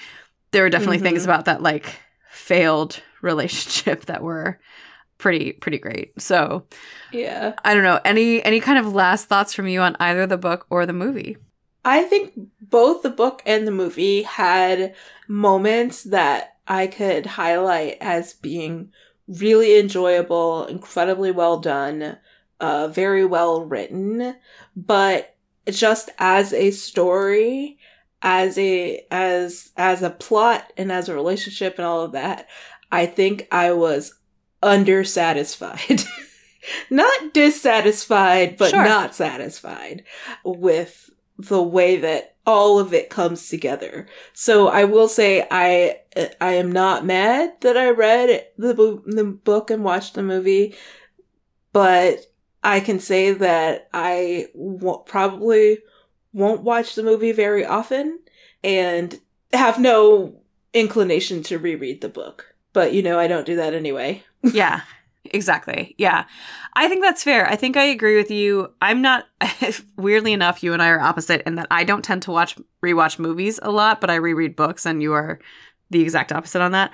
there 0.52 0.64
were 0.64 0.70
definitely 0.70 1.00
things 1.00 1.22
Mhm. 1.22 1.26
about 1.26 1.46
that 1.46 1.62
like 1.64 2.00
failed 2.30 3.02
relationship 3.22 4.06
that 4.06 4.22
were 4.22 4.60
pretty 5.18 5.54
pretty 5.54 5.78
great. 5.78 6.20
So 6.22 6.66
Yeah. 7.12 7.54
I 7.64 7.74
don't 7.74 7.84
know. 7.84 8.00
Any 8.06 8.44
any 8.44 8.60
kind 8.60 8.78
of 8.80 8.94
last 8.94 9.28
thoughts 9.28 9.54
from 9.54 9.68
you 9.68 9.80
on 9.82 9.96
either 10.00 10.28
the 10.28 10.38
book 10.38 10.66
or 10.70 10.86
the 10.86 10.94
movie? 10.94 11.38
I 11.84 12.04
think 12.04 12.34
both 12.62 13.02
the 13.02 13.10
book 13.10 13.42
and 13.46 13.68
the 13.68 13.72
movie 13.72 14.22
had 14.24 14.94
moments 15.28 16.04
that 16.04 16.58
I 16.68 16.88
could 16.88 17.26
highlight 17.26 17.98
as 18.02 18.34
being 18.34 18.92
really 19.28 19.80
enjoyable, 19.80 20.66
incredibly 20.66 21.32
well 21.32 21.60
done, 21.60 22.18
uh, 22.60 22.88
very 22.88 23.26
well 23.26 23.64
written, 23.64 24.36
but 24.76 25.36
just 25.70 26.10
as 26.18 26.54
a 26.54 26.72
story, 26.72 27.78
as 28.22 28.58
a 28.58 29.06
as 29.12 29.72
as 29.78 30.02
a 30.04 30.10
plot 30.10 30.72
and 30.78 30.92
as 30.92 31.10
a 31.10 31.16
relationship 31.16 31.76
and 31.78 31.86
all 31.86 32.02
of 32.02 32.12
that, 32.14 32.48
I 32.92 33.06
think 33.06 33.48
I 33.52 33.72
was 33.74 34.16
undersatisfied. 34.62 36.06
not 36.90 37.34
dissatisfied, 37.34 38.58
but 38.58 38.70
Sure. 38.72 38.84
not 38.84 39.16
satisfied 39.16 40.04
with 40.46 41.10
the 41.38 41.62
way 41.62 41.98
that 41.98 42.36
all 42.46 42.80
of 42.80 42.94
it 42.94 43.10
comes 43.10 43.50
together. 43.50 44.08
So 44.34 44.68
I 44.68 44.84
will 44.86 45.08
say 45.08 45.48
I 45.50 46.00
I 46.40 46.54
am 46.54 46.72
not 46.72 47.06
mad 47.06 47.54
that 47.62 47.78
I 47.78 47.90
read 47.90 48.46
the 48.58 49.02
the 49.06 49.24
book 49.26 49.70
and 49.72 49.84
watched 49.84 50.16
the 50.16 50.24
movie, 50.24 50.76
but 51.74 52.26
I 52.64 52.80
can 52.80 53.00
say 53.00 53.32
that 53.32 53.90
I 53.94 54.48
w- 54.54 55.04
probably 55.06 55.80
won't 56.34 56.62
watch 56.62 56.96
the 56.96 57.04
movie 57.04 57.32
very 57.32 57.66
often 57.66 58.20
and 58.64 59.20
have 59.54 59.80
no 59.80 60.42
inclination 60.74 61.44
to 61.44 61.58
reread 61.58 62.02
the 62.02 62.10
book. 62.10 62.56
But 62.74 62.94
you 62.94 63.02
know, 63.04 63.20
I 63.20 63.28
don't 63.28 63.46
do 63.46 63.56
that 63.58 63.74
anyway. 63.74 64.24
yeah. 64.44 64.82
Exactly. 65.26 65.94
Yeah. 65.98 66.26
I 66.74 66.88
think 66.88 67.04
that's 67.04 67.24
fair. 67.24 67.48
I 67.48 67.56
think 67.56 67.78
I 67.78 67.84
agree 67.84 68.18
with 68.18 68.32
you. 68.32 68.74
I'm 68.82 69.02
not 69.02 69.28
weirdly 69.98 70.34
enough, 70.34 70.64
you 70.64 70.74
and 70.74 70.82
I 70.82 70.90
are 70.90 71.00
opposite 71.00 71.44
in 71.46 71.56
that 71.56 71.68
I 71.70 71.84
don't 71.84 72.04
tend 72.04 72.24
to 72.24 72.32
watch 72.32 72.58
rewatch 72.84 73.20
movies 73.20 73.60
a 73.62 73.72
lot, 73.72 74.02
but 74.02 74.10
I 74.10 74.16
reread 74.16 74.56
books 74.56 74.86
and 74.86 75.02
you 75.02 75.14
are 75.14 75.40
the 75.92 76.02
exact 76.02 76.32
opposite 76.32 76.62
on 76.62 76.72
that. 76.72 76.92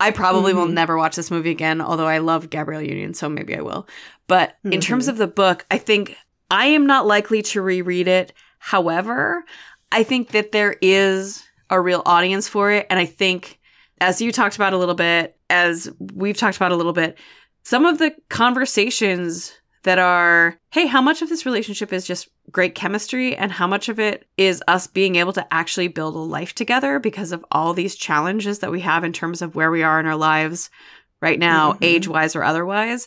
I 0.00 0.10
probably 0.10 0.52
will 0.54 0.66
Mhm. 0.66 0.72
never 0.74 0.96
watch 0.96 1.16
this 1.16 1.30
movie 1.30 1.50
again, 1.50 1.80
although 1.80 2.06
I 2.06 2.18
love 2.18 2.50
Gabrielle 2.50 2.82
Union, 2.82 3.14
so 3.14 3.28
maybe 3.28 3.56
I 3.56 3.60
will. 3.60 3.86
But 4.28 4.56
in 4.64 4.80
terms 4.80 5.06
Mhm. 5.06 5.10
of 5.10 5.16
the 5.18 5.26
book, 5.26 5.64
I 5.70 5.78
think 5.78 6.16
I 6.50 6.66
am 6.66 6.86
not 6.86 7.06
likely 7.06 7.42
to 7.42 7.62
reread 7.62 8.08
it. 8.08 8.32
However, 8.58 9.44
I 9.92 10.02
think 10.02 10.30
that 10.30 10.52
there 10.52 10.76
is 10.80 11.44
a 11.70 11.80
real 11.80 12.02
audience 12.06 12.48
for 12.48 12.70
it. 12.70 12.86
And 12.90 12.98
I 12.98 13.06
think, 13.06 13.58
as 14.00 14.20
you 14.20 14.32
talked 14.32 14.56
about 14.56 14.72
a 14.72 14.78
little 14.78 14.94
bit, 14.94 15.36
as 15.50 15.88
we've 16.14 16.36
talked 16.36 16.56
about 16.56 16.72
a 16.72 16.76
little 16.76 16.92
bit, 16.92 17.18
some 17.62 17.84
of 17.84 17.98
the 17.98 18.14
conversations 18.28 19.52
that 19.84 19.98
are, 20.00 20.58
hey, 20.72 20.86
how 20.86 21.00
much 21.00 21.22
of 21.22 21.28
this 21.28 21.46
relationship 21.46 21.92
is 21.92 22.04
just 22.04 22.28
great 22.50 22.74
chemistry 22.74 23.36
and 23.36 23.52
how 23.52 23.68
much 23.68 23.88
of 23.88 24.00
it 24.00 24.26
is 24.36 24.62
us 24.66 24.88
being 24.88 25.14
able 25.16 25.32
to 25.32 25.46
actually 25.54 25.86
build 25.86 26.16
a 26.16 26.18
life 26.18 26.54
together 26.54 26.98
because 26.98 27.30
of 27.30 27.44
all 27.52 27.72
these 27.72 27.94
challenges 27.94 28.58
that 28.58 28.72
we 28.72 28.80
have 28.80 29.04
in 29.04 29.12
terms 29.12 29.42
of 29.42 29.54
where 29.54 29.70
we 29.70 29.84
are 29.84 30.00
in 30.00 30.06
our 30.06 30.16
lives 30.16 30.70
right 31.22 31.38
now, 31.38 31.72
Mhm. 31.74 31.78
age 31.82 32.08
wise 32.08 32.34
or 32.34 32.42
otherwise. 32.42 33.06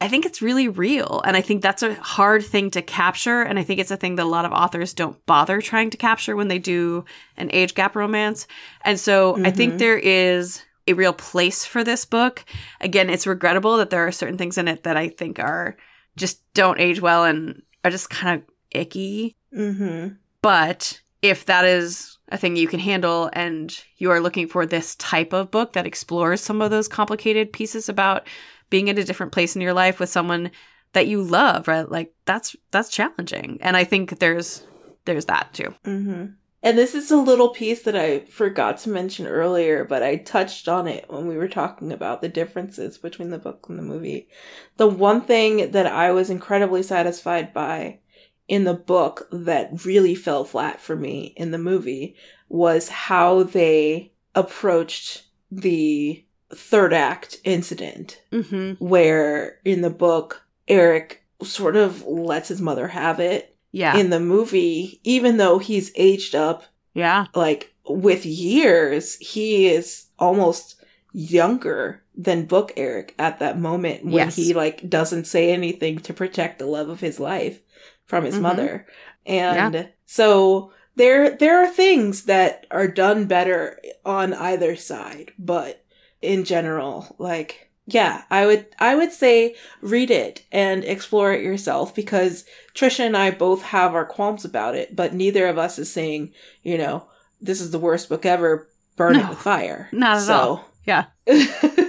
I 0.00 0.06
think 0.08 0.24
it's 0.24 0.40
really 0.40 0.68
real. 0.68 1.20
And 1.24 1.36
I 1.36 1.40
think 1.40 1.60
that's 1.60 1.82
a 1.82 1.94
hard 1.94 2.44
thing 2.44 2.70
to 2.70 2.82
capture. 2.82 3.42
And 3.42 3.58
I 3.58 3.64
think 3.64 3.80
it's 3.80 3.90
a 3.90 3.96
thing 3.96 4.14
that 4.16 4.24
a 4.24 4.28
lot 4.28 4.44
of 4.44 4.52
authors 4.52 4.94
don't 4.94 5.24
bother 5.26 5.60
trying 5.60 5.90
to 5.90 5.96
capture 5.96 6.36
when 6.36 6.48
they 6.48 6.60
do 6.60 7.04
an 7.36 7.50
age 7.52 7.74
gap 7.74 7.96
romance. 7.96 8.46
And 8.84 8.98
so 9.00 9.36
I 9.44 9.50
think 9.50 9.74
Mhm. 9.74 9.78
there 9.78 9.98
is 9.98 10.62
a 10.86 10.92
real 10.92 11.12
place 11.12 11.64
for 11.64 11.82
this 11.82 12.04
book. 12.04 12.44
Again, 12.80 13.10
it's 13.10 13.26
regrettable 13.26 13.76
that 13.78 13.90
there 13.90 14.06
are 14.06 14.12
certain 14.12 14.38
things 14.38 14.56
in 14.56 14.68
it 14.68 14.84
that 14.84 14.96
I 14.96 15.08
think 15.08 15.40
are 15.40 15.76
just 16.16 16.40
don't 16.54 16.80
age 16.80 17.00
well 17.00 17.24
and 17.24 17.62
are 17.84 17.90
just 17.90 18.08
kind 18.08 18.40
of 18.40 18.48
icky. 18.70 19.34
Mm-hmm. 19.54 20.14
But 20.42 21.00
if 21.22 21.46
that 21.46 21.64
is 21.64 22.18
a 22.30 22.38
thing 22.38 22.54
you 22.56 22.68
can 22.68 22.80
handle 22.80 23.30
and 23.32 23.76
you 23.96 24.10
are 24.10 24.20
looking 24.20 24.46
for 24.46 24.64
this 24.64 24.94
type 24.96 25.32
of 25.32 25.50
book 25.50 25.72
that 25.72 25.86
explores 25.86 26.40
some 26.40 26.62
of 26.62 26.70
those 26.70 26.86
complicated 26.86 27.52
pieces 27.52 27.88
about 27.88 28.26
being 28.70 28.88
in 28.88 28.98
a 28.98 29.04
different 29.04 29.32
place 29.32 29.56
in 29.56 29.62
your 29.62 29.72
life 29.72 29.98
with 29.98 30.08
someone 30.08 30.50
that 30.92 31.06
you 31.06 31.22
love, 31.22 31.68
right? 31.68 31.88
Like 31.88 32.14
that's 32.24 32.56
that's 32.70 32.88
challenging. 32.88 33.58
And 33.60 33.76
I 33.76 33.84
think 33.84 34.18
there's 34.18 34.66
there's 35.04 35.26
that 35.26 35.52
too. 35.52 35.74
Mm-hmm. 35.84 36.26
And 36.60 36.76
this 36.76 36.94
is 36.94 37.10
a 37.12 37.16
little 37.16 37.50
piece 37.50 37.82
that 37.82 37.96
I 37.96 38.20
forgot 38.26 38.78
to 38.78 38.90
mention 38.90 39.28
earlier, 39.28 39.84
but 39.84 40.02
I 40.02 40.16
touched 40.16 40.68
on 40.68 40.88
it 40.88 41.04
when 41.08 41.28
we 41.28 41.36
were 41.36 41.48
talking 41.48 41.92
about 41.92 42.20
the 42.20 42.28
differences 42.28 42.98
between 42.98 43.30
the 43.30 43.38
book 43.38 43.66
and 43.68 43.78
the 43.78 43.82
movie. 43.82 44.28
The 44.76 44.88
one 44.88 45.20
thing 45.20 45.70
that 45.70 45.86
I 45.86 46.10
was 46.10 46.30
incredibly 46.30 46.82
satisfied 46.82 47.52
by 47.54 48.00
in 48.48 48.64
the 48.64 48.74
book 48.74 49.28
that 49.30 49.84
really 49.84 50.16
fell 50.16 50.44
flat 50.44 50.80
for 50.80 50.96
me 50.96 51.32
in 51.36 51.52
the 51.52 51.58
movie 51.58 52.16
was 52.48 52.88
how 52.88 53.44
they 53.44 54.12
approached 54.34 55.24
the 55.50 56.24
third 56.54 56.92
act 56.92 57.38
incident 57.44 58.20
Mm-hmm. 58.32 58.72
where 58.84 59.58
in 59.64 59.82
the 59.82 59.90
book 59.90 60.42
Eric 60.66 61.22
sort 61.42 61.76
of 61.76 62.04
lets 62.06 62.48
his 62.48 62.60
mother 62.60 62.88
have 62.88 63.20
it 63.20 63.54
Yeah. 63.72 63.96
in 63.96 64.10
the 64.10 64.20
movie, 64.20 65.00
even 65.04 65.36
though 65.36 65.58
he's 65.58 65.92
aged 65.96 66.34
up 66.34 66.64
yeah. 66.94 67.26
like 67.34 67.72
with 67.88 68.26
years, 68.26 69.16
he 69.16 69.68
is 69.68 70.06
almost 70.18 70.82
younger 71.12 72.02
than 72.16 72.44
book 72.46 72.72
Eric 72.76 73.14
at 73.18 73.38
that 73.38 73.58
moment 73.58 74.04
when 74.04 74.14
Yes. 74.14 74.36
he 74.36 74.52
like 74.54 74.88
doesn't 74.88 75.26
say 75.26 75.50
anything 75.52 75.98
to 76.00 76.12
protect 76.12 76.58
the 76.58 76.66
love 76.66 76.88
of 76.88 77.00
his 77.00 77.18
life 77.20 77.60
from 78.06 78.24
his 78.24 78.36
Mhm. 78.36 78.40
mother. 78.42 78.86
And 79.26 79.88
so 80.06 80.72
there 80.96 81.30
there 81.30 81.58
are 81.62 81.68
things 81.70 82.24
that 82.24 82.66
are 82.70 82.88
done 82.88 83.26
better 83.26 83.80
on 84.04 84.32
either 84.34 84.74
side, 84.76 85.32
but 85.38 85.84
in 86.22 86.44
general, 86.44 87.14
like 87.18 87.70
yeah, 87.86 88.24
I 88.30 88.44
would 88.44 88.66
I 88.78 88.94
would 88.94 89.12
say 89.12 89.56
read 89.80 90.10
it 90.10 90.44
and 90.52 90.84
explore 90.84 91.32
it 91.32 91.42
yourself 91.42 91.94
because 91.94 92.44
Trisha 92.74 93.00
and 93.00 93.16
I 93.16 93.30
both 93.30 93.62
have 93.62 93.94
our 93.94 94.04
qualms 94.04 94.44
about 94.44 94.74
it, 94.74 94.94
but 94.94 95.14
neither 95.14 95.46
of 95.46 95.56
us 95.56 95.78
is 95.78 95.90
saying, 95.90 96.32
you 96.62 96.76
know, 96.76 97.08
this 97.40 97.60
is 97.62 97.70
the 97.70 97.78
worst 97.78 98.10
book 98.10 98.26
ever, 98.26 98.68
burn 98.96 99.16
it 99.16 99.28
with 99.28 99.38
fire. 99.38 99.88
not 99.92 100.18
at 100.18 100.22
so, 100.24 100.34
all. 100.34 100.70
Yeah. 100.84 101.04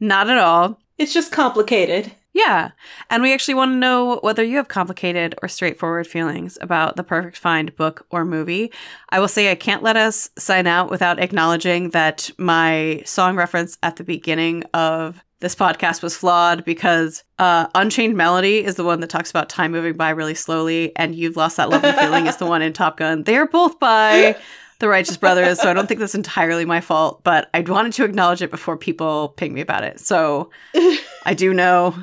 Not 0.00 0.28
at 0.28 0.38
all. 0.38 0.78
it's 0.98 1.14
just 1.14 1.32
complicated. 1.32 2.12
Yeah. 2.34 2.72
And 3.10 3.22
we 3.22 3.32
actually 3.32 3.54
want 3.54 3.70
to 3.70 3.76
know 3.76 4.18
whether 4.22 4.42
you 4.42 4.56
have 4.56 4.66
complicated 4.66 5.36
or 5.40 5.48
straightforward 5.48 6.06
feelings 6.06 6.58
about 6.60 6.96
the 6.96 7.04
perfect 7.04 7.38
find 7.38 7.74
book 7.76 8.04
or 8.10 8.24
movie. 8.24 8.72
I 9.10 9.20
will 9.20 9.28
say 9.28 9.50
I 9.50 9.54
can't 9.54 9.84
let 9.84 9.96
us 9.96 10.28
sign 10.36 10.66
out 10.66 10.90
without 10.90 11.20
acknowledging 11.20 11.90
that 11.90 12.30
my 12.36 13.02
song 13.06 13.36
reference 13.36 13.78
at 13.84 13.96
the 13.96 14.04
beginning 14.04 14.64
of 14.74 15.22
this 15.38 15.54
podcast 15.54 16.02
was 16.02 16.16
flawed 16.16 16.64
because 16.64 17.22
uh, 17.38 17.68
Unchained 17.74 18.16
Melody 18.16 18.64
is 18.64 18.74
the 18.74 18.84
one 18.84 19.00
that 19.00 19.10
talks 19.10 19.30
about 19.30 19.48
time 19.48 19.70
moving 19.70 19.94
by 19.94 20.10
really 20.10 20.34
slowly, 20.34 20.90
and 20.96 21.14
You've 21.14 21.36
Lost 21.36 21.58
That 21.58 21.68
Lovely 21.68 21.92
Feeling 21.92 22.26
is 22.26 22.38
the 22.38 22.46
one 22.46 22.62
in 22.62 22.72
Top 22.72 22.96
Gun. 22.96 23.24
They 23.24 23.36
are 23.36 23.46
both 23.46 23.78
by 23.78 24.36
the 24.78 24.88
Righteous 24.88 25.18
Brothers, 25.18 25.60
so 25.60 25.70
I 25.70 25.74
don't 25.74 25.86
think 25.86 26.00
that's 26.00 26.14
entirely 26.14 26.64
my 26.64 26.80
fault, 26.80 27.22
but 27.24 27.50
I 27.52 27.60
wanted 27.60 27.92
to 27.94 28.04
acknowledge 28.04 28.42
it 28.42 28.50
before 28.50 28.76
people 28.76 29.34
ping 29.36 29.52
me 29.52 29.60
about 29.60 29.84
it. 29.84 30.00
So 30.00 30.50
I 31.26 31.34
do 31.34 31.52
know. 31.52 31.94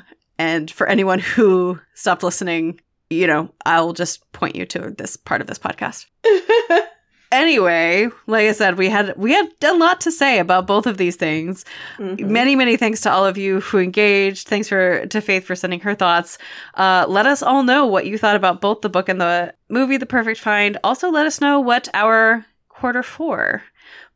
And 0.42 0.72
for 0.72 0.88
anyone 0.88 1.20
who 1.20 1.80
stopped 1.94 2.24
listening, 2.24 2.80
you 3.10 3.28
know, 3.28 3.54
I'll 3.66 3.94
just 3.94 4.32
point 4.32 4.56
you 4.56 4.66
to 4.68 4.94
this 4.98 5.18
part 5.18 5.42
of 5.42 5.48
this 5.48 5.60
podcast. 5.60 6.06
Anyway, 7.34 8.10
like 8.28 8.46
I 8.46 8.52
said, 8.52 8.78
we 8.78 8.90
had 8.90 9.16
we 9.16 9.32
had 9.32 9.48
a 9.64 9.74
lot 9.74 10.02
to 10.02 10.12
say 10.12 10.40
about 10.40 10.68
both 10.68 10.86
of 10.86 10.98
these 10.98 11.16
things. 11.16 11.64
Mhm. 11.98 12.28
Many, 12.28 12.58
many 12.58 12.76
thanks 12.76 13.00
to 13.02 13.10
all 13.12 13.26
of 13.26 13.38
you 13.38 13.62
who 13.62 13.78
engaged. 13.78 14.50
Thanks 14.50 14.68
for 14.68 15.06
to 15.06 15.22
Faith 15.22 15.46
for 15.46 15.56
sending 15.56 15.80
her 15.80 15.96
thoughts. 15.96 16.38
Uh, 16.76 17.06
let 17.08 17.26
us 17.26 17.42
all 17.42 17.64
know 17.64 17.86
what 17.86 18.06
you 18.06 18.18
thought 18.18 18.36
about 18.36 18.60
both 18.60 18.82
the 18.82 18.90
book 18.90 19.08
and 19.08 19.22
the 19.22 19.54
movie, 19.70 19.96
The 19.96 20.06
Perfect 20.06 20.42
Find. 20.42 20.78
Also, 20.84 21.10
let 21.10 21.26
us 21.26 21.40
know 21.40 21.62
what 21.62 21.88
our 21.94 22.46
quarter 22.68 23.02
four 23.02 23.64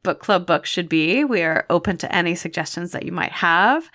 book 0.05 0.19
club 0.19 0.45
book 0.45 0.65
should 0.65 0.87
be. 0.87 1.23
We 1.25 1.41
are 1.41 1.65
open 1.69 1.97
to 1.97 2.15
any 2.15 2.35
suggestions 2.35 2.91
that 2.91 3.03
you 3.03 3.11
might 3.11 3.31
have. 3.33 3.89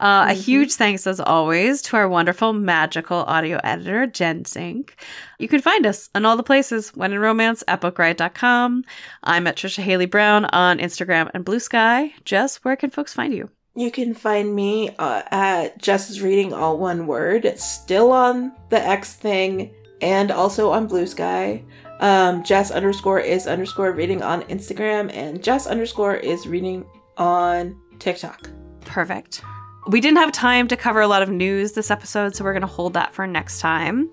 Uh, 0.00 0.26
A 0.28 0.32
Mhm. 0.32 0.44
huge 0.44 0.74
thanks, 0.74 1.06
as 1.06 1.20
always, 1.20 1.82
to 1.82 1.96
our 1.96 2.08
wonderful, 2.08 2.52
magical 2.52 3.18
audio 3.24 3.58
editor, 3.64 4.06
Jen 4.06 4.44
Zink. 4.44 4.96
You 5.38 5.48
can 5.48 5.60
find 5.60 5.86
us 5.86 6.08
on 6.14 6.24
all 6.24 6.36
the 6.36 6.42
places 6.42 6.90
when 6.94 7.12
in 7.12 7.18
romance 7.18 7.62
at 7.68 7.80
bookriot.com. 7.80 8.84
I'm 9.24 9.46
at 9.46 9.56
Trisha 9.56 9.82
Haley 9.82 10.06
Brown 10.06 10.44
on 10.46 10.78
Instagram 10.78 11.30
and 11.34 11.44
Blue 11.44 11.60
Sky. 11.60 12.12
Jess, 12.24 12.56
where 12.64 12.76
can 12.76 12.90
folks 12.90 13.12
find 13.14 13.34
you? 13.34 13.50
You 13.74 13.90
can 13.90 14.14
find 14.14 14.54
me 14.54 14.90
uh, 14.98 15.22
at 15.30 15.76
Jess's 15.82 16.22
Reading 16.22 16.52
All 16.54 16.78
One 16.78 17.06
Word. 17.06 17.44
It's 17.44 17.64
still 17.64 18.10
on 18.12 18.52
the 18.70 18.80
X 18.80 19.12
thing 19.14 19.70
and 20.00 20.30
also 20.30 20.70
on 20.70 20.86
Blue 20.86 21.06
Sky. 21.06 21.62
Um, 22.00 22.44
Jess 22.44 22.70
underscore 22.70 23.20
is 23.20 23.46
underscore 23.46 23.92
reading 23.92 24.22
on 24.22 24.42
Instagram 24.44 25.10
and 25.14 25.42
Jess 25.42 25.66
underscore 25.66 26.16
is 26.16 26.46
reading 26.46 26.84
on 27.16 27.80
TikTok. 27.98 28.50
Perfect. 28.82 29.42
We 29.88 30.00
didn't 30.00 30.18
have 30.18 30.32
time 30.32 30.68
to 30.68 30.76
cover 30.76 31.00
a 31.00 31.08
lot 31.08 31.22
of 31.22 31.30
news 31.30 31.72
this 31.72 31.90
episode, 31.90 32.34
so 32.34 32.44
we're 32.44 32.52
going 32.52 32.60
to 32.62 32.66
hold 32.66 32.92
that 32.94 33.14
for 33.14 33.26
next 33.26 33.60
time. 33.60 34.10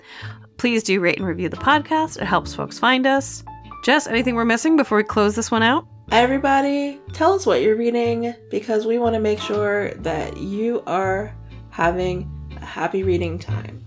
Please 0.57 0.83
do 0.83 0.99
rate 0.99 1.17
and 1.17 1.27
review 1.27 1.49
the 1.49 1.57
podcast. 1.57 2.21
It 2.21 2.25
helps 2.25 2.53
folks 2.53 2.77
find 2.77 3.07
us. 3.07 3.43
Jess, 3.83 4.07
anything 4.07 4.35
we're 4.35 4.45
missing 4.45 4.77
before 4.77 4.97
we 4.97 5.03
close 5.03 5.35
this 5.35 5.51
one 5.51 5.63
out? 5.63 5.85
Everybody, 6.11 6.99
tell 7.11 7.33
us 7.33 7.45
what 7.45 7.61
you're 7.61 7.75
reading 7.75 8.35
because 8.51 8.85
we 8.85 8.99
want 8.99 9.15
to 9.15 9.19
make 9.19 9.39
sure 9.39 9.93
that 9.95 10.37
you 10.37 10.83
are 10.85 11.35
having 11.71 12.29
a 12.61 12.65
happy 12.65 13.03
reading 13.03 13.39
time. 13.39 13.82